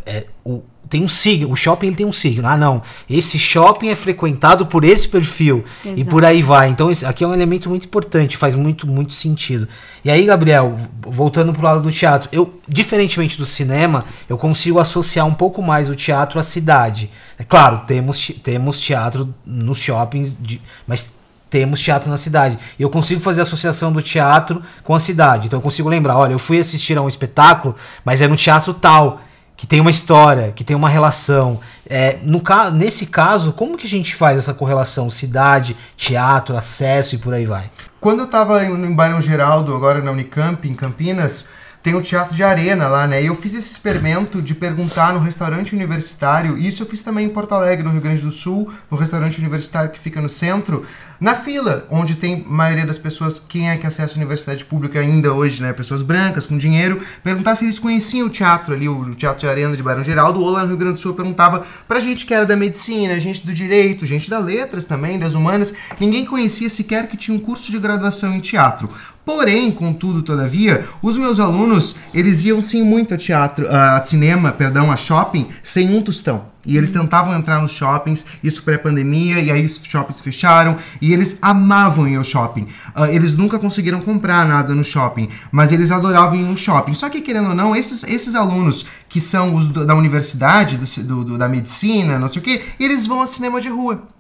é, 0.07 0.27
o, 0.45 0.63
tem 0.89 1.03
um 1.03 1.09
signo, 1.09 1.51
o 1.51 1.57
shopping 1.57 1.89
ele 1.89 1.97
tem 1.97 2.07
um 2.07 2.13
signo. 2.13 2.47
Ah, 2.47 2.57
não, 2.57 2.83
esse 3.11 3.39
shopping 3.39 3.89
é 3.89 3.95
frequentado 3.95 4.67
por 4.67 4.85
esse 4.85 5.09
perfil 5.09 5.65
Exato. 5.85 6.01
e 6.01 6.05
por 6.05 6.25
aí 6.25 6.43
vai. 6.43 6.69
Então, 6.69 6.91
esse, 6.91 7.05
aqui 7.05 7.23
é 7.23 7.27
um 7.27 7.35
elemento 7.35 7.69
muito 7.69 7.87
importante, 7.87 8.37
faz 8.37 8.55
muito, 8.55 8.87
muito 8.87 9.13
sentido. 9.13 9.69
E 10.05 10.11
aí, 10.11 10.25
Gabriel, 10.25 10.77
voltando 11.03 11.53
pro 11.53 11.63
lado 11.63 11.83
do 11.83 11.93
teatro, 11.93 12.29
eu, 12.33 12.61
diferentemente 12.67 13.37
do 13.37 13.45
cinema, 13.45 14.05
eu 14.29 14.39
consigo 14.39 14.79
associar 14.79 15.27
um 15.27 15.35
pouco 15.35 15.61
mais 15.61 15.91
o 15.91 15.95
teatro 15.95 16.39
à 16.39 16.43
cidade. 16.43 17.11
É 17.39 17.45
claro, 17.45 17.83
temos, 17.87 18.31
temos 18.43 18.81
teatro 18.81 19.35
nos 19.45 19.81
shoppings, 19.81 20.37
de, 20.41 20.63
mas 20.87 21.16
temos 21.49 21.81
teatro 21.81 22.11
na 22.11 22.17
cidade. 22.17 22.59
E 22.79 22.83
eu 22.83 22.91
consigo 22.91 23.21
fazer 23.21 23.43
associação 23.43 23.93
do 23.93 24.03
teatro 24.03 24.63
com 24.83 24.95
a 24.95 25.01
cidade. 25.01 25.47
Então 25.47 25.59
eu 25.59 25.63
consigo 25.63 25.89
lembrar, 25.89 26.17
olha, 26.17 26.33
eu 26.33 26.39
fui 26.39 26.59
assistir 26.59 26.99
a 26.99 27.03
um 27.03 27.09
espetáculo, 27.09 27.75
mas 28.05 28.21
é 28.21 28.29
no 28.29 28.37
teatro 28.37 28.75
tal, 28.75 29.21
que 29.57 29.67
tem 29.67 29.81
uma 29.81 29.91
história, 29.91 30.53
que 30.53 30.63
tem 30.63 30.77
uma 30.77 30.89
relação. 30.89 31.61
É, 31.89 32.19
no 32.23 32.41
ca 32.41 32.71
nesse 32.71 33.07
caso, 33.07 33.53
como 33.53 33.79
que 33.79 33.87
a 33.87 33.91
gente 33.91 34.15
faz 34.15 34.39
essa 34.39 34.53
correlação 34.53 35.09
cidade, 35.11 35.77
teatro, 35.97 36.57
acesso 36.57 37.15
e 37.15 37.19
por 37.19 37.33
aí 37.33 37.47
vai? 37.47 37.71
Quando 38.01 38.21
eu 38.21 38.27
estava 38.27 38.65
em 38.65 38.95
Barão 38.95 39.21
Geraldo, 39.21 39.75
agora 39.75 40.03
na 40.03 40.11
Unicamp, 40.11 40.69
em 40.69 40.75
Campinas, 40.75 41.47
tem 41.87 41.95
o 41.95 42.03
teatro 42.03 42.35
de 42.35 42.43
arena 42.43 42.89
lá, 42.89 43.07
né? 43.07 43.23
E 43.23 43.27
eu 43.27 43.35
fiz 43.37 43.55
esse 43.55 43.71
experimento 43.71 44.43
de 44.43 44.57
perguntar 44.57 45.13
no 45.13 45.21
restaurante 45.21 45.73
universitário, 45.73 46.59
isso 46.59 46.83
eu 46.83 46.87
fiz 46.87 47.01
também 47.01 47.27
em 47.27 47.29
Porto 47.29 47.55
Alegre, 47.55 47.85
no 47.85 47.93
Rio 47.93 48.01
Grande 48.01 48.23
do 48.23 48.33
Sul, 48.33 48.69
no 48.91 48.97
restaurante 48.97 49.39
universitário 49.39 49.91
que 49.91 50.01
fica 50.01 50.21
no 50.21 50.29
centro, 50.29 50.85
na 51.21 51.35
fila, 51.35 51.87
onde 51.91 52.17
tem 52.17 52.45
maioria 52.47 52.85
das 52.85 52.99
pessoas, 52.99 53.39
quem 53.39 53.71
é 53.71 53.77
que 53.77 53.87
acessa 53.87 54.15
a 54.15 54.17
universidade 54.17 54.65
pública 54.65 55.01
ainda 55.01 55.33
hoje, 55.33 55.63
né? 55.63 55.73
Pessoas 55.73 56.03
brancas, 56.03 56.47
com 56.47 56.57
dinheiro, 56.57 57.01
perguntar 57.23 57.55
se 57.55 57.65
eles 57.65 57.79
conheciam 57.79 58.27
o 58.27 58.31
teatro 58.31 58.75
ali, 58.75 58.89
o 58.89 59.15
teatro 59.15 59.41
de 59.41 59.49
arena 59.49 59.77
de 59.77 59.83
Barão 59.83 60.05
Geraldo, 60.05 60.41
ou 60.41 60.51
lá 60.51 60.63
no 60.63 60.69
Rio 60.69 60.77
Grande 60.77 60.95
do 60.95 61.01
Sul 61.01 61.15
perguntava 61.15 61.65
pra 61.89 62.01
gente 62.01 62.27
que 62.27 62.35
era 62.35 62.45
da 62.45 62.57
medicina, 62.57 63.19
gente 63.19 63.47
do 63.47 63.53
direito, 63.53 64.07
gente 64.07 64.29
da 64.29 64.39
letras 64.39 64.85
também, 64.85 65.19
das 65.19 65.35
humanas, 65.35 65.75
ninguém 65.99 66.25
conhecia 66.25 66.69
sequer 66.69 67.09
que 67.09 67.17
tinha 67.17 67.37
um 67.37 67.41
curso 67.41 67.71
de 67.71 67.79
graduação 67.79 68.35
em 68.35 68.41
teatro. 68.41 68.89
Porém, 69.25 69.73
contudo, 69.73 70.23
todavia, 70.23 70.85
os 71.03 71.17
meus 71.17 71.41
alunos, 71.41 71.97
eles 72.15 72.45
iam 72.45 72.61
sim 72.61 72.85
muito 72.85 73.13
a 73.13 73.17
teatro, 73.17 73.67
a 73.69 74.01
cinema, 74.01 74.53
perdão, 74.53 74.93
a 74.93 74.97
shopping, 74.97 75.49
sem 75.65 75.93
um 75.93 76.01
tostão. 76.01 76.56
E 76.67 76.77
eles 76.77 76.91
tentavam 76.91 77.35
entrar 77.35 77.61
nos 77.61 77.71
shoppings, 77.71 78.27
isso 78.43 78.63
pré-pandemia, 78.63 79.39
e 79.41 79.51
aí 79.51 79.65
os 79.65 79.81
shoppings 79.83 80.21
fecharam, 80.21 80.77
e 81.01 81.13
eles 81.13 81.39
amavam 81.41 82.09
ir 82.09 82.17
ao 82.17 82.25
shopping. 82.25 82.67
Uh, 82.95 83.07
eles 83.11 83.37
nunca 83.37 83.59
conseguiram 83.59 84.01
comprar 84.01 84.47
nada 84.47 84.75
no 84.75 84.85
shopping, 84.85 85.29
mas 85.51 85.73
eles 85.73 85.91
adoravam 85.91 86.37
ir 86.37 86.43
no 86.43 86.57
shopping. 86.57 86.95
Só 86.95 87.09
que, 87.09 87.21
querendo 87.21 87.51
ou 87.51 87.55
não, 87.55 87.75
esses, 87.77 88.03
esses 88.05 88.35
alunos 88.35 88.85
que 89.09 89.21
são 89.21 89.55
os 89.55 89.69
do, 89.69 89.87
da 89.87 89.95
universidade, 89.95 90.77
do, 90.77 91.25
do, 91.25 91.39
da 91.39 91.49
medicina, 91.49 92.19
não 92.19 92.29
sei 92.29 92.43
o 92.43 92.45
quê, 92.45 92.63
eles 92.81 93.07
vão 93.07 93.21
ao 93.21 93.27
cinema 93.27 93.61
de 93.61 93.69
rua. 93.69 94.16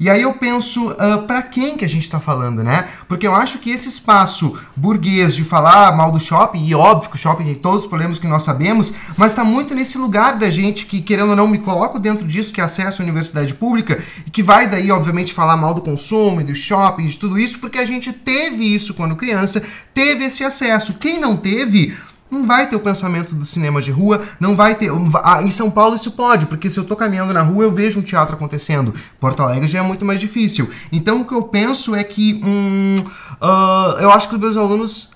E 0.00 0.08
aí 0.08 0.22
eu 0.22 0.32
penso, 0.34 0.90
uh, 0.90 0.96
ah, 0.98 1.18
para 1.18 1.42
quem 1.42 1.76
que 1.76 1.84
a 1.84 1.88
gente 1.88 2.04
está 2.04 2.20
falando, 2.20 2.62
né? 2.62 2.88
Porque 3.08 3.26
eu 3.26 3.34
acho 3.34 3.58
que 3.58 3.70
esse 3.70 3.88
espaço 3.88 4.58
burguês 4.76 5.34
de 5.34 5.44
falar 5.44 5.96
mal 5.96 6.10
do 6.10 6.20
shopping, 6.20 6.64
e 6.64 6.74
óbvio 6.74 7.10
que 7.10 7.16
o 7.16 7.18
shopping 7.18 7.44
tem 7.44 7.54
todos 7.54 7.82
os 7.82 7.86
problemas 7.86 8.18
que 8.18 8.26
nós 8.26 8.42
sabemos, 8.42 8.92
mas 9.16 9.32
está 9.32 9.44
muito 9.44 9.74
nesse 9.74 9.98
lugar 9.98 10.38
da 10.38 10.50
gente 10.50 10.86
que, 10.86 11.00
querendo 11.00 11.30
ou 11.30 11.36
não, 11.36 11.48
me 11.48 11.58
coloco 11.58 11.98
dentro 11.98 12.26
disso, 12.26 12.52
que 12.52 12.60
é 12.60 12.64
acesso 12.64 13.02
à 13.02 13.04
universidade 13.04 13.54
pública, 13.54 14.02
e 14.26 14.30
que 14.30 14.42
vai 14.42 14.68
daí, 14.68 14.90
obviamente, 14.90 15.32
falar 15.32 15.56
mal 15.56 15.74
do 15.74 15.80
consumo 15.80 16.40
do 16.44 16.54
shopping, 16.54 17.06
de 17.06 17.18
tudo 17.18 17.38
isso, 17.38 17.58
porque 17.58 17.78
a 17.78 17.86
gente 17.86 18.12
teve 18.12 18.64
isso 18.64 18.94
quando 18.94 19.16
criança, 19.16 19.62
teve 19.94 20.24
esse 20.24 20.44
acesso. 20.44 20.94
Quem 20.94 21.20
não 21.20 21.36
teve, 21.36 21.96
não 22.30 22.46
vai 22.46 22.68
ter 22.68 22.76
o 22.76 22.80
pensamento 22.80 23.34
do 23.34 23.44
cinema 23.44 23.80
de 23.80 23.90
rua, 23.90 24.22
não 24.38 24.56
vai 24.56 24.74
ter. 24.74 24.90
Ah, 25.22 25.42
em 25.42 25.50
São 25.50 25.70
Paulo 25.70 25.96
isso 25.96 26.12
pode, 26.12 26.46
porque 26.46 26.68
se 26.68 26.78
eu 26.78 26.84
tô 26.84 26.96
caminhando 26.96 27.32
na 27.32 27.42
rua 27.42 27.64
eu 27.64 27.72
vejo 27.72 28.00
um 28.00 28.02
teatro 28.02 28.34
acontecendo. 28.34 28.94
Porto 29.20 29.42
Alegre 29.42 29.68
já 29.68 29.80
é 29.80 29.82
muito 29.82 30.04
mais 30.04 30.20
difícil. 30.20 30.68
Então 30.92 31.20
o 31.20 31.24
que 31.24 31.34
eu 31.34 31.42
penso 31.42 31.94
é 31.94 32.04
que. 32.04 32.40
Hum, 32.44 32.96
uh, 33.40 34.00
eu 34.00 34.10
acho 34.10 34.28
que 34.28 34.34
os 34.34 34.40
meus 34.40 34.56
alunos 34.56 35.10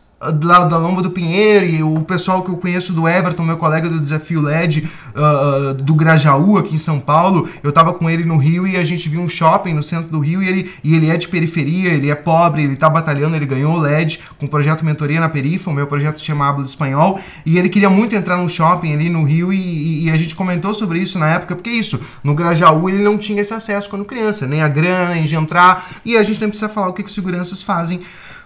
lá 0.44 0.64
da 0.64 0.78
Lomba 0.78 1.02
do 1.02 1.10
Pinheiro 1.10 1.66
e 1.66 1.82
o 1.82 2.00
pessoal 2.02 2.42
que 2.42 2.50
eu 2.50 2.56
conheço 2.56 2.92
do 2.92 3.08
Everton, 3.08 3.42
meu 3.42 3.56
colega 3.56 3.88
do 3.88 3.98
Desafio 3.98 4.40
LED, 4.40 4.88
uh, 5.14 5.74
do 5.74 5.94
Grajaú, 5.94 6.58
aqui 6.58 6.76
em 6.76 6.78
São 6.78 7.00
Paulo. 7.00 7.48
Eu 7.62 7.72
tava 7.72 7.92
com 7.92 8.08
ele 8.08 8.24
no 8.24 8.36
Rio 8.36 8.66
e 8.66 8.76
a 8.76 8.84
gente 8.84 9.08
viu 9.08 9.20
um 9.20 9.28
shopping 9.28 9.72
no 9.72 9.82
centro 9.82 10.10
do 10.10 10.20
Rio 10.20 10.42
e 10.42 10.48
ele, 10.48 10.70
e 10.84 10.94
ele 10.94 11.10
é 11.10 11.16
de 11.16 11.26
periferia, 11.26 11.90
ele 11.90 12.08
é 12.08 12.14
pobre, 12.14 12.62
ele 12.62 12.76
tá 12.76 12.88
batalhando, 12.88 13.34
ele 13.34 13.46
ganhou 13.46 13.74
o 13.74 13.80
LED 13.80 14.20
com 14.38 14.46
o 14.46 14.48
projeto 14.48 14.84
Mentoria 14.84 15.20
na 15.20 15.28
Perifa, 15.28 15.70
o 15.70 15.74
meu 15.74 15.86
projeto 15.86 16.18
se 16.18 16.24
chama 16.24 16.48
Habla 16.48 16.64
Espanhol, 16.64 17.18
e 17.44 17.58
ele 17.58 17.68
queria 17.68 17.90
muito 17.90 18.14
entrar 18.14 18.36
num 18.36 18.48
shopping 18.48 18.92
ali 18.92 19.10
no 19.10 19.24
Rio 19.24 19.52
e, 19.52 20.04
e, 20.04 20.10
a 20.10 20.16
gente 20.16 20.34
comentou 20.34 20.74
sobre 20.74 20.98
isso 20.98 21.18
na 21.18 21.28
época, 21.28 21.56
porque 21.56 21.70
é 21.70 21.74
isso, 21.74 22.00
no 22.22 22.34
Grajaú 22.34 22.88
ele 22.88 23.02
não 23.02 23.18
tinha 23.18 23.40
esse 23.40 23.52
acesso 23.52 23.88
quando 23.88 24.04
criança, 24.04 24.46
nem 24.46 24.62
a 24.62 24.68
grana, 24.68 25.14
nem 25.14 25.24
de 25.24 25.34
entrar, 25.34 26.00
e 26.04 26.16
a 26.16 26.22
gente 26.22 26.40
nem 26.40 26.48
precisa 26.48 26.68
falar 26.68 26.88
o 26.88 26.92
que, 26.92 27.02
que 27.02 27.08
os 27.08 27.14
seguranças 27.14 27.62
fazem 27.62 28.00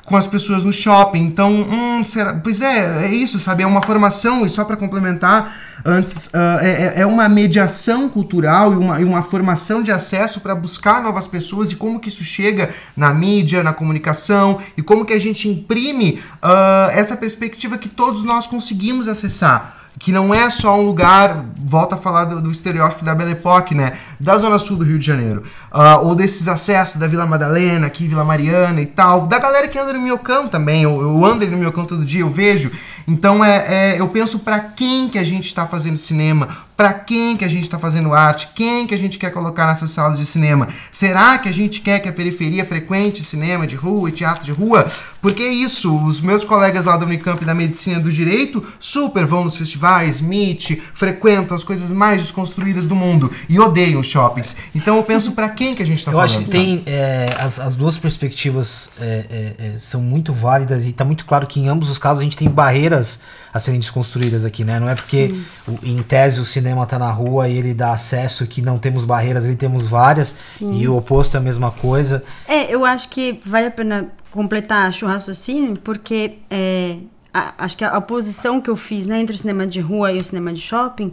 com 0.07 0.17
as 0.17 0.27
pessoas 0.27 0.65
no 0.65 0.73
shopping. 0.73 1.19
Então, 1.19 1.53
hum, 1.53 2.05
será? 2.05 2.35
Pois 2.35 2.61
é, 2.61 3.07
é 3.07 3.15
isso, 3.15 3.39
sabe? 3.39 3.65
É 3.65 3.67
uma 3.67 3.83
formação, 3.83 4.47
e 4.47 4.49
só 4.49 4.65
para 4.65 4.77
complementar, 4.77 5.55
antes, 5.85 6.29
uh, 6.29 6.59
é, 6.63 7.01
é, 7.01 7.07
uma 7.07 7.29
mediação 7.29 8.09
cultural 8.09 8.73
e 8.73 8.77
uma, 8.77 9.01
e 9.01 9.05
uma 9.05 9.23
formação 9.23 9.83
de 9.83 9.91
acesso 9.91 10.41
para 10.41 10.55
buscar 10.55 11.03
novas 11.03 11.27
pessoas 11.27 11.73
e 11.73 11.77
como 11.77 11.99
que 11.99 12.09
isso 12.09 12.23
chega 12.23 12.71
na 12.97 13.13
mídia, 13.13 13.63
na 13.63 13.73
comunicação, 13.73 14.59
e 14.77 14.83
como 14.83 15.05
que 15.05 15.13
a 15.13 15.21
gente 15.21 15.49
imprime 15.49 16.21
uh, 16.37 16.91
essa 16.93 17.17
perspectiva 17.17 17.77
que 17.77 17.89
todos 17.89 18.23
nós 18.23 18.47
conseguimos 18.47 19.09
acessar 19.09 19.86
que 19.99 20.13
não 20.13 20.35
é 20.35 20.51
só 20.51 20.79
um 20.79 20.83
lugar, 20.83 21.47
volta 21.57 21.95
a 21.95 21.99
falar 21.99 22.27
do, 22.27 22.41
do 22.41 22.51
estereótipo 22.51 23.05
da 23.05 23.15
Belle 23.15 23.33
Époque, 23.33 23.75
né? 23.75 23.93
Da 24.21 24.37
zona 24.37 24.59
sul 24.59 24.77
do 24.77 24.85
Rio 24.85 24.99
de 24.99 25.07
Janeiro. 25.07 25.43
Uh, 25.73 26.07
ou 26.07 26.15
desses 26.15 26.49
acessos 26.49 26.97
da 26.97 27.07
Vila 27.07 27.27
Madalena, 27.27 27.87
aqui, 27.87 28.07
Vila 28.07 28.25
Mariana 28.25 28.81
e 28.81 28.87
tal. 28.87 29.27
Da 29.27 29.39
galera 29.39 29.69
que 29.69 29.79
anda 29.79 29.93
no 29.93 30.01
Miocão 30.01 30.49
também. 30.49 30.83
Eu, 30.83 31.01
eu 31.01 31.25
ando 31.25 31.47
no 31.47 31.57
Miocão 31.57 31.85
todo 31.85 32.05
dia, 32.05 32.21
eu 32.21 32.31
vejo. 32.31 32.71
Então 33.09 33.45
é, 33.45 33.95
é 33.95 34.01
eu 34.01 34.09
penso 34.09 34.41
para 34.41 34.61
quem 34.61 35.09
que 35.09 35.19
a 35.19 35.25
gente 35.25 35.47
está 35.47 35.67
fazendo 35.67 35.97
cinema, 35.97 36.49
para 36.77 36.93
quem 36.93 37.37
que 37.37 37.45
a 37.45 37.49
gente 37.49 37.63
está 37.63 37.79
fazendo 37.79 38.13
arte, 38.13 38.51
quem 38.55 38.87
que 38.87 38.95
a 38.95 38.99
gente 38.99 39.19
quer 39.19 39.33
colocar 39.33 39.67
nessas 39.67 39.91
salas 39.91 40.19
de 40.19 40.27
cinema. 40.27 40.69
Será 40.91 41.39
que 41.39 41.49
a 41.49 41.53
gente 41.53 41.81
quer 41.81 42.01
que 42.01 42.09
a 42.09 42.13
periferia 42.13 42.65
frequente 42.65 43.25
cinema 43.25 43.67
de 43.67 43.77
rua 43.77 44.09
e 44.09 44.13
teatro 44.13 44.45
de 44.45 44.53
rua? 44.53 44.87
Porque 45.23 45.43
é 45.43 45.49
isso, 45.49 45.97
os 46.05 46.21
meus 46.21 46.45
colegas 46.45 46.85
lá 46.85 46.97
da 46.97 47.07
Unicamp 47.07 47.43
da 47.45 47.55
Medicina 47.55 47.99
do 47.99 48.13
Direito 48.13 48.63
super 48.79 49.25
vão 49.25 49.45
nos 49.45 49.57
festivais, 49.57 49.86
meet, 50.21 50.81
frequentam 50.95 51.55
as 51.55 51.65
coisas 51.65 51.91
mais 51.91 52.23
desconstruídas 52.23 52.87
do 52.87 52.95
mundo 52.95 53.31
e 53.49 53.59
odeiam 53.59 54.03
shoppings. 54.03 54.57
Então 54.75 54.97
eu 54.97 55.03
penso 55.03 55.33
para 55.33 55.49
quem 55.49 55.75
que 55.75 55.83
a 55.83 55.87
gente 55.87 55.99
está 55.99 56.11
falando. 56.11 56.29
Eu 56.29 56.37
acho 56.37 56.45
que 56.45 56.51
tem 56.51 56.83
é, 56.87 57.27
as, 57.39 57.59
as 57.59 57.75
duas 57.75 57.97
perspectivas 57.97 58.91
é, 59.01 59.05
é, 59.31 59.67
é, 59.67 59.79
são 59.79 60.01
muito 60.01 60.33
válidas 60.33 60.87
e 60.87 60.91
está 60.91 61.05
muito 61.05 61.25
claro 61.25 61.47
que 61.47 61.61
em 61.61 61.69
ambos 61.69 61.89
os 61.91 61.99
casos 61.99 62.21
a 62.21 62.25
gente 62.25 62.37
tem 62.37 62.49
barreiras 62.49 63.21
a 63.53 63.61
serem 63.61 63.81
desconstruídas 63.81 64.45
aqui, 64.45 64.65
né? 64.65 64.79
Não 64.79 64.89
é 64.89 64.95
porque 64.95 65.35
o, 65.67 65.79
em 65.83 66.03
tese 66.03 66.41
o 66.41 66.45
cinema 66.45 66.83
está 66.85 66.99
na 66.99 67.11
rua 67.11 67.49
e 67.49 67.57
ele 67.57 67.75
dá 67.75 67.93
acesso 67.93 68.47
que 68.47 68.61
não 68.61 68.79
temos 68.79 69.05
barreiras, 69.05 69.45
ele 69.45 69.57
temos 69.57 69.89
várias 69.89 70.37
Sim. 70.59 70.75
e 70.75 70.89
o 70.89 70.97
oposto 70.97 71.37
é 71.37 71.41
a 71.41 71.43
mesma 71.43 71.71
coisa. 71.71 72.23
É, 72.47 72.73
eu 72.73 72.85
acho 72.85 73.09
que 73.09 73.41
vale 73.45 73.67
a 73.67 73.71
pena 73.71 74.09
completar 74.31 74.91
o 75.03 75.07
raciocínio 75.07 75.75
porque 75.83 76.39
é, 76.51 76.97
a, 77.37 77.55
acho 77.59 77.77
que 77.77 77.85
a 77.85 77.97
oposição 77.99 78.61
que 78.61 78.71
eu 78.71 78.77
fiz 78.77 79.07
né, 79.07 79.21
entre 79.21 79.35
o 79.35 79.39
cinema 79.39 79.67
de 79.67 79.81
rua 79.81 80.13
e 80.13 80.19
o 80.19 80.25
cinema 80.25 80.53
de 80.53 80.61
shopping 80.61 81.13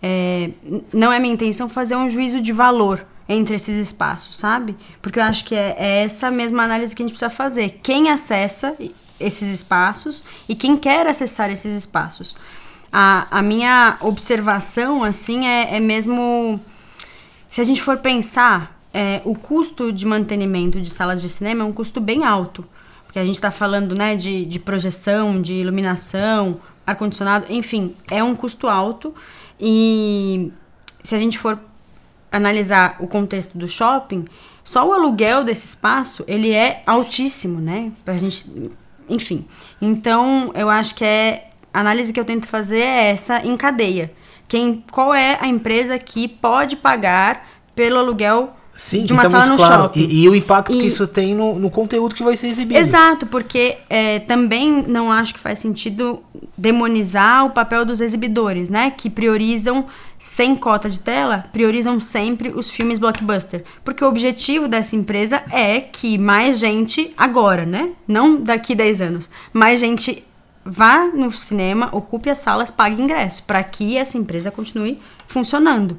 é, 0.00 0.50
não 0.92 1.12
é 1.12 1.18
minha 1.18 1.34
intenção 1.34 1.68
fazer 1.68 1.96
um 1.96 2.08
juízo 2.08 2.40
de 2.40 2.52
valor 2.52 3.04
entre 3.28 3.56
esses 3.56 3.78
espaços, 3.78 4.36
sabe? 4.36 4.76
Porque 5.00 5.18
eu 5.18 5.22
acho 5.24 5.44
que 5.44 5.54
é, 5.54 5.74
é 5.78 6.04
essa 6.04 6.30
mesma 6.30 6.62
análise 6.62 6.94
que 6.94 7.02
a 7.02 7.06
gente 7.06 7.16
precisa 7.16 7.30
fazer. 7.30 7.80
Quem 7.82 8.10
acessa 8.10 8.76
esses 9.18 9.48
espaços 9.48 10.22
e 10.48 10.54
quem 10.54 10.76
quer 10.76 11.06
acessar 11.06 11.50
esses 11.50 11.74
espaços. 11.76 12.36
A, 12.92 13.26
a 13.30 13.42
minha 13.42 13.96
observação, 14.00 15.02
assim, 15.02 15.46
é, 15.46 15.76
é 15.76 15.80
mesmo. 15.80 16.60
Se 17.48 17.60
a 17.60 17.64
gente 17.64 17.82
for 17.82 17.98
pensar, 17.98 18.78
é, 18.92 19.20
o 19.24 19.34
custo 19.34 19.92
de 19.92 20.06
mantenimento 20.06 20.80
de 20.80 20.90
salas 20.90 21.20
de 21.20 21.28
cinema 21.28 21.62
é 21.62 21.66
um 21.66 21.72
custo 21.72 22.00
bem 22.00 22.24
alto. 22.24 22.64
Porque 23.14 23.20
a 23.20 23.26
gente 23.26 23.36
está 23.36 23.52
falando 23.52 23.94
né, 23.94 24.16
de, 24.16 24.44
de 24.44 24.58
projeção, 24.58 25.40
de 25.40 25.52
iluminação, 25.54 26.60
ar-condicionado, 26.84 27.46
enfim, 27.48 27.94
é 28.10 28.24
um 28.24 28.34
custo 28.34 28.66
alto. 28.66 29.14
E 29.60 30.50
se 31.00 31.14
a 31.14 31.18
gente 31.20 31.38
for 31.38 31.56
analisar 32.32 32.96
o 32.98 33.06
contexto 33.06 33.56
do 33.56 33.68
shopping, 33.68 34.24
só 34.64 34.88
o 34.88 34.92
aluguel 34.92 35.44
desse 35.44 35.64
espaço 35.64 36.24
ele 36.26 36.50
é 36.50 36.82
altíssimo, 36.84 37.60
né? 37.60 37.92
Pra 38.04 38.16
gente, 38.16 38.50
enfim. 39.08 39.46
Então, 39.80 40.50
eu 40.52 40.68
acho 40.68 40.96
que 40.96 41.04
é 41.04 41.50
a 41.72 41.78
análise 41.78 42.12
que 42.12 42.18
eu 42.18 42.24
tento 42.24 42.48
fazer 42.48 42.80
é 42.80 43.10
essa 43.10 43.46
em 43.46 43.56
cadeia. 43.56 44.12
Quem, 44.48 44.84
qual 44.90 45.14
é 45.14 45.38
a 45.40 45.46
empresa 45.46 45.96
que 46.00 46.26
pode 46.26 46.74
pagar 46.74 47.48
pelo 47.76 47.96
aluguel 47.96 48.56
Sim, 48.76 49.04
de 49.04 49.12
uma 49.12 49.22
tá 49.22 49.30
sala 49.30 49.46
no 49.46 49.56
claro. 49.56 49.82
shopping. 49.84 50.00
E, 50.00 50.24
e, 50.24 50.28
o 50.28 50.34
impacto 50.34 50.72
e... 50.72 50.80
que 50.80 50.86
isso 50.86 51.06
tem 51.06 51.34
no, 51.34 51.58
no, 51.58 51.70
conteúdo 51.70 52.14
que 52.14 52.22
vai 52.22 52.36
ser 52.36 52.48
exibido. 52.48 52.78
Exato, 52.78 53.26
porque 53.26 53.78
é, 53.88 54.18
também 54.20 54.82
não 54.88 55.12
acho 55.12 55.34
que 55.34 55.40
faz 55.40 55.60
sentido 55.60 56.20
demonizar 56.58 57.46
o 57.46 57.50
papel 57.50 57.84
dos 57.84 58.00
exibidores, 58.00 58.68
né? 58.68 58.90
Que 58.90 59.08
priorizam, 59.08 59.86
sem 60.18 60.56
cota 60.56 60.90
de 60.90 60.98
tela, 60.98 61.46
priorizam 61.52 62.00
sempre 62.00 62.48
os 62.48 62.68
filmes 62.68 62.98
blockbuster. 62.98 63.64
Porque 63.84 64.04
o 64.04 64.08
objetivo 64.08 64.66
dessa 64.66 64.96
empresa 64.96 65.42
é 65.50 65.80
que 65.80 66.18
mais 66.18 66.58
gente, 66.58 67.12
agora, 67.16 67.64
né? 67.64 67.92
Não 68.08 68.40
daqui 68.40 68.74
10 68.74 69.00
anos, 69.00 69.30
mais 69.52 69.78
gente 69.78 70.24
vá 70.64 71.06
no 71.06 71.30
cinema, 71.30 71.90
ocupe 71.92 72.30
as 72.30 72.38
salas, 72.38 72.70
pague 72.70 73.00
ingresso, 73.00 73.42
para 73.42 73.62
que 73.62 73.96
essa 73.96 74.16
empresa 74.16 74.50
continue 74.50 74.98
funcionando. 75.26 75.98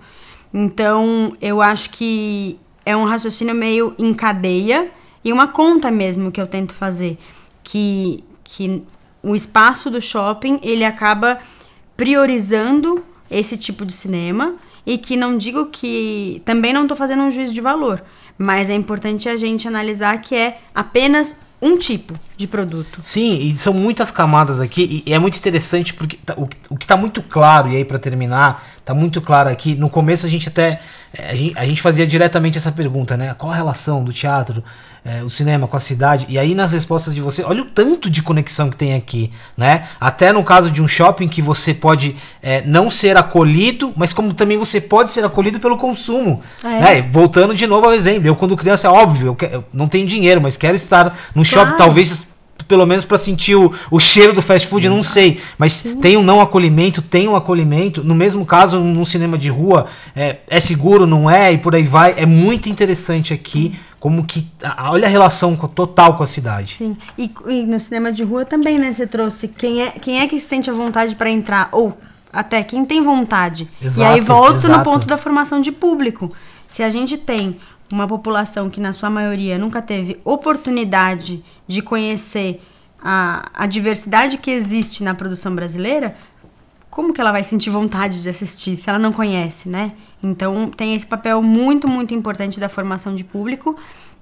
Então, 0.53 1.36
eu 1.41 1.61
acho 1.61 1.89
que 1.89 2.57
é 2.86 2.95
um 2.95 3.05
raciocínio 3.05 3.55
meio 3.55 3.95
em 3.97 4.13
cadeia 4.13 4.91
e 5.23 5.33
uma 5.33 5.47
conta 5.47 5.89
mesmo 5.89 6.31
que 6.31 6.39
eu 6.39 6.45
tento 6.45 6.73
fazer. 6.73 7.17
Que, 7.63 8.23
que 8.43 8.83
o 9.23 9.36
espaço 9.36 9.89
do 9.89 9.99
shopping 9.99 10.59
ele 10.61 10.86
acaba 10.86 11.39
priorizando 11.97 13.03
esse 13.29 13.57
tipo 13.57 13.86
de 13.86 13.91
cinema 13.91 14.55
e 14.86 14.97
que 14.97 15.17
não 15.17 15.36
digo 15.36 15.65
que 15.67 16.41
também 16.45 16.71
não 16.71 16.83
estou 16.83 16.95
fazendo 16.95 17.23
um 17.23 17.31
juízo 17.31 17.51
de 17.51 17.61
valor, 17.61 18.03
mas 18.38 18.69
é 18.69 18.75
importante 18.75 19.27
a 19.27 19.36
gente 19.36 19.67
analisar 19.67 20.21
que 20.21 20.36
é 20.36 20.59
apenas 20.75 21.36
um 21.61 21.77
tipo 21.77 22.13
de 22.38 22.45
produto. 22.45 22.99
Sim, 23.01 23.33
e 23.39 23.57
são 23.57 23.73
muitas 23.73 24.11
camadas 24.11 24.61
aqui, 24.61 25.03
e 25.05 25.13
é 25.13 25.17
muito 25.17 25.38
interessante 25.38 25.93
porque 25.93 26.17
tá, 26.23 26.36
o, 26.38 26.47
o 26.69 26.77
que 26.77 26.86
está 26.86 26.95
muito 26.95 27.23
claro, 27.23 27.69
e 27.69 27.77
aí 27.77 27.86
para 27.86 27.97
terminar, 27.97 28.63
tá 28.86 28.93
muito 28.93 29.19
claro 29.19 29.49
aqui. 29.49 29.75
No 29.75 29.89
começo 29.89 30.25
a 30.25 30.29
gente 30.29 30.47
até 30.47 30.79
é, 31.17 31.31
a 31.31 31.36
gente, 31.36 31.57
a 31.57 31.65
gente 31.65 31.81
fazia 31.81 32.05
diretamente 32.05 32.57
essa 32.57 32.71
pergunta, 32.71 33.17
né? 33.17 33.33
Qual 33.38 33.51
a 33.51 33.55
relação 33.55 34.03
do 34.03 34.13
teatro, 34.13 34.63
é, 35.03 35.23
o 35.23 35.29
cinema 35.29 35.67
com 35.67 35.75
a 35.75 35.79
cidade? 35.79 36.25
E 36.29 36.38
aí 36.38 36.53
nas 36.53 36.71
respostas 36.71 37.13
de 37.13 37.21
você, 37.21 37.43
olha 37.43 37.63
o 37.63 37.65
tanto 37.65 38.09
de 38.09 38.21
conexão 38.21 38.69
que 38.69 38.75
tem 38.75 38.93
aqui, 38.93 39.31
né? 39.57 39.88
Até 39.99 40.31
no 40.31 40.43
caso 40.43 40.69
de 40.69 40.81
um 40.81 40.88
shopping 40.88 41.27
que 41.27 41.41
você 41.41 41.73
pode 41.73 42.15
é, 42.43 42.61
não 42.61 42.91
ser 42.91 43.17
acolhido, 43.17 43.91
mas 43.95 44.13
como 44.13 44.33
também 44.33 44.57
você 44.57 44.79
pode 44.79 45.09
ser 45.09 45.25
acolhido 45.25 45.59
pelo 45.59 45.77
consumo. 45.77 46.41
Ah, 46.63 46.73
é? 46.73 46.79
né? 46.79 47.01
Voltando 47.01 47.55
de 47.55 47.65
novo 47.65 47.88
ao 47.88 47.93
exemplo, 47.93 48.27
eu 48.27 48.36
quando 48.36 48.55
criança 48.55 48.88
é 48.88 48.91
óbvio, 48.91 49.36
eu, 49.41 49.49
eu 49.49 49.65
não 49.73 49.88
tenho 49.88 50.05
dinheiro, 50.05 50.39
mas 50.39 50.57
quero 50.57 50.75
estar 50.75 51.05
no 51.33 51.43
claro. 51.43 51.45
shopping, 51.45 51.77
talvez 51.77 52.34
pelo 52.68 52.86
menos 52.86 53.05
para 53.05 53.18
sentir 53.18 53.55
o, 53.55 53.74
o 53.89 53.99
cheiro 53.99 54.34
do 54.34 54.41
fast 54.41 54.68
food, 54.68 54.86
eu 54.86 54.91
não 54.91 55.03
sei. 55.03 55.39
Mas 55.57 55.74
Sim. 55.74 55.99
tem 55.99 56.18
um 56.18 56.24
não 56.24 56.41
acolhimento, 56.41 57.01
tem 57.01 57.28
um 57.28 57.36
acolhimento. 57.36 58.03
No 58.03 58.16
mesmo 58.16 58.45
caso, 58.45 58.80
num 58.80 59.05
cinema 59.05 59.38
de 59.38 59.49
rua, 59.49 59.86
é, 60.16 60.38
é 60.47 60.59
seguro, 60.59 61.05
não 61.05 61.30
é? 61.30 61.53
E 61.53 61.57
por 61.57 61.76
aí 61.76 61.84
vai. 61.84 62.16
É 62.18 62.26
muito 62.26 62.70
interessante 62.70 63.34
aqui 63.34 63.78
como 63.99 64.24
que. 64.26 64.47
Olha 64.80 65.07
a 65.07 65.09
relação 65.09 65.55
total 65.55 66.16
com 66.16 66.24
a 66.24 66.28
cidade. 66.28 66.76
Sim. 66.76 66.97
E, 67.18 67.32
e, 67.47 67.63
no 67.63 67.80
cinema 67.80 68.11
de 68.11 68.24
rua 68.24 68.45
também, 68.45 68.78
né? 68.78 68.91
Você 68.91 69.07
trouxe 69.07 69.47
quem 69.47 69.82
é, 69.82 69.89
quem 69.91 70.20
é 70.20 70.28
que 70.28 70.39
se 70.39 70.47
sente 70.47 70.70
à 70.70 70.74
vontade 70.74 71.16
para 71.16 71.30
entrar? 71.30 71.70
Ou 71.72 71.97
até 72.32 72.63
quem 72.63 72.86
tem 72.86 73.01
vontade. 73.01 73.68
Exato, 73.82 74.01
e 74.01 74.13
aí 74.13 74.22
volto 74.22 74.55
exato. 74.55 74.78
no 74.78 74.84
ponto 74.84 75.07
da 75.07 75.18
formação 75.18 75.61
de 75.61 75.72
público. 75.72 76.32
Se 76.68 76.84
a 76.84 76.89
gente 76.89 77.18
tem 77.18 77.57
uma 77.95 78.07
população 78.07 78.69
que, 78.69 78.81
na 78.81 78.91
sua 78.91 79.09
maioria, 79.09 79.57
nunca 79.57 79.81
teve 79.81 80.19
oportunidade 80.23 81.43
de 81.65 81.81
conhecer 81.81 82.61
a, 83.01 83.49
a 83.53 83.65
diversidade 83.65 84.37
que 84.37 84.51
existe 84.51 85.01
na 85.03 85.15
produção 85.15 85.55
brasileira, 85.55 86.15
como 86.89 87.13
que 87.13 87.21
ela 87.21 87.31
vai 87.31 87.43
sentir 87.43 87.69
vontade 87.69 88.21
de 88.21 88.29
assistir 88.29 88.75
se 88.75 88.89
ela 88.89 88.99
não 88.99 89.11
conhece, 89.11 89.69
né? 89.69 89.93
Então 90.21 90.69
tem 90.69 90.93
esse 90.93 91.05
papel 91.05 91.41
muito, 91.41 91.87
muito 91.87 92.13
importante 92.13 92.59
da 92.59 92.69
formação 92.69 93.15
de 93.15 93.23
público. 93.23 93.77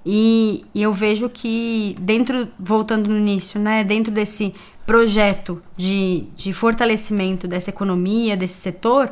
E, 0.06 0.66
e, 0.74 0.82
eu 0.82 0.92
vejo 0.92 1.30
que 1.30 1.96
dentro, 1.98 2.48
voltando 2.58 3.08
no 3.08 3.16
início, 3.16 3.58
né, 3.58 3.82
dentro 3.82 4.12
desse 4.12 4.54
projeto 4.84 5.62
de, 5.74 6.26
de 6.36 6.52
fortalecimento 6.52 7.48
dessa 7.48 7.70
economia, 7.70 8.36
desse 8.36 8.60
setor, 8.60 9.10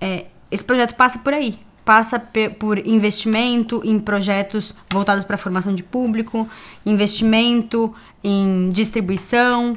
é, 0.00 0.26
esse 0.50 0.64
projeto 0.64 0.96
passa 0.96 1.20
por 1.20 1.32
aí 1.32 1.56
passa 1.84 2.18
por 2.58 2.78
investimento 2.86 3.80
em 3.84 3.98
projetos 3.98 4.74
voltados 4.90 5.24
para 5.24 5.34
a 5.34 5.38
formação 5.38 5.74
de 5.74 5.82
público, 5.82 6.48
investimento 6.86 7.92
em 8.22 8.68
distribuição, 8.68 9.76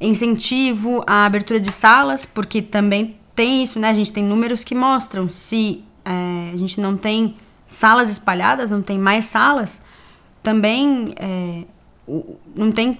incentivo 0.00 1.02
à 1.06 1.24
abertura 1.24 1.58
de 1.58 1.70
salas, 1.72 2.24
porque 2.24 2.60
também 2.60 3.16
tem 3.34 3.62
isso, 3.62 3.78
né? 3.78 3.90
A 3.90 3.94
gente 3.94 4.12
tem 4.12 4.24
números 4.24 4.64
que 4.64 4.74
mostram 4.74 5.28
se 5.28 5.82
é, 6.04 6.50
a 6.52 6.56
gente 6.56 6.80
não 6.80 6.96
tem 6.96 7.36
salas 7.66 8.10
espalhadas, 8.10 8.70
não 8.70 8.82
tem 8.82 8.98
mais 8.98 9.26
salas, 9.26 9.80
também 10.42 11.14
é, 11.16 11.64
não 12.54 12.72
tem 12.72 12.98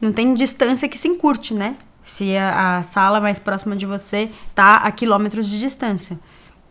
não 0.00 0.12
tem 0.12 0.34
distância 0.34 0.88
que 0.88 0.98
se 0.98 1.08
encurte, 1.08 1.54
né? 1.54 1.76
Se 2.02 2.36
a, 2.36 2.78
a 2.78 2.82
sala 2.82 3.20
mais 3.20 3.38
próxima 3.38 3.74
de 3.74 3.86
você 3.86 4.30
está 4.48 4.76
a 4.76 4.92
quilômetros 4.92 5.48
de 5.48 5.58
distância. 5.58 6.18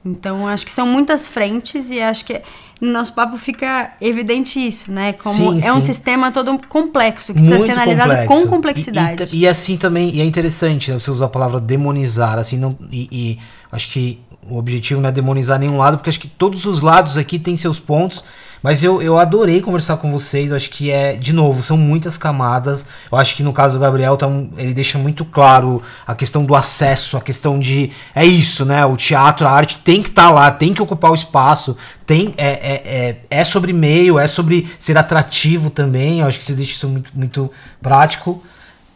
Então, 0.05 0.47
acho 0.47 0.65
que 0.65 0.71
são 0.71 0.85
muitas 0.85 1.27
frentes 1.27 1.89
e 1.89 2.01
acho 2.01 2.25
que 2.25 2.41
no 2.81 2.91
nosso 2.91 3.13
papo 3.13 3.37
fica 3.37 3.93
evidente 4.01 4.59
isso, 4.59 4.91
né? 4.91 5.13
Como 5.13 5.33
sim, 5.33 5.59
é 5.59 5.61
sim. 5.61 5.71
um 5.71 5.79
sistema 5.81 6.31
todo 6.31 6.59
complexo, 6.67 7.33
que 7.33 7.39
Muito 7.39 7.51
precisa 7.51 7.73
ser 7.73 7.79
analisado 7.79 8.09
complexo. 8.09 8.43
com 8.43 8.47
complexidade. 8.49 9.23
E, 9.31 9.37
e, 9.37 9.39
e, 9.41 9.47
assim 9.47 9.77
também, 9.77 10.13
e 10.13 10.19
é 10.19 10.25
interessante, 10.25 10.91
né, 10.91 10.99
você 10.99 11.09
usar 11.09 11.25
a 11.25 11.29
palavra 11.29 11.61
demonizar, 11.61 12.37
assim, 12.37 12.57
não, 12.57 12.77
e, 12.91 13.07
e 13.11 13.39
acho 13.71 13.87
que 13.89 14.19
o 14.49 14.57
objetivo 14.57 14.99
não 14.99 15.07
é 15.07 15.11
demonizar 15.11 15.57
nenhum 15.57 15.77
lado, 15.77 15.97
porque 15.97 16.09
acho 16.09 16.19
que 16.19 16.27
todos 16.27 16.65
os 16.65 16.81
lados 16.81 17.17
aqui 17.17 17.39
têm 17.39 17.55
seus 17.55 17.79
pontos 17.79 18.25
mas 18.63 18.81
eu, 18.81 19.01
eu 19.01 19.19
adorei 19.19 19.61
conversar 19.61 19.97
com 19.97 20.09
vocês. 20.09 20.49
Eu 20.49 20.55
acho 20.55 20.69
que 20.69 20.89
é, 20.89 21.17
de 21.17 21.33
novo, 21.33 21.61
são 21.61 21.75
muitas 21.75 22.17
camadas. 22.17 22.85
Eu 23.11 23.17
acho 23.17 23.35
que 23.35 23.43
no 23.43 23.51
caso 23.51 23.77
do 23.77 23.81
Gabriel, 23.81 24.15
tá 24.15 24.25
um, 24.25 24.49
ele 24.55 24.73
deixa 24.73 24.97
muito 24.97 25.25
claro 25.25 25.81
a 26.07 26.15
questão 26.15 26.45
do 26.45 26.55
acesso, 26.55 27.17
a 27.17 27.21
questão 27.21 27.59
de. 27.59 27.91
É 28.15 28.25
isso, 28.25 28.63
né? 28.63 28.85
O 28.85 28.95
teatro, 28.95 29.45
a 29.45 29.51
arte 29.51 29.79
tem 29.79 30.01
que 30.01 30.07
estar 30.07 30.29
tá 30.29 30.33
lá, 30.33 30.49
tem 30.49 30.73
que 30.73 30.81
ocupar 30.81 31.11
o 31.11 31.15
espaço. 31.15 31.75
Tem, 32.05 32.33
é, 32.37 32.47
é, 32.47 32.73
é, 32.85 33.17
é 33.41 33.43
sobre 33.43 33.73
meio, 33.73 34.17
é 34.17 34.27
sobre 34.27 34.65
ser 34.79 34.97
atrativo 34.97 35.69
também. 35.69 36.21
Eu 36.21 36.27
acho 36.27 36.39
que 36.39 36.45
você 36.45 36.53
deixa 36.53 36.71
isso 36.71 36.87
muito, 36.87 37.11
muito 37.13 37.51
prático. 37.81 38.41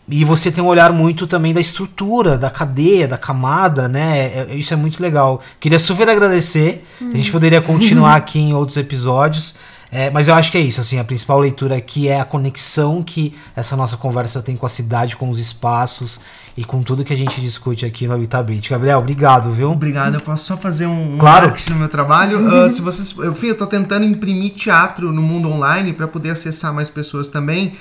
E 0.10 0.24
você 0.24 0.50
tem 0.52 0.64
um 0.64 0.68
olhar 0.68 0.94
muito 0.94 1.28
também 1.28 1.54
da 1.54 1.60
estrutura, 1.60 2.38
da 2.38 2.50
cadeia, 2.50 3.08
da 3.08 3.18
camada, 3.18 3.90
né? 3.90 4.20
É, 4.20 4.48
é 4.50 4.56
isso 4.56 4.74
é 4.74 4.78
muito 4.78 5.02
legal. 5.02 5.42
Queria 5.60 5.80
super 5.80 6.10
agradecer. 6.10 6.86
Hum. 7.02 7.12
A 7.14 7.18
gente 7.18 7.32
poderia 7.32 7.62
continuar 7.62 8.16
aqui 8.16 8.40
em 8.40 8.54
outros 8.54 8.78
episódios. 8.78 9.56
É, 9.92 10.10
mas 10.10 10.28
eu 10.28 10.36
acho 10.36 10.52
que 10.52 10.58
é 10.58 10.62
isso, 10.62 10.82
assim, 10.82 11.00
a 11.00 11.04
principal 11.04 11.40
leitura 11.40 11.78
aqui 11.78 12.10
é 12.10 12.20
a 12.20 12.26
conexão 12.26 13.02
que 13.02 13.34
essa 13.56 13.76
nossa 13.76 13.96
conversa 13.96 14.42
tem 14.42 14.56
com 14.56 14.66
a 14.66 14.70
cidade, 14.70 15.16
com 15.16 15.30
os 15.30 15.40
espaços 15.40 16.20
e 16.58 16.64
com 16.64 16.84
tudo 16.84 17.06
que 17.06 17.14
a 17.14 17.16
gente 17.16 17.40
discute 17.40 17.86
aqui 17.86 18.06
no 18.06 18.14
Habitabit. 18.14 18.70
Gabriel, 18.70 19.00
obrigado, 19.00 19.50
viu? 19.50 19.72
Obrigado, 19.72 20.16
eu 20.16 20.22
posso 20.22 20.46
só 20.46 20.58
fazer 20.58 20.88
um, 20.88 21.18
claro. 21.18 21.48
marketing 21.48 21.72
no 21.72 21.80
meu 21.80 21.90
trabalho. 21.90 22.40
Uhum. 22.40 22.66
Uh, 22.66 22.70
se 22.70 22.82
vocês, 22.82 23.16
enfim, 23.30 23.48
eu 23.48 23.58
tô 23.58 23.66
tentando 23.66 24.06
imprimir 24.06 24.54
teatro 24.56 25.14
no 25.14 25.22
mundo 25.22 25.50
online 25.50 25.94
para 25.94 26.08
poder 26.08 26.32
acessar 26.32 26.74
mais 26.74 26.90
pessoas 26.90 27.30
também. 27.30 27.74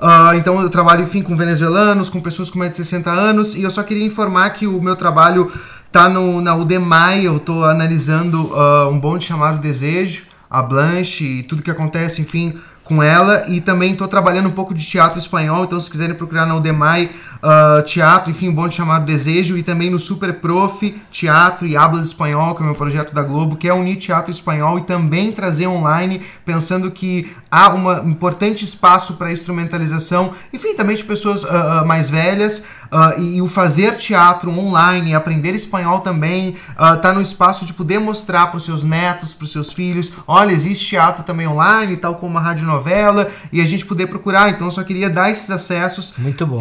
Uh, 0.00 0.34
então 0.34 0.58
eu 0.62 0.70
trabalho, 0.70 1.02
enfim, 1.02 1.22
com 1.22 1.36
venezuelanos, 1.36 2.08
com 2.08 2.22
pessoas 2.22 2.50
com 2.50 2.58
mais 2.58 2.70
de 2.70 2.78
60 2.78 3.10
anos, 3.10 3.54
e 3.54 3.62
eu 3.62 3.70
só 3.70 3.82
queria 3.82 4.04
informar 4.04 4.48
que 4.50 4.66
o 4.66 4.80
meu 4.80 4.96
trabalho 4.96 5.52
tá 5.92 6.08
no, 6.08 6.40
na 6.40 6.54
Udemy, 6.56 7.24
eu 7.24 7.36
estou 7.36 7.66
analisando 7.66 8.44
uh, 8.46 8.88
um 8.88 8.98
bonde 8.98 9.24
chamado 9.24 9.60
Desejo, 9.60 10.24
a 10.48 10.62
Blanche 10.62 11.24
e 11.24 11.42
tudo 11.42 11.62
que 11.62 11.70
acontece, 11.70 12.22
enfim, 12.22 12.58
com 12.82 13.02
ela 13.02 13.44
e 13.46 13.60
também 13.60 13.92
estou 13.92 14.08
trabalhando 14.08 14.48
um 14.48 14.52
pouco 14.52 14.72
de 14.72 14.84
teatro 14.84 15.18
espanhol, 15.18 15.64
então 15.64 15.78
se 15.78 15.90
quiserem 15.90 16.16
procurar 16.16 16.46
na 16.46 16.56
Udemy 16.56 17.10
uh, 17.42 17.82
teatro, 17.82 18.30
enfim, 18.30 18.48
um 18.48 18.54
bom 18.54 18.68
de 18.68 18.74
chamado 18.74 19.04
Desejo 19.04 19.56
e 19.56 19.62
também 19.62 19.90
no 19.90 19.98
Super 19.98 20.34
Prof 20.34 20.94
Teatro 21.10 21.66
e 21.66 21.76
Hablas 21.76 22.08
Espanhol, 22.08 22.54
que 22.54 22.60
é 22.60 22.64
o 22.64 22.66
meu 22.66 22.74
projeto 22.74 23.14
da 23.14 23.22
Globo, 23.22 23.56
que 23.56 23.68
é 23.68 23.74
unir 23.74 23.96
teatro 23.96 24.30
espanhol 24.30 24.78
e 24.78 24.82
também 24.82 25.32
trazer 25.32 25.66
online, 25.66 26.20
pensando 26.44 26.90
que 26.90 27.30
há 27.50 27.72
um 27.74 28.08
importante 28.08 28.64
espaço 28.64 29.14
para 29.14 29.32
instrumentalização, 29.32 30.32
enfim, 30.52 30.74
também 30.74 30.96
de 30.96 31.04
pessoas 31.04 31.44
uh, 31.44 31.84
mais 31.86 32.08
velhas 32.08 32.60
uh, 32.90 33.20
e, 33.20 33.36
e, 33.36 33.42
o 33.42 33.46
fazer 33.46 33.96
teatro 33.96 34.50
online, 34.50 35.14
aprender 35.14 35.54
espanhol 35.54 36.00
também, 36.00 36.56
tá 37.02 37.12
no 37.12 37.20
espaço 37.20 37.64
de 37.64 37.72
poder 37.72 37.98
mostrar 37.98 38.48
para 38.48 38.56
os 38.56 38.64
seus 38.64 38.84
netos, 38.84 39.34
para 39.34 39.44
os 39.44 39.52
seus 39.52 39.72
filhos, 39.72 40.12
olha, 40.26 40.52
existe 40.52 40.86
teatro 40.86 41.22
também 41.24 41.46
online, 41.46 41.96
tal 41.96 42.14
como 42.14 42.38
a 42.38 42.40
rádio 42.40 42.66
novela 42.66 43.28
e 43.52 43.60
a 43.60 43.66
gente 43.66 43.84
poder 43.84 44.06
procurar. 44.06 44.50
Então 44.50 44.66
eu 44.66 44.70
só 44.70 44.82
queria 44.82 45.10
dar 45.10 45.30
esses 45.30 45.50
acessos 45.50 46.14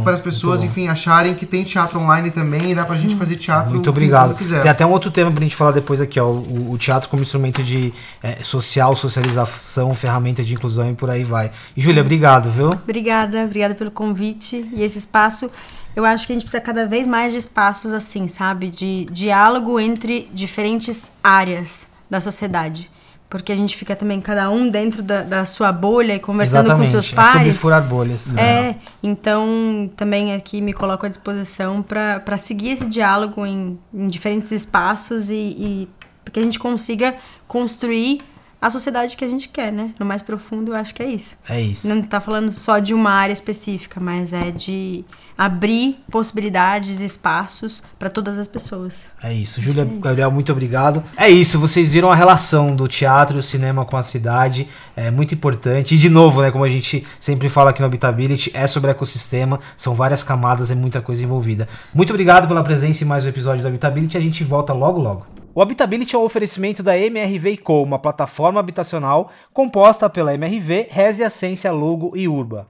para 0.03 0.13
as 0.13 0.21
pessoas, 0.21 0.63
enfim, 0.69 0.87
acharem 0.87 1.33
que 1.33 1.45
tem 1.45 1.63
teatro 1.63 1.99
online 1.99 2.31
também 2.31 2.71
e 2.71 2.75
dá 2.75 2.85
pra 2.85 2.95
gente 2.95 3.15
fazer 3.15 3.35
teatro. 3.35 3.71
Muito 3.71 3.89
obrigado. 3.89 4.35
Tem 4.35 4.69
até 4.69 4.85
um 4.85 4.91
outro 4.91 5.11
tema 5.11 5.31
pra 5.31 5.41
gente 5.41 5.55
falar 5.55 5.71
depois 5.71 5.99
aqui, 5.99 6.19
ó. 6.19 6.25
O, 6.25 6.71
o 6.71 6.77
teatro 6.77 7.09
como 7.09 7.21
instrumento 7.21 7.63
de 7.63 7.93
é, 8.21 8.43
social, 8.43 8.95
socialização, 8.95 9.93
ferramenta 9.93 10.43
de 10.43 10.53
inclusão 10.53 10.89
e 10.91 10.95
por 10.95 11.09
aí 11.09 11.23
vai. 11.23 11.51
E 11.75 11.81
Júlia, 11.81 12.01
obrigado, 12.01 12.49
viu? 12.51 12.69
Obrigada, 12.69 13.43
obrigada 13.43 13.75
pelo 13.75 13.91
convite 13.91 14.69
e 14.73 14.81
esse 14.81 14.97
espaço. 14.97 15.51
Eu 15.95 16.05
acho 16.05 16.27
que 16.27 16.33
a 16.33 16.35
gente 16.35 16.43
precisa 16.43 16.61
cada 16.61 16.85
vez 16.85 17.07
mais 17.07 17.33
de 17.33 17.39
espaços 17.39 17.91
assim, 17.91 18.27
sabe? 18.27 18.69
De 18.69 19.05
diálogo 19.11 19.79
entre 19.79 20.29
diferentes 20.33 21.11
áreas 21.23 21.87
da 22.09 22.21
sociedade 22.21 22.89
porque 23.29 23.51
a 23.51 23.55
gente 23.55 23.77
fica 23.77 23.95
também 23.95 24.19
cada 24.19 24.49
um 24.49 24.69
dentro 24.69 25.03
da, 25.03 25.21
da 25.21 25.45
sua 25.45 25.71
bolha 25.71 26.15
e 26.15 26.19
conversando 26.19 26.65
Exatamente. 26.65 26.87
com 26.87 26.91
seus 26.91 27.11
pares. 27.11 27.29
É 27.29 27.37
sobre 27.37 27.53
furar 27.53 27.87
bolhas. 27.87 28.35
É, 28.35 28.41
é, 28.41 28.75
então 29.03 29.89
também 29.95 30.33
aqui 30.33 30.59
me 30.59 30.73
coloco 30.73 31.05
à 31.05 31.09
disposição 31.09 31.83
para 31.83 32.37
seguir 32.37 32.69
esse 32.69 32.89
diálogo 32.89 33.45
em, 33.45 33.77
em 33.93 34.07
diferentes 34.07 34.51
espaços 34.51 35.29
e, 35.29 35.35
e 35.35 35.89
que 36.31 36.39
a 36.39 36.43
gente 36.43 36.57
consiga 36.57 37.15
construir 37.47 38.21
a 38.61 38.69
sociedade 38.69 39.15
que 39.15 39.23
a 39.23 39.27
gente 39.27 39.47
quer, 39.47 39.71
né? 39.71 39.93
No 39.99 40.05
mais 40.05 40.21
profundo, 40.21 40.71
eu 40.71 40.75
acho 40.75 40.93
que 40.93 41.01
é 41.01 41.09
isso. 41.09 41.37
É 41.47 41.61
isso. 41.61 41.87
Não 41.87 42.01
tá 42.01 42.19
falando 42.19 42.51
só 42.51 42.79
de 42.79 42.93
uma 42.93 43.11
área 43.11 43.31
específica, 43.31 43.99
mas 43.99 44.33
é 44.33 44.51
de 44.51 45.05
abrir 45.39 46.03
possibilidades, 46.11 46.99
espaços 46.99 47.81
para 47.97 48.09
todas 48.09 48.37
as 48.37 48.45
pessoas. 48.45 49.05
É 49.23 49.31
isso. 49.31 49.61
Júlia, 49.61 49.83
é 49.83 49.85
Gabriel, 49.85 50.29
muito 50.29 50.51
obrigado. 50.51 51.01
É 51.15 51.29
isso, 51.29 51.57
vocês 51.57 51.93
viram 51.93 52.11
a 52.11 52.15
relação 52.15 52.75
do 52.75 52.89
teatro 52.89 53.37
e 53.37 53.39
o 53.39 53.43
cinema 53.43 53.85
com 53.85 53.95
a 53.95 54.03
cidade, 54.03 54.67
é 54.97 55.09
muito 55.09 55.33
importante. 55.33 55.95
E 55.95 55.97
de 55.97 56.09
novo, 56.09 56.41
né, 56.41 56.51
como 56.51 56.65
a 56.65 56.69
gente 56.69 57.07
sempre 57.21 57.47
fala 57.47 57.69
aqui 57.69 57.79
no 57.79 57.85
Habitability, 57.85 58.51
é 58.53 58.67
sobre 58.67 58.91
ecossistema, 58.91 59.61
são 59.77 59.95
várias 59.95 60.23
camadas, 60.23 60.71
é 60.71 60.75
muita 60.75 61.01
coisa 61.01 61.23
envolvida. 61.23 61.69
Muito 61.93 62.09
obrigado 62.09 62.45
pela 62.45 62.61
presença 62.61 63.05
em 63.05 63.07
mais 63.07 63.25
um 63.25 63.29
episódio 63.29 63.61
do 63.61 63.67
Habitability, 63.69 64.17
a 64.17 64.21
gente 64.21 64.43
volta 64.43 64.73
logo 64.73 64.99
logo. 64.99 65.25
O 65.55 65.61
Habitability 65.61 66.17
é 66.17 66.19
um 66.19 66.23
oferecimento 66.23 66.83
da 66.83 66.97
MRV 66.97 67.55
Co, 67.57 67.81
uma 67.81 67.97
plataforma 67.97 68.59
habitacional 68.59 69.31
composta 69.53 70.09
pela 70.09 70.33
MRV, 70.33 70.87
Resia, 70.89 71.27
Essência, 71.27 71.71
Logo 71.71 72.11
e 72.13 72.27
Urba. 72.27 72.67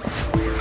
Thank 0.00 0.36
you. 0.36 0.57